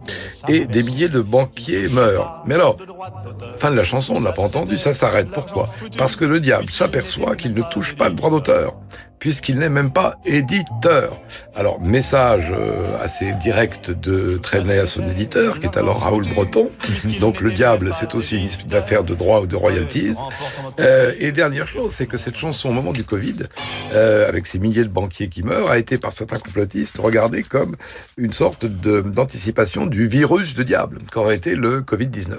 Et 0.48 0.66
des 0.66 0.84
milliers 0.84 1.08
de 1.08 1.20
banquiers 1.20 1.88
meurent. 1.88 2.42
Mais 2.46 2.54
alors, 2.54 2.76
fin 3.58 3.72
de 3.72 3.76
la 3.76 3.84
chanson, 3.84 4.14
on 4.16 4.20
l'a 4.20 4.32
pas 4.32 4.42
entendu, 4.42 4.78
ça 4.78 4.94
s'arrête. 4.94 5.28
Pourquoi? 5.30 5.67
Parce 5.96 6.16
que 6.16 6.24
le 6.24 6.40
diable 6.40 6.68
s'aperçoit 6.68 7.36
qu'il 7.36 7.54
ne 7.54 7.62
touche 7.62 7.94
pas 7.94 8.08
le 8.08 8.14
droit 8.14 8.30
d'auteur 8.30 8.74
puisqu'il 9.18 9.58
n'est 9.58 9.68
même 9.68 9.90
pas 9.90 10.18
éditeur. 10.24 11.20
Alors, 11.54 11.80
message 11.80 12.52
euh, 12.52 12.96
assez 13.02 13.32
direct 13.32 13.90
de 13.90 14.38
Trenet 14.38 14.78
à 14.78 14.86
son 14.86 15.08
éditeur, 15.08 15.58
qui 15.60 15.66
est 15.66 15.76
alors 15.76 16.02
Raoul 16.02 16.26
Breton. 16.28 16.70
Donc, 17.20 17.40
le 17.40 17.50
diable, 17.50 17.90
c'est 17.92 18.14
aussi 18.14 18.48
une 18.64 18.74
affaire 18.74 19.02
de 19.02 19.14
droit 19.14 19.40
ou 19.40 19.46
de 19.46 19.56
royalties. 19.56 20.14
Euh, 20.80 21.12
et 21.18 21.32
dernière 21.32 21.66
chose, 21.66 21.92
c'est 21.92 22.06
que 22.06 22.16
cette 22.16 22.36
chanson, 22.36 22.68
au 22.68 22.72
moment 22.72 22.92
du 22.92 23.04
Covid, 23.04 23.36
euh, 23.92 24.28
avec 24.28 24.46
ces 24.46 24.58
milliers 24.58 24.84
de 24.84 24.88
banquiers 24.88 25.28
qui 25.28 25.42
meurent, 25.42 25.70
a 25.70 25.78
été 25.78 25.98
par 25.98 26.12
certains 26.12 26.38
complotistes 26.38 26.98
regardée 26.98 27.42
comme 27.42 27.74
une 28.16 28.32
sorte 28.32 28.66
d'anticipation 28.66 29.86
du 29.86 30.06
virus 30.06 30.54
de 30.54 30.62
diable, 30.62 30.98
qu'aurait 31.12 31.36
été 31.36 31.54
le 31.54 31.80
Covid-19. 31.80 32.36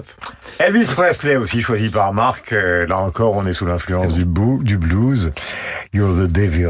Elvis 0.58 0.90
Presley 0.94 1.36
aussi 1.36 1.60
choisi 1.60 1.88
par 1.88 2.12
Marc. 2.12 2.52
Là 2.52 2.98
encore, 2.98 3.34
on 3.34 3.46
est 3.46 3.52
sous 3.52 3.66
l'influence 3.66 4.14
du, 4.14 4.24
du 4.24 4.78
blues. 4.78 5.30
You're 5.92 6.14
the 6.14 6.30
devil 6.30 6.69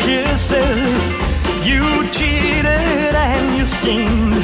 Kisses. 0.00 1.08
You 1.64 1.84
cheated 2.10 3.14
and 3.14 3.56
you 3.56 3.64
schemed. 3.64 4.42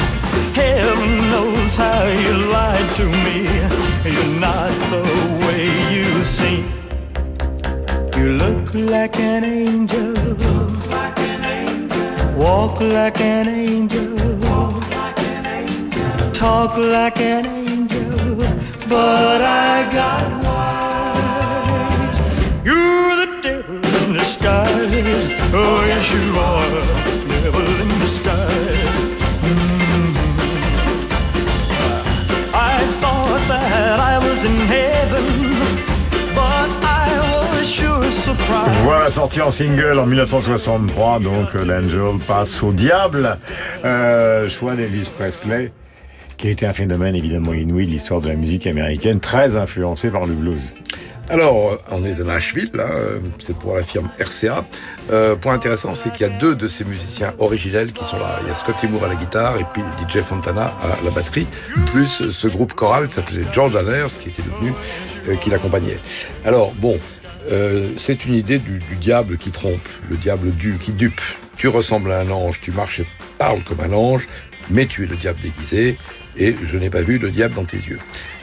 Heaven 0.55 1.31
knows 1.31 1.77
how 1.77 2.05
you 2.25 2.33
lied 2.55 2.89
to 2.97 3.07
me. 3.25 3.39
You're 4.15 4.41
not 4.41 4.71
the 4.95 5.05
way 5.45 5.65
you 5.95 6.25
seem. 6.25 6.65
You 8.17 8.31
look 8.33 8.75
like 8.75 9.19
an 9.19 9.45
angel. 9.45 10.15
Walk 12.37 12.81
like 12.81 13.21
an 13.21 13.49
angel. 13.49 14.15
Talk 16.33 16.77
like 16.77 17.21
an 17.21 17.47
angel. 17.47 18.37
But 18.89 19.41
I 19.43 19.89
got 19.93 20.45
wise. 20.45 20.58
Oh, 24.21 25.85
yes, 25.87 26.13
you 26.13 26.39
are. 26.39 26.71
Devil 27.29 27.67
in. 27.83 27.89
Mhm. 29.43 30.15
I 32.53 32.85
thought 33.01 33.43
that 33.49 34.01
I 34.01 34.19
was 34.19 34.45
in 34.45 34.57
heaven. 34.67 35.25
Voilà, 38.85 39.11
sorti 39.11 39.41
en 39.41 39.51
single 39.51 39.99
en 39.99 40.07
1963, 40.07 41.19
donc 41.21 41.55
euh, 41.55 41.65
l'Angel 41.65 42.19
passe 42.27 42.63
au 42.63 42.73
diable. 42.73 43.37
Euh, 43.85 44.49
choix 44.49 44.75
d'Elvis 44.75 45.11
Presley, 45.17 45.73
qui 46.37 46.49
a 46.49 46.51
été 46.51 46.67
un 46.67 46.73
phénomène 46.73 47.15
évidemment 47.15 47.53
inouï 47.53 47.87
de 47.87 47.91
l'histoire 47.91 48.21
de 48.21 48.29
la 48.29 48.35
musique 48.35 48.67
américaine, 48.67 49.21
très 49.21 49.57
influencé 49.57 50.11
par 50.11 50.27
le 50.27 50.35
blues. 50.35 50.75
Alors, 51.31 51.77
on 51.91 52.07
est 52.07 52.19
à 52.19 52.25
Nashville, 52.25 52.71
euh, 52.79 53.19
c'est 53.39 53.55
pour 53.55 53.77
la 53.77 53.83
firme 53.83 54.09
RCA. 54.19 54.65
Euh, 55.11 55.37
point 55.37 55.53
intéressant, 55.53 55.93
c'est 55.93 56.11
qu'il 56.11 56.27
y 56.27 56.31
a 56.31 56.33
deux 56.39 56.55
de 56.55 56.69
ces 56.69 56.85
musiciens 56.85 57.35
originels 57.39 57.93
qui 57.93 58.03
sont 58.03 58.19
là. 58.19 58.39
Il 58.43 58.49
y 58.49 58.51
a 58.51 58.55
Scotty 58.55 58.89
Moore 58.89 59.05
à 59.05 59.09
la 59.09 59.15
guitare 59.15 59.59
et 59.59 59.67
puis 59.75 59.83
DJ 60.09 60.23
Fontana 60.23 60.73
à 60.81 61.05
la 61.05 61.11
batterie, 61.11 61.47
plus 61.93 62.31
ce 62.31 62.49
groupe 62.49 62.73
choral 62.73 63.09
qui 63.09 63.15
s'appelait 63.15 63.43
George 63.53 63.77
Anners, 63.77 64.07
qui 64.19 64.31
était 64.31 64.43
devenu, 64.43 64.73
euh, 65.29 65.37
qui 65.37 65.51
l'accompagnait. 65.51 65.99
Alors, 66.47 66.73
bon, 66.77 66.99
euh, 67.51 67.91
c'est 67.97 68.25
une 68.25 68.35
idée 68.35 68.59
du, 68.59 68.79
du 68.79 68.97
diable 68.97 69.37
qui 69.37 69.51
trompe, 69.51 69.87
le 70.09 70.17
diable 70.17 70.51
du, 70.53 70.79
qui 70.79 70.93
dupe. 70.93 71.21
Tu 71.59 71.69
ressembles 71.69 72.11
à 72.11 72.21
un 72.21 72.31
ange, 72.31 72.59
tu 72.61 72.73
marches 72.73 73.01
et 73.01 73.07
parles 73.37 73.63
comme 73.65 73.81
un 73.81 73.93
ange, 73.93 74.29
mais 74.71 74.87
tu 74.87 75.05
es 75.05 75.07
le 75.07 75.17
diable 75.17 75.41
déguisé, 75.41 75.99
et 76.39 76.55
je 76.63 76.79
n'ai 76.79 76.89
pas 76.89 77.03
vu 77.03 77.19
le 77.19 77.31
diable 77.31 77.55
dans 77.55 77.65
tes 77.65 77.77
yeux. 77.77 77.99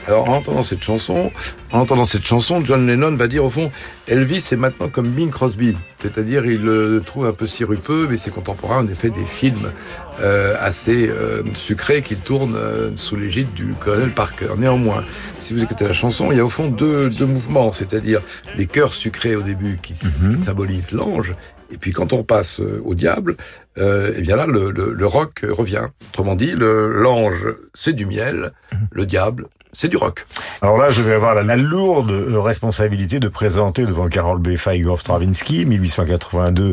Alors, 0.06 0.28
en 0.28 0.34
entendant 0.34 0.62
cette 0.62 0.84
chanson, 0.84 1.32
en 1.72 1.80
entendant 1.80 2.04
cette 2.04 2.24
chanson, 2.24 2.64
John 2.64 2.86
Lennon 2.86 3.16
va 3.16 3.26
dire 3.26 3.44
au 3.44 3.50
fond, 3.50 3.72
Elvis 4.06 4.48
est 4.52 4.56
maintenant 4.56 4.88
comme 4.88 5.08
Bing 5.08 5.30
Crosby, 5.30 5.76
c'est-à-dire 6.00 6.46
il 6.46 6.62
le 6.62 7.02
trouve 7.04 7.26
un 7.26 7.32
peu 7.32 7.48
sirupeux, 7.48 8.06
mais 8.08 8.16
ses 8.16 8.30
contemporains 8.30 8.84
ont 8.84 8.94
fait 8.94 9.10
des 9.10 9.24
films 9.24 9.72
euh, 10.20 10.54
assez 10.60 11.08
euh, 11.08 11.42
sucrés 11.54 12.02
qu'il 12.02 12.18
tourne 12.18 12.54
euh, 12.54 12.90
sous 12.94 13.16
l'égide 13.16 13.52
du 13.54 13.74
colonel 13.80 14.12
Parker. 14.12 14.50
Néanmoins, 14.56 15.02
si 15.40 15.54
vous 15.54 15.62
écoutez 15.62 15.84
la 15.84 15.92
chanson, 15.92 16.30
il 16.30 16.38
y 16.38 16.40
a 16.40 16.44
au 16.44 16.48
fond 16.48 16.68
deux, 16.68 17.10
deux 17.10 17.26
mouvements, 17.26 17.72
c'est-à-dire 17.72 18.20
les 18.56 18.66
chœurs 18.66 18.94
sucrés 18.94 19.34
au 19.34 19.42
début 19.42 19.80
qui, 19.82 19.94
qui 19.94 20.38
symbolisent 20.44 20.92
l'ange, 20.92 21.34
et 21.72 21.78
puis 21.78 21.92
quand 21.92 22.12
on 22.12 22.22
passe 22.22 22.60
euh, 22.60 22.80
au 22.84 22.94
diable, 22.94 23.36
euh, 23.78 24.12
eh 24.16 24.22
bien 24.22 24.36
là, 24.36 24.46
le, 24.46 24.70
le, 24.70 24.92
le 24.92 25.06
rock 25.06 25.44
revient. 25.48 25.86
Autrement 26.10 26.34
dit, 26.36 26.54
l'ange, 26.56 27.46
c'est 27.74 27.92
du 27.92 28.06
miel, 28.06 28.52
le 28.90 29.04
diable, 29.06 29.46
c'est 29.72 29.88
du 29.88 29.98
rock. 29.98 30.26
Alors 30.62 30.78
là, 30.78 30.88
je 30.88 31.02
vais 31.02 31.12
avoir 31.12 31.34
la, 31.34 31.42
la 31.42 31.56
lourde 31.56 32.10
euh, 32.10 32.40
responsabilité 32.40 33.20
de 33.20 33.28
présenter 33.28 33.84
devant 33.84 34.08
Carol 34.08 34.38
Beffa 34.38 34.74
Igor 34.74 34.98
Stravinsky, 34.98 35.66
1882, 35.66 36.72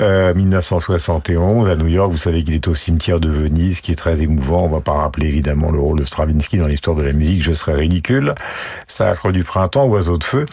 euh, 0.00 0.34
1971 0.34 1.68
à 1.68 1.74
New 1.74 1.88
York. 1.88 2.12
Vous 2.12 2.16
savez 2.18 2.44
qu'il 2.44 2.54
est 2.54 2.68
au 2.68 2.76
cimetière 2.76 3.18
de 3.18 3.28
Venise, 3.28 3.80
qui 3.80 3.90
est 3.90 3.96
très 3.96 4.22
émouvant. 4.22 4.64
On 4.66 4.68
va 4.68 4.80
pas 4.80 4.92
rappeler 4.92 5.26
évidemment 5.26 5.72
le 5.72 5.80
rôle 5.80 5.98
de 5.98 6.04
Stravinsky 6.04 6.58
dans 6.58 6.68
l'histoire 6.68 6.96
de 6.96 7.02
la 7.02 7.12
musique. 7.12 7.42
Je 7.42 7.52
serais 7.52 7.74
ridicule. 7.74 8.32
Sacre 8.86 9.32
du 9.32 9.42
printemps, 9.42 9.86
oiseau 9.86 10.16
de 10.16 10.24
feu. 10.24 10.46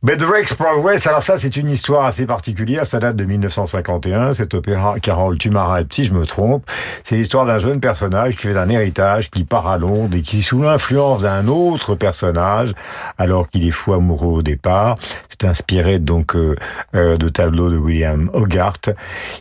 But 0.00 0.20
the 0.20 0.54
Progress, 0.54 1.08
alors 1.08 1.24
ça 1.24 1.38
c'est 1.38 1.56
une 1.56 1.68
histoire 1.68 2.04
assez 2.04 2.24
particulière, 2.24 2.86
ça 2.86 3.00
date 3.00 3.16
de 3.16 3.24
1951, 3.24 4.32
cet 4.32 4.54
opéra 4.54 5.00
Carole 5.00 5.38
tu 5.38 5.50
m'arrêtes 5.50 5.92
si 5.92 6.04
je 6.04 6.14
me 6.14 6.24
trompe, 6.24 6.64
c'est 7.02 7.16
l'histoire 7.16 7.44
d'un 7.46 7.58
jeune 7.58 7.80
personnage 7.80 8.36
qui 8.36 8.42
fait 8.42 8.56
un 8.56 8.68
héritage, 8.68 9.28
qui 9.28 9.42
part 9.42 9.66
à 9.66 9.76
Londres 9.76 10.16
et 10.16 10.22
qui 10.22 10.42
sous 10.42 10.62
l'influence 10.62 11.22
d'un 11.22 11.48
autre 11.48 11.96
personnage, 11.96 12.74
alors 13.18 13.50
qu'il 13.50 13.66
est 13.66 13.72
fou 13.72 13.92
amoureux 13.92 14.38
au 14.38 14.42
départ, 14.42 14.94
c'est 15.28 15.44
inspiré 15.44 15.98
donc 15.98 16.36
euh, 16.36 16.54
euh, 16.94 17.16
de 17.16 17.28
tableaux 17.28 17.68
de 17.68 17.76
William 17.76 18.30
Hogarth, 18.34 18.90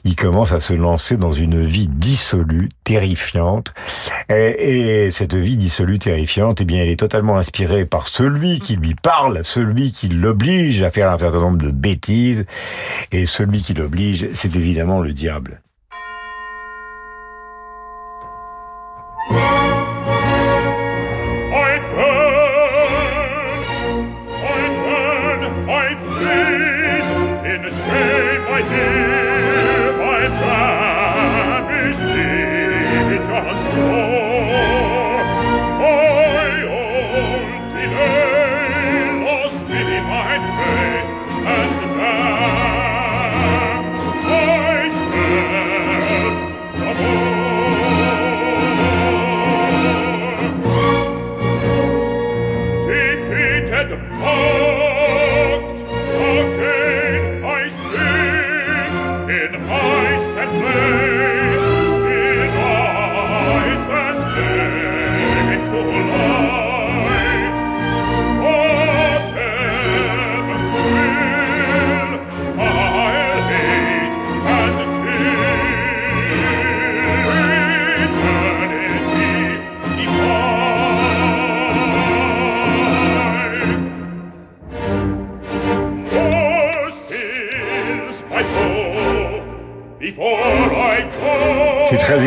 il 0.06 0.16
commence 0.16 0.54
à 0.54 0.60
se 0.60 0.74
lancer 0.74 1.18
dans 1.18 1.34
une 1.34 1.62
vie 1.62 1.88
dissolue, 1.88 2.70
terrifiante, 2.84 3.76
et, 4.28 5.04
et 5.06 5.12
cette 5.12 5.36
vie 5.36 5.56
dissolue, 5.56 6.00
terrifiante, 6.00 6.62
eh 6.62 6.66
bien 6.66 6.82
elle 6.82 6.90
est 6.90 7.00
totalement 7.00 7.38
inspirée 7.38 7.86
par 7.86 8.08
celui 8.08 8.60
qui 8.60 8.76
lui 8.76 8.96
parle, 8.96 9.42
celui 9.44 9.92
qui 9.92 10.08
l'oblige 10.08 10.47
à 10.48 10.92
faire 10.92 11.12
un 11.12 11.18
certain 11.18 11.40
nombre 11.40 11.58
de 11.58 11.72
bêtises, 11.72 12.46
et 13.12 13.26
celui 13.26 13.62
qui 13.62 13.74
l'oblige, 13.74 14.30
c'est 14.34 14.56
évidemment 14.56 15.02
le 15.02 15.12
diable. 15.12 15.62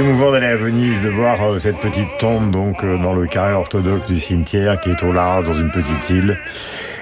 Émouvant 0.01 0.33
d'aller 0.33 0.47
à 0.47 0.57
Venise, 0.57 1.01
de 1.03 1.09
voir 1.11 1.37
euh, 1.43 1.59
cette 1.59 1.77
petite 1.79 2.09
tombe 2.19 2.51
donc 2.51 2.83
euh, 2.85 2.97
dans 2.97 3.13
le 3.13 3.27
carré 3.27 3.53
orthodoxe 3.53 4.07
du 4.11 4.19
cimetière 4.19 4.81
qui 4.81 4.91
est 4.91 5.03
au 5.03 5.13
large 5.13 5.47
dans 5.47 5.55
une 5.55 5.71
petite 5.71 6.09
île 6.09 6.39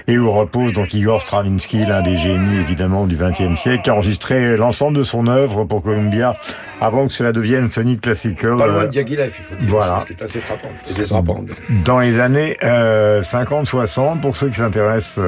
et 0.09 0.19
où 0.19 0.31
repose 0.33 0.73
donc 0.73 0.93
Igor 0.95 1.21
Stravinsky, 1.23 1.85
l'un 1.85 2.03
des 2.03 2.17
génies 2.17 2.59
évidemment 2.59 3.07
du 3.07 3.15
XXe 3.15 3.61
siècle, 3.61 3.83
qui 3.83 3.91
a 3.91 3.95
enregistré 3.95 4.57
l'ensemble 4.57 4.97
de 4.97 5.03
son 5.03 5.27
œuvre 5.29 5.65
pour 5.65 5.83
Columbia 5.83 6.35
avant 6.81 7.07
que 7.07 7.13
cela 7.13 7.31
devienne 7.33 7.69
Sonic 7.69 8.01
Classical. 8.01 8.57
Pas 8.57 8.67
loin 8.67 8.77
Euh, 8.83 8.87
de 8.87 8.91
Diaghilev, 8.91 9.31
il 9.39 9.45
faut 9.45 9.55
dire. 9.61 9.69
Voilà. 9.69 9.99
Ce 10.01 10.07
qui 10.07 10.13
est 10.15 10.25
assez 10.25 10.41
frappant. 10.41 10.69
Et 10.89 11.75
dans 11.85 11.99
les 12.01 12.19
années 12.21 12.57
euh, 12.65 13.23
50-60, 13.23 14.21
pour 14.21 14.35
ceux 14.35 14.49
qui 14.49 14.57
s'intéressent 14.57 15.21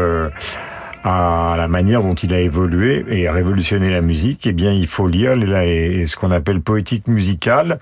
à 1.04 1.54
la 1.56 1.68
manière 1.68 2.02
dont 2.02 2.14
il 2.14 2.34
a 2.34 2.40
évolué 2.40 3.04
et 3.08 3.30
révolutionné 3.30 3.90
la 3.90 4.02
musique, 4.02 4.46
eh 4.46 4.52
bien, 4.52 4.72
il 4.72 4.86
faut 4.86 5.06
lire 5.06 5.32
ce 5.32 6.16
qu'on 6.16 6.30
appelle 6.30 6.60
poétique 6.60 7.06
musicale. 7.06 7.78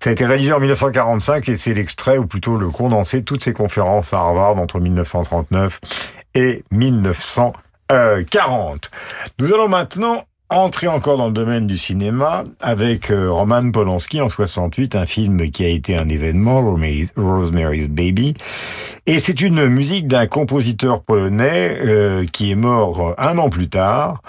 Ça 0.00 0.10
a 0.10 0.12
été 0.12 0.26
réalisé 0.26 0.52
en 0.52 0.58
1945 0.58 1.48
et 1.48 1.54
c'est 1.54 1.74
l'extrait, 1.74 2.18
ou 2.18 2.26
plutôt 2.26 2.56
le 2.56 2.68
condensé 2.68 3.20
de 3.20 3.24
toutes 3.24 3.42
ses 3.42 3.52
conférences 3.52 4.12
à 4.12 4.18
Harvard 4.18 4.58
entre 4.58 4.80
1939 4.80 5.78
et 6.34 6.64
1940. 6.72 8.90
Nous 9.38 9.54
allons 9.54 9.68
maintenant 9.68 10.24
entrer 10.50 10.88
encore 10.88 11.18
dans 11.18 11.26
le 11.26 11.32
domaine 11.32 11.66
du 11.66 11.76
cinéma 11.76 12.44
avec 12.60 13.10
euh, 13.10 13.30
Roman 13.30 13.70
Polanski 13.70 14.20
en 14.20 14.28
68, 14.28 14.96
un 14.96 15.06
film 15.06 15.50
qui 15.50 15.64
a 15.64 15.68
été 15.68 15.96
un 15.96 16.08
événement, 16.08 16.62
Rosemary's, 16.62 17.88
Baby. 17.88 18.34
Et 19.06 19.18
c'est 19.18 19.40
une 19.40 19.68
musique 19.68 20.08
d'un 20.08 20.26
compositeur 20.26 21.02
polonais 21.02 21.78
euh, 21.84 22.24
qui 22.26 22.50
est 22.50 22.54
mort 22.54 23.14
un 23.18 23.38
an 23.38 23.50
plus 23.50 23.68
tard, 23.68 24.22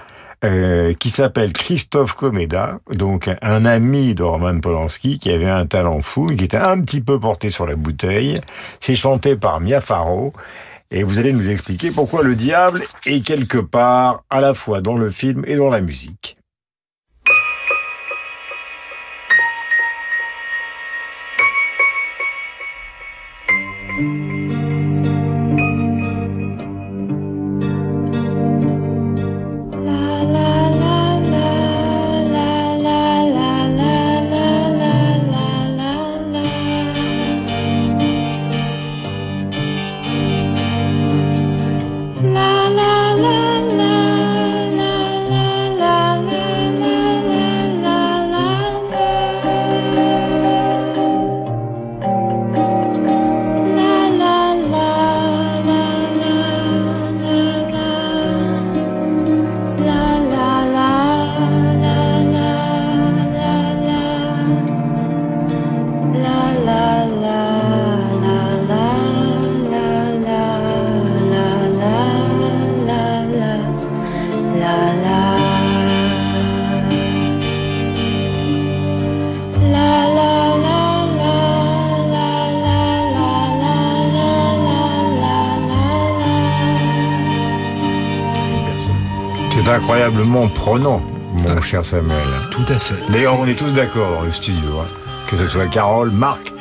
euh, 0.45 0.93
qui 0.93 1.09
s'appelle 1.09 1.51
Christophe 1.53 2.13
Komeda, 2.13 2.79
donc 2.93 3.29
un 3.41 3.65
ami 3.65 4.15
de 4.15 4.23
Roman 4.23 4.57
Polanski 4.59 5.19
qui 5.19 5.31
avait 5.31 5.49
un 5.49 5.65
talent 5.65 6.01
fou, 6.01 6.27
qui 6.27 6.45
était 6.45 6.57
un 6.57 6.79
petit 6.81 7.01
peu 7.01 7.19
porté 7.19 7.49
sur 7.49 7.65
la 7.65 7.75
bouteille. 7.75 8.39
C'est 8.79 8.95
chanté 8.95 9.35
par 9.35 9.59
Mia 9.59 9.81
Farrow. 9.81 10.33
Et 10.91 11.03
vous 11.03 11.19
allez 11.19 11.33
nous 11.33 11.49
expliquer 11.49 11.91
pourquoi 11.91 12.23
le 12.23 12.35
diable 12.35 12.81
est 13.05 13.23
quelque 13.23 13.59
part 13.59 14.23
à 14.29 14.41
la 14.41 14.55
fois 14.55 14.81
dans 14.81 14.97
le 14.97 15.11
film 15.11 15.43
et 15.45 15.55
dans 15.55 15.69
la 15.69 15.81
musique. 15.81 16.35
Incroyablement 89.89 90.47
prenant, 90.49 91.01
mon 91.33 91.61
cher 91.61 91.83
Samuel. 91.83 92.27
Tout 92.51 92.65
à 92.67 92.77
fait. 92.77 93.11
D'ailleurs, 93.11 93.39
on 93.39 93.47
est 93.47 93.55
tous 93.55 93.71
d'accord 93.71 94.11
dans 94.11 94.21
le 94.21 94.31
studio, 94.31 94.77
hein. 94.79 94.87
que 95.27 95.35
ce 95.35 95.47
soit 95.47 95.65
Carole, 95.65 96.11
Marc, 96.11 96.53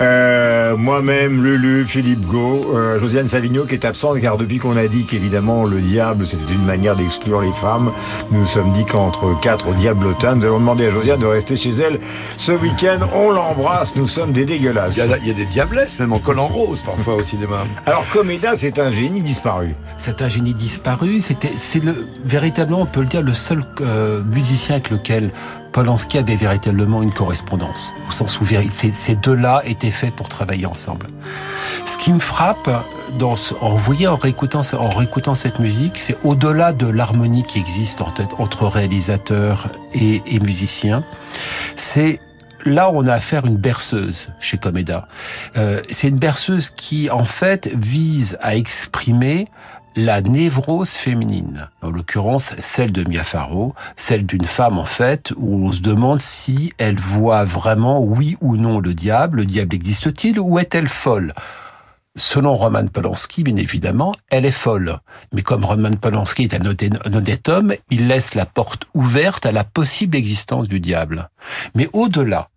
euh, 0.00 0.76
moi-même, 0.76 1.42
Lulu, 1.42 1.86
Philippe 1.86 2.26
Gau, 2.26 2.72
euh, 2.74 2.98
Josiane 2.98 3.28
Savigno 3.28 3.64
qui 3.64 3.74
est 3.74 3.84
absente 3.84 4.20
car 4.20 4.38
depuis 4.38 4.58
qu'on 4.58 4.76
a 4.76 4.86
dit 4.88 5.04
qu'évidemment 5.04 5.64
le 5.64 5.80
diable 5.80 6.26
c'était 6.26 6.52
une 6.52 6.64
manière 6.64 6.96
d'exclure 6.96 7.40
les 7.40 7.52
femmes, 7.52 7.90
nous 8.30 8.40
nous 8.40 8.46
sommes 8.46 8.72
dit 8.72 8.84
qu'entre 8.84 9.38
quatre 9.40 9.74
diablotins, 9.74 10.36
nous 10.36 10.44
allons 10.44 10.60
demander 10.60 10.86
à 10.86 10.90
Josiane 10.90 11.20
de 11.20 11.26
rester 11.26 11.56
chez 11.56 11.70
elle 11.70 11.98
ce 12.36 12.52
week-end. 12.52 12.98
On 13.14 13.30
l'embrasse, 13.30 13.94
nous 13.96 14.08
sommes 14.08 14.32
des 14.32 14.44
dégueulasses. 14.44 14.96
Il 14.96 15.10
y, 15.10 15.12
a, 15.12 15.18
il 15.18 15.28
y 15.28 15.30
a 15.30 15.34
des 15.34 15.46
diablesses, 15.46 15.98
même 15.98 16.12
en 16.12 16.18
col 16.18 16.38
en 16.38 16.48
rose, 16.48 16.82
parfois, 16.82 17.16
au 17.16 17.22
cinéma. 17.22 17.64
Alors, 17.86 18.04
Coméda, 18.12 18.56
c'est 18.56 18.78
un 18.78 18.90
génie 18.90 19.22
disparu. 19.22 19.74
C'est 19.98 20.22
un 20.22 20.28
génie 20.28 20.54
disparu. 20.54 21.20
C'était, 21.20 21.52
c'est 21.54 21.82
le 21.82 22.06
véritablement, 22.24 22.82
on 22.82 22.86
peut 22.86 23.00
le 23.00 23.06
dire, 23.06 23.22
le 23.22 23.34
seul 23.34 23.62
euh, 23.80 24.22
musicien 24.22 24.76
avec 24.76 24.90
lequel 24.90 25.30
Polanski 25.72 26.18
avait 26.18 26.36
véritablement 26.36 27.02
une 27.02 27.12
correspondance. 27.12 27.94
Au 28.08 28.12
sens 28.12 28.40
où 28.40 28.46
ces, 28.46 29.14
deux-là 29.14 29.62
étaient 29.64 29.90
faits 29.90 30.14
pour 30.14 30.28
travailler 30.28 30.66
ensemble. 30.66 31.06
Ce 31.86 31.98
qui 31.98 32.12
me 32.12 32.18
frappe, 32.18 32.70
dans 33.18 33.34
en, 33.60 33.70
voyez, 33.76 34.06
en 34.06 34.16
réécoutant, 34.16 34.62
cette 35.34 35.58
musique, 35.58 35.98
c'est 35.98 36.16
au-delà 36.24 36.72
de 36.72 36.86
l'harmonie 36.86 37.44
qui 37.44 37.58
existe 37.58 38.02
entre 38.38 38.66
réalisateurs 38.66 39.68
et, 39.94 40.40
musiciens, 40.40 41.04
c'est 41.76 42.20
là 42.64 42.90
on 42.92 43.06
a 43.06 43.12
affaire 43.12 43.44
à 43.44 43.48
une 43.48 43.56
berceuse 43.56 44.28
chez 44.40 44.58
Comeda. 44.58 45.06
Euh, 45.56 45.80
c'est 45.90 46.08
une 46.08 46.18
berceuse 46.18 46.70
qui 46.70 47.08
en 47.10 47.24
fait 47.24 47.68
vise 47.74 48.36
à 48.40 48.56
exprimer 48.56 49.48
la 49.98 50.22
névrose 50.22 50.90
féminine, 50.90 51.68
en 51.82 51.90
l'occurrence 51.90 52.54
celle 52.60 52.92
de 52.92 53.02
Mia 53.08 53.24
Farrow, 53.24 53.74
celle 53.96 54.24
d'une 54.26 54.44
femme 54.44 54.78
en 54.78 54.84
fait, 54.84 55.32
où 55.36 55.66
on 55.66 55.72
se 55.72 55.80
demande 55.80 56.20
si 56.20 56.72
elle 56.78 57.00
voit 57.00 57.42
vraiment 57.42 58.00
oui 58.00 58.36
ou 58.40 58.56
non 58.56 58.78
le 58.78 58.94
diable, 58.94 59.38
le 59.38 59.44
diable 59.44 59.74
existe-t-il 59.74 60.38
ou 60.38 60.60
est-elle 60.60 60.86
folle? 60.86 61.34
Selon 62.14 62.54
Roman 62.54 62.84
Polanski, 62.86 63.42
bien 63.42 63.56
évidemment, 63.56 64.12
elle 64.30 64.46
est 64.46 64.52
folle. 64.52 64.98
Mais 65.32 65.42
comme 65.42 65.64
Roman 65.64 65.90
Polanski 65.92 66.44
est 66.44 66.54
un 66.54 66.64
honnête- 66.64 67.48
homme, 67.48 67.74
il 67.90 68.06
laisse 68.06 68.34
la 68.34 68.46
porte 68.46 68.84
ouverte 68.94 69.46
à 69.46 69.52
la 69.52 69.64
possible 69.64 70.16
existence 70.16 70.68
du 70.68 70.78
diable. 70.80 71.28
Mais 71.74 71.88
au-delà 71.92 72.48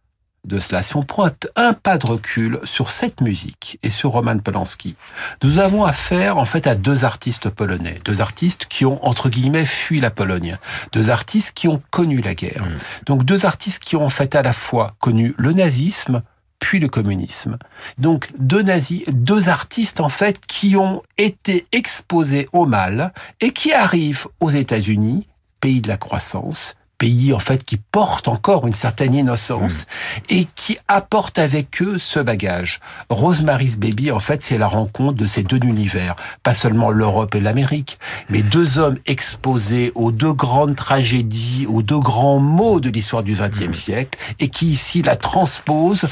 de 0.45 0.59
cela, 0.59 0.81
si 0.81 0.95
on 0.95 1.03
prend 1.03 1.29
un, 1.55 1.73
pas 1.73 1.97
de 1.97 2.05
recul 2.07 2.59
sur 2.63 2.89
cette 2.89 3.21
musique 3.21 3.77
et 3.83 3.89
sur 3.89 4.11
Roman 4.11 4.39
Polanski, 4.39 4.95
nous 5.43 5.59
avons 5.59 5.83
affaire 5.83 6.37
en 6.37 6.45
fait 6.45 6.65
à 6.65 6.75
deux 6.75 7.05
artistes 7.05 7.49
polonais, 7.49 7.99
deux 8.05 8.21
artistes 8.21 8.65
qui 8.65 8.85
ont 8.85 9.03
entre 9.05 9.29
guillemets 9.29 9.65
fui 9.65 9.99
la 9.99 10.09
Pologne, 10.09 10.57
deux 10.93 11.09
artistes 11.09 11.53
qui 11.53 11.67
ont 11.67 11.81
connu 11.91 12.21
la 12.21 12.33
guerre. 12.33 12.65
Donc 13.05 13.23
deux 13.23 13.45
artistes 13.45 13.83
qui 13.83 13.95
ont 13.95 14.05
en 14.05 14.09
fait 14.09 14.35
à 14.35 14.41
la 14.41 14.53
fois 14.53 14.95
connu 14.99 15.35
le 15.37 15.53
nazisme 15.53 16.23
puis 16.59 16.79
le 16.79 16.87
communisme. 16.87 17.57
Donc 17.97 18.31
deux 18.37 18.61
nazis, 18.61 19.03
deux 19.09 19.49
artistes 19.49 19.99
en 19.99 20.09
fait 20.09 20.39
qui 20.45 20.75
ont 20.75 21.01
été 21.17 21.65
exposés 21.71 22.47
au 22.53 22.65
mal 22.65 23.13
et 23.41 23.51
qui 23.51 23.73
arrivent 23.73 24.27
aux 24.39 24.51
États-Unis, 24.51 25.27
pays 25.59 25.81
de 25.81 25.87
la 25.87 25.97
croissance, 25.97 26.75
pays 27.01 27.33
en 27.33 27.39
fait 27.39 27.65
qui 27.65 27.77
portent 27.77 28.27
encore 28.27 28.67
une 28.67 28.75
certaine 28.75 29.15
innocence 29.15 29.87
et 30.29 30.45
qui 30.55 30.77
apportent 30.87 31.39
avec 31.39 31.81
eux 31.81 31.97
ce 31.97 32.19
bagage. 32.19 32.79
Rosemary's 33.09 33.75
Baby, 33.75 34.11
en 34.11 34.19
fait, 34.19 34.43
c'est 34.43 34.59
la 34.59 34.67
rencontre 34.67 35.17
de 35.17 35.25
ces 35.25 35.41
deux 35.41 35.57
univers, 35.57 36.15
pas 36.43 36.53
seulement 36.53 36.91
l'Europe 36.91 37.33
et 37.33 37.39
l'Amérique, 37.39 37.97
mais 38.29 38.43
deux 38.43 38.77
hommes 38.77 38.97
exposés 39.07 39.91
aux 39.95 40.11
deux 40.11 40.33
grandes 40.33 40.75
tragédies, 40.75 41.65
aux 41.67 41.81
deux 41.81 41.97
grands 41.99 42.37
mots 42.37 42.79
de 42.79 42.89
l'histoire 42.91 43.23
du 43.23 43.33
XXe 43.33 43.75
siècle, 43.75 44.19
et 44.39 44.49
qui 44.49 44.67
ici 44.67 45.01
la 45.01 45.15
transposent 45.15 46.05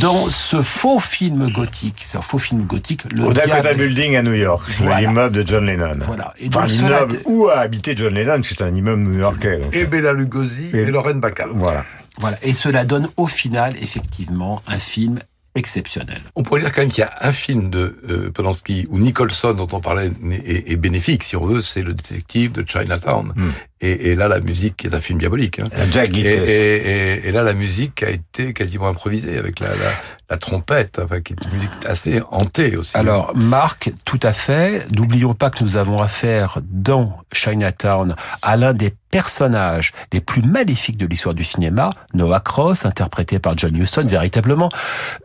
dans 0.00 0.30
ce 0.30 0.62
faux 0.62 1.00
film 1.00 1.50
gothique. 1.50 2.04
C'est 2.06 2.18
un 2.18 2.22
faux 2.22 2.38
film 2.38 2.62
gothique. 2.62 3.02
Le 3.12 3.24
Au 3.24 3.32
Dakota 3.32 3.62
diable- 3.62 3.78
Building 3.82 4.14
à 4.16 4.22
New 4.22 4.34
York, 4.34 4.70
Voilà. 4.78 5.00
l'immeuble 5.00 5.34
de 5.42 5.44
John 5.44 5.66
Lennon. 5.66 5.98
Voilà. 6.02 6.34
Et 6.38 6.46
enfin, 6.48 6.66
l'immeuble 6.66 7.18
où 7.24 7.48
a 7.48 7.58
habité 7.58 7.96
John 7.96 8.14
Lennon, 8.14 8.36
parce 8.36 8.48
que 8.50 8.54
c'est 8.54 8.62
un 8.64 8.74
immeuble 8.74 9.02
new-yorkais. 9.02 9.58
Et 9.72 9.86
Bella 9.86 10.12
Lugosi 10.12 10.35
et, 10.42 10.86
Lorraine 10.86 11.20
Bacall. 11.20 11.50
Voilà. 11.54 11.84
Voilà. 12.18 12.38
Et 12.42 12.54
cela 12.54 12.84
donne 12.84 13.08
au 13.16 13.26
final, 13.26 13.74
effectivement, 13.80 14.62
un 14.66 14.78
film 14.78 15.18
exceptionnel. 15.54 16.20
On 16.34 16.42
pourrait 16.42 16.60
dire 16.60 16.70
quand 16.70 16.82
même 16.82 16.90
qu'il 16.90 17.00
y 17.00 17.04
a 17.04 17.14
un 17.22 17.32
film 17.32 17.70
de 17.70 17.98
euh, 18.10 18.30
Polanski 18.30 18.86
où 18.90 18.98
Nicholson, 18.98 19.54
dont 19.54 19.68
on 19.72 19.80
parlait, 19.80 20.10
est, 20.44 20.70
est 20.70 20.76
bénéfique, 20.76 21.22
si 21.22 21.34
on 21.34 21.46
veut, 21.46 21.62
c'est 21.62 21.82
le 21.82 21.94
détective 21.94 22.52
de 22.52 22.62
Chinatown. 22.66 23.32
Et, 23.80 24.10
et 24.10 24.14
là, 24.14 24.28
la 24.28 24.40
musique 24.40 24.84
est 24.84 24.94
un 24.94 25.00
film 25.00 25.18
diabolique. 25.18 25.60
Hein. 25.60 25.68
Jack 25.90 26.14
et, 26.14 26.20
et, 26.20 26.76
et, 27.24 27.28
et 27.28 27.32
là, 27.32 27.42
la 27.42 27.54
musique 27.54 28.02
a 28.02 28.10
été 28.10 28.52
quasiment 28.52 28.88
improvisée 28.88 29.38
avec 29.38 29.60
la, 29.60 29.68
la, 29.68 29.92
la 30.28 30.36
trompette, 30.36 30.98
enfin, 31.02 31.20
qui 31.20 31.32
est 31.32 31.44
une 31.44 31.56
musique 31.56 31.86
assez 31.86 32.20
hantée 32.30 32.76
aussi. 32.76 32.96
Alors, 32.96 33.34
Marc, 33.34 33.90
tout 34.04 34.20
à 34.22 34.34
fait. 34.34 34.86
N'oublions 34.94 35.34
pas 35.34 35.48
que 35.48 35.64
nous 35.64 35.76
avons 35.76 35.96
affaire 35.98 36.58
dans 36.64 37.18
Chinatown 37.32 38.14
à 38.42 38.56
l'un 38.56 38.74
des 38.74 38.92
personnages 39.10 39.92
les 40.12 40.20
plus 40.20 40.42
maléfiques 40.42 40.96
de 40.96 41.06
l'histoire 41.06 41.34
du 41.34 41.44
cinéma, 41.44 41.90
Noah 42.14 42.40
Cross, 42.40 42.84
interprété 42.84 43.38
par 43.38 43.56
John 43.56 43.76
Huston, 43.76 44.06
véritablement. 44.06 44.68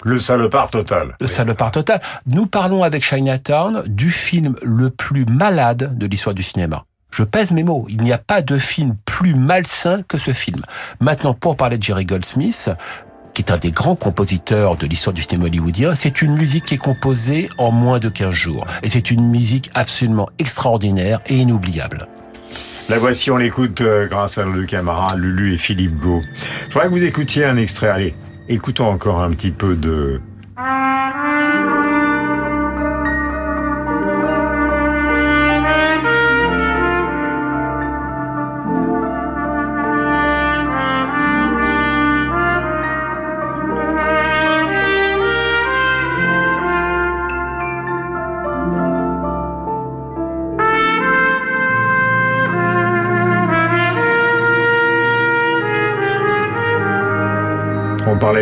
Le 0.04 0.20
salopard 0.20 0.70
total. 0.70 1.16
Le 1.20 1.28
salopard 1.28 1.72
total. 1.72 2.02
Nous 2.26 2.48
parlons 2.48 2.84
avec 2.84 3.04
Chinatown 3.04 3.84
du 3.88 4.12
film 4.12 4.56
le 4.64 4.90
plus 4.90 5.26
malade 5.26 5.98
de 5.98 6.06
l'histoire 6.06 6.36
du 6.36 6.44
cinéma. 6.44 6.86
Je 7.12 7.24
pèse 7.24 7.52
mes 7.52 7.64
mots. 7.64 7.86
Il 7.90 8.02
n'y 8.04 8.14
a 8.14 8.18
pas 8.18 8.42
de 8.42 8.58
film 8.58 8.96
plus 9.06 9.36
malsain 9.36 10.02
que 10.08 10.18
ce 10.18 10.32
film. 10.32 10.62
Maintenant, 11.00 11.34
pour 11.34 11.58
parler 11.58 11.78
de 11.78 11.84
Jerry 11.84 12.06
Goldsmith, 12.06 12.70
qui 13.34 13.42
est 13.42 13.52
un 13.52 13.58
des 13.58 13.72
grands 13.72 13.96
compositeurs 13.96 14.78
de 14.78 14.88
l'histoire 14.88 15.14
du 15.14 15.22
cinéma 15.22 15.46
hollywoodien, 15.46 15.96
c'est 15.96 16.22
une 16.22 16.36
musique 16.36 16.66
qui 16.66 16.76
est 16.76 16.78
composée 16.78 17.50
en 17.58 17.72
moins 17.72 18.00
de 18.00 18.10
15 18.10 18.32
jours. 18.32 18.66
Et 18.84 18.90
c'est 18.90 19.12
une 19.12 19.28
musique 19.28 19.70
absolument 19.74 20.30
extraordinaire 20.40 21.20
et 21.28 21.38
inoubliable. 21.38 22.08
La 22.90 23.00
voici, 23.00 23.32
on 23.32 23.38
l'écoute 23.38 23.82
euh, 23.82 24.08
grâce 24.08 24.38
à 24.38 24.44
nos 24.44 24.54
deux 24.54 24.66
camarades, 24.66 25.18
Lulu 25.18 25.54
et 25.54 25.58
Philippe 25.58 25.98
Gau. 25.98 26.22
Je 26.68 26.74
voudrais 26.74 26.88
que 26.88 26.94
vous 26.94 27.04
écoutiez 27.04 27.46
un 27.46 27.58
extrait. 27.58 27.88
Allez, 27.88 28.14
écoutons 28.50 28.88
encore 28.88 29.22
un 29.22 29.32
petit 29.32 29.52
peu 29.52 29.76
de... 29.76 30.20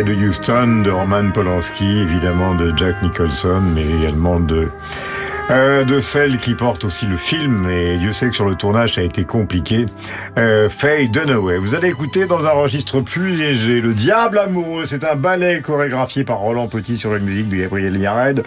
De 0.04 0.14
Houston, 0.14 0.80
de 0.82 0.90
Roman 0.90 1.30
Polanski, 1.30 1.84
évidemment 1.84 2.54
de 2.54 2.72
Jack 2.74 3.02
Nicholson, 3.02 3.60
mais 3.74 3.84
également 3.84 4.40
de 4.40 4.68
euh, 5.50 5.84
de 5.84 6.00
celle 6.00 6.38
qui 6.38 6.54
porte 6.54 6.84
aussi 6.84 7.06
le 7.06 7.16
film, 7.16 7.68
et 7.68 7.98
Dieu 7.98 8.14
sait 8.14 8.28
que 8.28 8.34
sur 8.34 8.48
le 8.48 8.54
tournage 8.54 8.94
ça 8.94 9.02
a 9.02 9.04
été 9.04 9.24
compliqué, 9.24 9.84
euh, 10.38 10.70
Faye 10.70 11.10
Dunaway. 11.10 11.58
Vous 11.58 11.74
allez 11.74 11.88
écouter 11.88 12.26
dans 12.26 12.46
un 12.46 12.52
registre 12.52 13.00
plus 13.00 13.36
léger, 13.36 13.82
Le 13.82 13.92
Diable 13.92 14.38
Amoureux, 14.38 14.86
c'est 14.86 15.04
un 15.04 15.16
ballet 15.16 15.60
chorégraphié 15.60 16.24
par 16.24 16.38
Roland 16.38 16.68
Petit 16.68 16.96
sur 16.96 17.14
une 17.14 17.24
musique 17.24 17.50
de 17.50 17.56
Gabriel 17.56 17.96
Yared. 17.96 18.42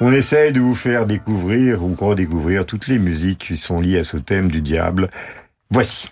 On 0.00 0.12
essaye 0.12 0.52
de 0.52 0.60
vous 0.60 0.74
faire 0.74 1.06
découvrir 1.06 1.82
ou 1.82 1.96
redécouvrir 1.98 2.66
toutes 2.66 2.88
les 2.88 2.98
musiques 2.98 3.46
qui 3.46 3.56
sont 3.56 3.80
liées 3.80 4.00
à 4.00 4.04
ce 4.04 4.18
thème 4.18 4.50
du 4.50 4.60
diable. 4.60 5.08
Voici. 5.70 6.08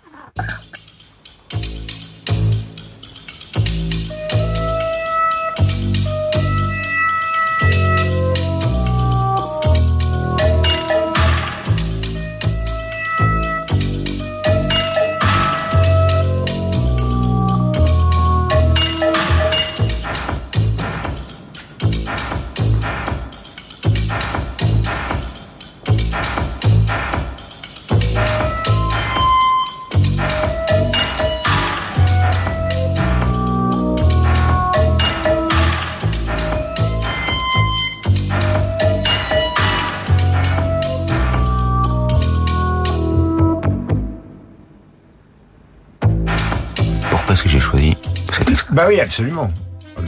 Que 47.42 47.50
j'ai 47.50 47.60
choisi 47.60 47.96
cet 48.32 48.48
extrait 48.50 48.74
Bah 48.74 48.84
oui, 48.88 48.98
absolument. 48.98 49.50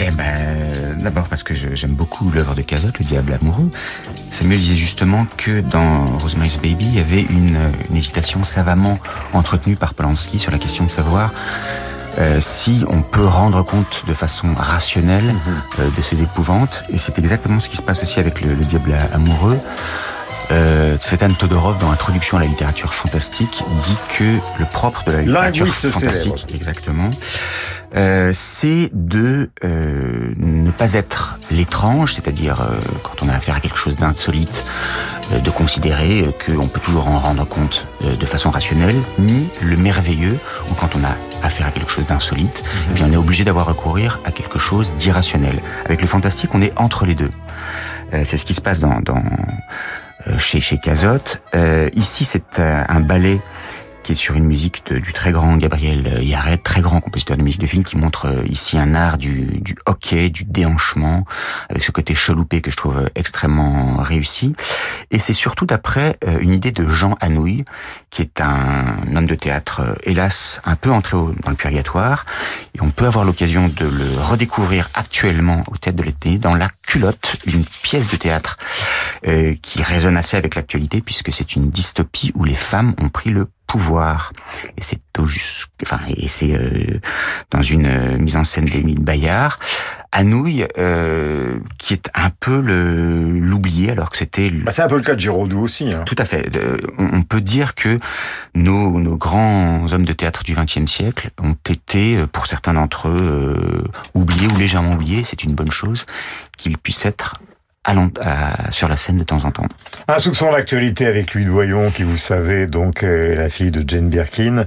Eh 0.00 0.10
ben, 0.10 0.98
d'abord 0.98 1.28
parce 1.28 1.42
que 1.42 1.54
j'aime 1.54 1.92
beaucoup 1.92 2.30
l'œuvre 2.30 2.54
de 2.54 2.62
Cazotte, 2.62 2.98
Le 2.98 3.04
Diable 3.04 3.38
amoureux. 3.40 3.70
Samuel 4.32 4.58
disait 4.58 4.76
justement 4.76 5.26
que 5.36 5.60
dans 5.60 6.06
Rosemary's 6.18 6.56
Baby, 6.56 6.86
il 6.86 6.94
y 6.96 7.00
avait 7.00 7.22
une, 7.22 7.58
une 7.90 7.96
hésitation 7.96 8.42
savamment 8.44 8.98
entretenue 9.34 9.76
par 9.76 9.94
Polanski 9.94 10.38
sur 10.38 10.50
la 10.50 10.58
question 10.58 10.84
de 10.84 10.90
savoir 10.90 11.32
euh, 12.18 12.40
si 12.40 12.84
on 12.88 13.02
peut 13.02 13.26
rendre 13.26 13.62
compte 13.62 14.04
de 14.08 14.14
façon 14.14 14.54
rationnelle 14.56 15.34
euh, 15.78 15.88
de 15.96 16.02
ces 16.02 16.20
épouvantes. 16.20 16.82
Et 16.92 16.98
c'est 16.98 17.18
exactement 17.18 17.60
ce 17.60 17.68
qui 17.68 17.76
se 17.76 17.82
passe 17.82 18.02
aussi 18.02 18.18
avec 18.18 18.40
le, 18.40 18.54
le 18.54 18.64
Diable 18.64 18.96
amoureux. 19.12 19.58
Euh, 20.50 20.96
Tsvetan 20.96 21.30
Todorov, 21.34 21.78
dans 21.78 21.90
Introduction 21.90 22.38
à 22.38 22.40
la 22.40 22.46
littérature 22.46 22.94
fantastique, 22.94 23.62
dit 23.80 23.96
que 24.16 24.24
le 24.58 24.64
propre 24.64 25.04
de 25.04 25.12
la 25.12 25.22
littérature 25.22 25.64
Linguiste 25.66 25.90
fantastique, 25.90 26.38
célèbre. 26.38 26.54
exactement, 26.54 27.10
euh, 27.96 28.30
c'est 28.32 28.90
de 28.94 29.50
euh, 29.64 30.32
ne 30.38 30.70
pas 30.70 30.94
être 30.94 31.38
l'étrange, 31.50 32.14
c'est-à-dire 32.14 32.62
euh, 32.62 32.78
quand 33.02 33.22
on 33.22 33.28
a 33.28 33.34
affaire 33.34 33.56
à 33.56 33.60
quelque 33.60 33.76
chose 33.78 33.96
d'insolite, 33.96 34.64
euh, 35.32 35.38
de 35.38 35.50
considérer 35.50 36.22
euh, 36.22 36.30
qu'on 36.56 36.66
peut 36.66 36.80
toujours 36.80 37.08
en 37.08 37.18
rendre 37.18 37.46
compte 37.46 37.84
euh, 38.02 38.16
de 38.16 38.26
façon 38.26 38.50
rationnelle, 38.50 38.96
ni 39.18 39.48
le 39.62 39.76
merveilleux, 39.76 40.38
ou 40.70 40.74
quand 40.74 40.96
on 40.96 41.04
a 41.04 41.14
affaire 41.46 41.66
à 41.66 41.70
quelque 41.70 41.90
chose 41.90 42.06
d'insolite, 42.06 42.64
eh 42.90 42.94
bien 42.94 43.06
on 43.08 43.12
est 43.12 43.16
obligé 43.16 43.44
d'avoir 43.44 43.66
recourir 43.66 44.18
à 44.24 44.32
quelque 44.32 44.58
chose 44.58 44.94
d'irrationnel. 44.96 45.60
Avec 45.84 46.00
le 46.00 46.06
fantastique, 46.06 46.54
on 46.54 46.62
est 46.62 46.72
entre 46.78 47.04
les 47.04 47.14
deux. 47.14 47.30
Euh, 48.14 48.22
c'est 48.24 48.38
ce 48.38 48.44
qui 48.44 48.54
se 48.54 48.60
passe 48.62 48.80
dans, 48.80 49.00
dans 49.00 49.22
chez 50.38 50.60
chez 50.60 50.78
Cazotte. 50.78 51.42
Euh, 51.54 51.88
ici, 51.94 52.24
c'est 52.24 52.58
euh, 52.58 52.82
un 52.88 53.00
ballet 53.00 53.40
qui 54.08 54.12
est 54.12 54.14
sur 54.14 54.36
une 54.36 54.46
musique 54.46 54.90
du 54.90 55.12
très 55.12 55.32
grand 55.32 55.58
Gabriel 55.58 56.22
Yared, 56.22 56.62
très 56.62 56.80
grand 56.80 56.98
compositeur 57.02 57.36
de 57.36 57.42
musique 57.42 57.60
de 57.60 57.66
film, 57.66 57.84
qui 57.84 57.98
montre 57.98 58.24
euh, 58.24 58.42
ici 58.46 58.78
un 58.78 58.94
art 58.94 59.18
du, 59.18 59.60
du 59.60 59.76
hockey, 59.84 60.30
du 60.30 60.44
déhanchement, 60.46 61.26
avec 61.68 61.84
ce 61.84 61.90
côté 61.90 62.14
chaloupé 62.14 62.62
que 62.62 62.70
je 62.70 62.76
trouve 62.78 62.96
euh, 62.96 63.08
extrêmement 63.16 63.98
réussi. 63.98 64.54
Et 65.10 65.18
c'est 65.18 65.34
surtout 65.34 65.66
d'après 65.66 66.16
euh, 66.26 66.38
une 66.40 66.52
idée 66.52 66.72
de 66.72 66.86
Jean 66.86 67.16
Anouilh, 67.20 67.66
qui 68.08 68.22
est 68.22 68.40
un 68.40 69.14
homme 69.14 69.26
de 69.26 69.34
théâtre, 69.34 69.98
hélas, 70.04 70.62
un 70.64 70.76
peu 70.76 70.90
entré 70.90 71.18
dans 71.42 71.50
le 71.50 71.56
purgatoire. 71.56 72.24
Et 72.74 72.80
on 72.80 72.88
peut 72.88 73.04
avoir 73.04 73.26
l'occasion 73.26 73.68
de 73.68 73.84
le 73.84 74.10
redécouvrir 74.22 74.88
actuellement 74.94 75.64
au 75.70 75.76
théâtre 75.76 75.98
de 75.98 76.02
l'été 76.04 76.38
dans 76.38 76.54
La 76.54 76.70
culotte, 76.80 77.36
une 77.44 77.66
pièce 77.82 78.08
de 78.08 78.16
théâtre 78.16 78.56
qui 79.62 79.82
résonne 79.82 80.16
assez 80.16 80.36
avec 80.36 80.54
l'actualité 80.54 81.02
puisque 81.02 81.32
c'est 81.32 81.56
une 81.56 81.70
dystopie 81.70 82.30
où 82.36 82.44
les 82.44 82.54
femmes 82.54 82.94
ont 83.00 83.08
pris 83.08 83.30
le 83.30 83.48
pouvoir. 83.68 84.32
Et 84.76 84.82
c'est 84.82 84.98
enfin, 85.82 86.00
et 86.16 86.28
c'est 86.28 86.54
euh, 86.54 86.98
dans 87.50 87.62
une 87.62 87.86
euh, 87.86 88.18
mise 88.18 88.36
en 88.36 88.44
scène 88.44 88.64
d'Émile 88.64 89.02
Bayard 89.02 89.58
Anouilh, 90.10 90.66
euh, 90.78 91.58
qui 91.78 91.92
est 91.92 92.08
un 92.14 92.30
peu 92.30 92.60
le 92.60 93.38
l'oublié, 93.38 93.90
alors 93.90 94.10
que 94.10 94.16
c'était... 94.16 94.50
Bah, 94.50 94.72
c'est 94.72 94.82
un 94.82 94.88
peu 94.88 94.96
le 94.96 95.02
cas 95.02 95.14
de 95.14 95.20
Giraudoux 95.20 95.60
aussi. 95.60 95.92
Hein. 95.92 96.02
Tout 96.06 96.16
à 96.18 96.24
fait. 96.24 96.48
On, 96.98 97.18
on 97.18 97.22
peut 97.22 97.42
dire 97.42 97.74
que 97.74 97.98
nos, 98.54 98.98
nos 98.98 99.16
grands 99.16 99.86
hommes 99.92 100.06
de 100.06 100.12
théâtre 100.14 100.44
du 100.44 100.54
XXe 100.54 100.90
siècle 100.90 101.30
ont 101.42 101.56
été, 101.68 102.16
euh, 102.16 102.26
pour 102.26 102.46
certains 102.46 102.74
d'entre 102.74 103.08
eux, 103.08 103.12
euh, 103.14 103.84
oubliés 104.14 104.46
ou 104.46 104.56
légèrement 104.56 104.92
oubliés. 104.92 105.24
C'est 105.24 105.44
une 105.44 105.54
bonne 105.54 105.72
chose 105.72 106.06
qu'ils 106.56 106.78
puissent 106.78 107.04
être 107.04 107.34
à 107.88 107.94
à- 108.20 108.70
sur 108.70 108.88
la 108.88 108.96
scène 108.96 109.18
de 109.18 109.24
temps 109.24 109.44
en 109.44 109.50
temps. 109.50 109.64
Un 110.08 110.18
soupçon 110.18 110.52
d'actualité 110.52 111.06
avec 111.06 111.34
Louis 111.34 111.44
Doyon, 111.46 111.90
qui 111.90 112.02
vous 112.02 112.18
savez 112.18 112.66
donc 112.66 113.02
est 113.02 113.34
la 113.34 113.48
fille 113.48 113.70
de 113.70 113.82
Jane 113.88 114.08
Birkin. 114.10 114.64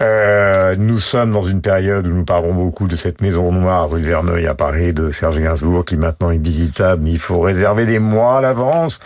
Euh, 0.00 0.74
nous 0.78 0.98
sommes 0.98 1.30
dans 1.32 1.42
une 1.42 1.60
période 1.60 2.06
où 2.06 2.10
nous 2.10 2.24
parlons 2.24 2.54
beaucoup 2.54 2.86
de 2.88 2.96
cette 2.96 3.20
maison 3.20 3.52
noire 3.52 3.90
rue 3.90 4.00
Verneuil 4.02 4.46
à 4.46 4.54
Paris 4.54 4.92
de 4.92 5.10
Serge 5.10 5.40
Gainsbourg, 5.40 5.84
qui 5.84 5.96
maintenant 5.96 6.30
est 6.30 6.42
visitable, 6.42 7.02
mais 7.04 7.10
il 7.12 7.18
faut 7.18 7.40
réserver 7.40 7.84
des 7.86 7.98
mois 7.98 8.38
à 8.38 8.40
l'avance. 8.40 8.98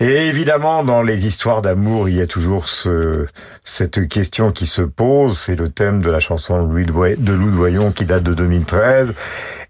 Et 0.00 0.26
évidemment, 0.28 0.84
dans 0.84 1.02
les 1.02 1.26
histoires 1.26 1.60
d'amour, 1.60 2.08
il 2.08 2.16
y 2.16 2.22
a 2.22 2.26
toujours 2.28 2.68
ce, 2.68 3.26
cette 3.64 4.06
question 4.08 4.52
qui 4.52 4.66
se 4.66 4.82
pose. 4.82 5.36
C'est 5.38 5.56
le 5.56 5.68
thème 5.68 6.00
de 6.02 6.10
la 6.10 6.20
chanson 6.20 6.62
de 6.62 6.72
Louis 6.72 7.16
de 7.18 7.32
Louis 7.32 7.50
Doyon 7.56 7.90
qui 7.90 8.04
date 8.04 8.22
de 8.22 8.32
2013. 8.32 9.12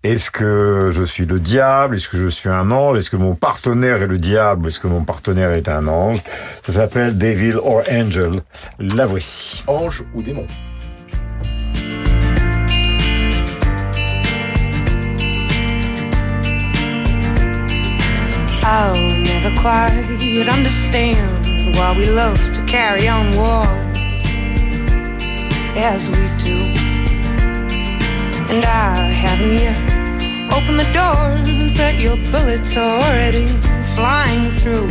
Est-ce 0.05 0.31
que 0.31 0.91
je 0.93 1.03
suis 1.03 1.25
le 1.27 1.41
diable? 1.41 1.97
Est-ce 1.97 2.09
que 2.11 2.19
je 2.19 2.29
suis 2.29 2.49
un 2.51 2.71
ange? 2.71 2.99
Est-ce 3.09 3.17
que 3.17 3.23
mon 3.23 3.37
partenaire 3.37 4.03
est 4.03 4.07
le 4.07 4.19
diable 4.19 4.69
Est-ce 4.69 4.81
que 4.81 4.87
mon 4.87 5.03
partenaire 5.03 5.53
est 5.53 5.71
un 5.71 5.89
ange? 5.89 6.23
Ça 6.63 6.75
s'appelle 6.75 7.17
Devil 7.17 7.55
or 7.55 7.81
Angel. 7.91 8.43
La 8.79 9.07
voici. 9.07 9.65
Ange 9.67 10.05
ou 10.15 10.21
démon? 10.21 10.45
I'll 18.63 19.17
never 19.23 19.55
quite 19.59 20.05
understand 20.53 21.47
why 21.77 21.97
we 21.97 22.05
love 22.11 22.39
to 22.53 22.63
carry 22.67 23.09
on 23.09 23.35
wars 23.35 23.71
as 25.79 26.11
we 26.11 26.19
do. 26.37 26.59
And 28.51 28.67
I 28.67 29.11
haven't 29.11 29.55
yet 29.55 29.98
opened 30.53 30.81
the 30.81 30.91
doors 30.93 31.75
that 31.75 31.99
your 31.99 32.17
bullets 32.31 32.77
are 32.77 33.01
already 33.03 33.49
flying 33.95 34.51
through. 34.51 34.89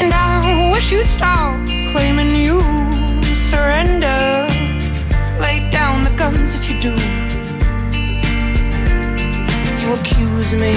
And 0.00 0.12
I 0.12 0.70
wish 0.72 0.90
you'd 0.90 1.06
stop 1.06 1.54
claiming 1.92 2.34
you 2.34 2.60
surrender. 3.34 4.46
Lay 5.40 5.68
down 5.70 6.04
the 6.04 6.14
guns 6.16 6.54
if 6.54 6.68
you 6.70 6.80
do. 6.80 6.94
You 9.80 9.94
accuse 9.94 10.54
me 10.54 10.74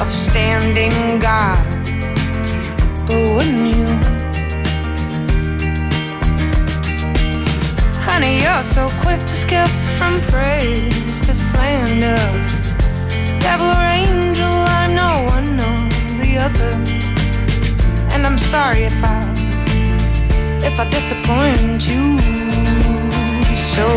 of 0.00 0.08
standing 0.12 1.18
guard, 1.20 1.58
but 3.06 3.18
wouldn't 3.34 3.76
you? 3.76 4.19
Honey, 8.20 8.42
you're 8.42 8.64
so 8.64 8.90
quick 9.00 9.18
to 9.20 9.34
skip 9.34 9.66
from 9.96 10.20
praise 10.28 11.20
to 11.20 11.34
slander. 11.34 12.20
Devil 13.40 13.64
or 13.64 13.88
angel, 13.88 14.44
I'm 14.44 14.94
no 14.94 15.24
one 15.24 15.56
nor 15.56 15.88
the 16.20 16.36
other. 16.36 16.72
And 18.12 18.26
I'm 18.26 18.36
sorry 18.36 18.82
if 18.82 19.02
I 19.02 19.24
if 20.60 20.78
I 20.78 20.84
disappoint 20.90 21.88
you 21.88 22.18
so. 23.56 23.88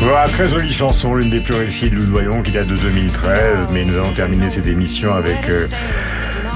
Voilà, 0.00 0.26
très 0.26 0.48
jolie 0.48 0.72
chanson, 0.72 1.14
l'une 1.14 1.30
des 1.30 1.38
plus 1.38 1.54
réussies 1.54 1.88
de 1.88 1.94
Louis 1.94 2.06
Doyon 2.08 2.42
qui 2.42 2.50
date 2.50 2.66
de 2.66 2.76
2013. 2.76 3.68
Mais 3.72 3.84
nous 3.84 3.94
allons 3.94 4.12
terminer 4.12 4.50
cette 4.50 4.66
émission 4.66 5.14
avec 5.14 5.48
euh, 5.48 5.68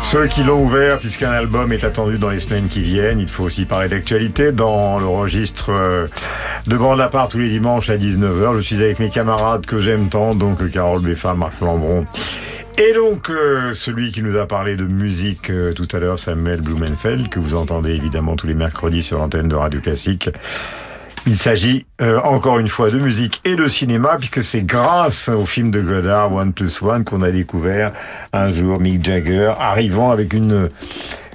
ceux 0.02 0.26
qui 0.26 0.42
l'ont 0.42 0.62
ouvert 0.62 0.98
puisqu'un 0.98 1.30
album 1.30 1.72
est 1.72 1.84
attendu 1.84 2.18
dans 2.18 2.30
les 2.30 2.40
semaines 2.40 2.68
qui 2.68 2.80
viennent. 2.80 3.20
Il 3.20 3.28
faut 3.28 3.44
aussi 3.44 3.64
parler 3.64 3.88
d'actualité 3.88 4.52
dans 4.52 4.98
le 4.98 5.06
registre 5.06 5.70
euh, 5.70 6.06
de 6.66 6.76
bande 6.76 7.00
à 7.00 7.08
part 7.08 7.28
tous 7.28 7.38
les 7.38 7.48
dimanches 7.48 7.90
à 7.90 7.96
19h. 7.96 8.56
Je 8.56 8.60
suis 8.60 8.76
avec 8.76 8.98
mes 8.98 9.10
camarades 9.10 9.66
que 9.66 9.80
j'aime 9.80 10.08
tant, 10.08 10.34
donc 10.34 10.70
Carole 10.70 11.02
Beffa, 11.02 11.34
Marc 11.34 11.60
Lambron. 11.60 12.04
Et 12.78 12.92
donc, 12.94 13.28
euh, 13.28 13.74
celui 13.74 14.12
qui 14.12 14.22
nous 14.22 14.38
a 14.38 14.46
parlé 14.46 14.76
de 14.76 14.84
musique 14.84 15.50
euh, 15.50 15.72
tout 15.72 15.88
à 15.92 15.98
l'heure, 15.98 16.18
Samuel 16.18 16.60
Blumenfeld, 16.60 17.28
que 17.28 17.40
vous 17.40 17.56
entendez 17.56 17.90
évidemment 17.90 18.36
tous 18.36 18.46
les 18.46 18.54
mercredis 18.54 19.02
sur 19.02 19.18
l'antenne 19.18 19.48
de 19.48 19.56
Radio 19.56 19.80
Classique. 19.80 20.30
Il 21.30 21.36
s'agit 21.36 21.84
euh, 22.00 22.18
encore 22.24 22.58
une 22.58 22.68
fois 22.68 22.90
de 22.90 22.98
musique 22.98 23.42
et 23.44 23.54
de 23.54 23.68
cinéma, 23.68 24.16
puisque 24.16 24.42
c'est 24.42 24.62
grâce 24.62 25.28
au 25.28 25.44
film 25.44 25.70
de 25.70 25.82
Godard, 25.82 26.32
One 26.32 26.54
Plus 26.54 26.80
One, 26.80 27.04
qu'on 27.04 27.20
a 27.20 27.30
découvert 27.30 27.92
un 28.32 28.48
jour 28.48 28.80
Mick 28.80 29.04
Jagger 29.04 29.52
arrivant 29.60 30.10
avec 30.10 30.32
une 30.32 30.70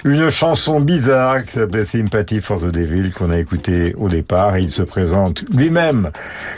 une 0.04 0.30
chanson 0.30 0.80
bizarre 0.80 1.44
qui 1.44 1.52
s'appelle 1.52 1.86
Sympathy 1.86 2.40
for 2.40 2.60
the 2.60 2.66
Devil 2.66 3.12
qu'on 3.12 3.30
a 3.30 3.38
écouté 3.38 3.94
au 3.96 4.08
départ. 4.08 4.56
Et 4.56 4.62
il 4.62 4.68
se 4.68 4.82
présente 4.82 5.44
lui-même 5.54 6.10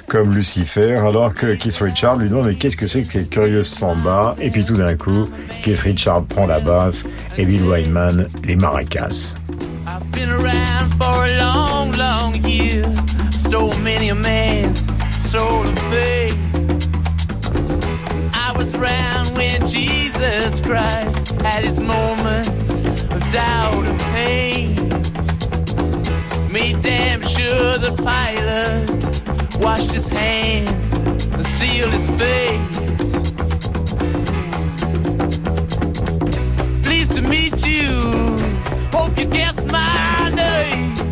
comme 0.08 0.32
Lucifer 0.32 0.96
alors 0.96 1.34
que 1.34 1.54
Keith 1.54 1.76
Richard 1.76 2.16
lui 2.16 2.30
demande 2.30 2.46
mais 2.46 2.54
qu'est-ce 2.54 2.76
que 2.78 2.86
c'est 2.86 3.02
que 3.02 3.12
cette 3.12 3.28
curieuse 3.28 3.68
samba? 3.68 4.34
Et 4.40 4.48
puis 4.48 4.64
tout 4.64 4.78
d'un 4.78 4.96
coup 4.96 5.28
Keith 5.62 5.80
Richard 5.80 6.24
prend 6.24 6.46
la 6.46 6.58
basse 6.58 7.04
et 7.36 7.44
Bill 7.44 7.64
Wyman 7.64 8.26
les 8.44 8.56
maracas. 8.56 9.36
Stole 13.46 13.78
many 13.78 14.08
a 14.08 14.14
man's 14.16 14.80
soul 15.30 15.62
of 15.62 15.78
faith. 15.90 16.34
I 18.34 18.52
was 18.56 18.74
around 18.74 19.36
when 19.36 19.60
Jesus 19.68 20.60
Christ 20.60 21.40
had 21.42 21.62
his 21.62 21.78
moment 21.78 22.48
of 23.12 23.30
doubt 23.30 23.86
and 23.86 24.00
pain. 24.14 24.74
Made 26.50 26.82
damn 26.82 27.22
sure 27.22 27.78
the 27.78 27.94
pilot 28.02 28.90
washed 29.62 29.92
his 29.92 30.08
hands 30.08 30.96
and 31.36 31.46
sealed 31.46 31.92
his 31.92 32.08
face. 32.16 32.78
Pleased 36.82 37.12
to 37.12 37.22
meet 37.22 37.64
you. 37.64 37.86
Hope 38.90 39.16
you 39.16 39.26
guess 39.26 39.64
my 39.70 40.32
name. 40.34 41.05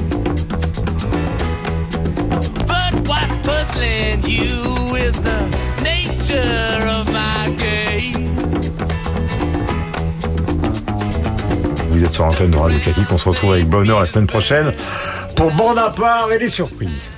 Vous 11.90 12.04
êtes 12.04 12.12
sur 12.12 12.24
l'antenne 12.24 12.50
de 12.50 12.56
Radio 12.56 12.78
Classique, 12.80 13.06
on 13.10 13.18
se 13.18 13.28
retrouve 13.28 13.52
avec 13.52 13.68
bonheur 13.68 14.00
la 14.00 14.06
semaine 14.06 14.26
prochaine 14.26 14.72
pour 15.36 15.52
Bande 15.52 15.78
à 15.78 15.90
part 15.90 16.32
et 16.32 16.38
les 16.38 16.48
surprises. 16.48 17.10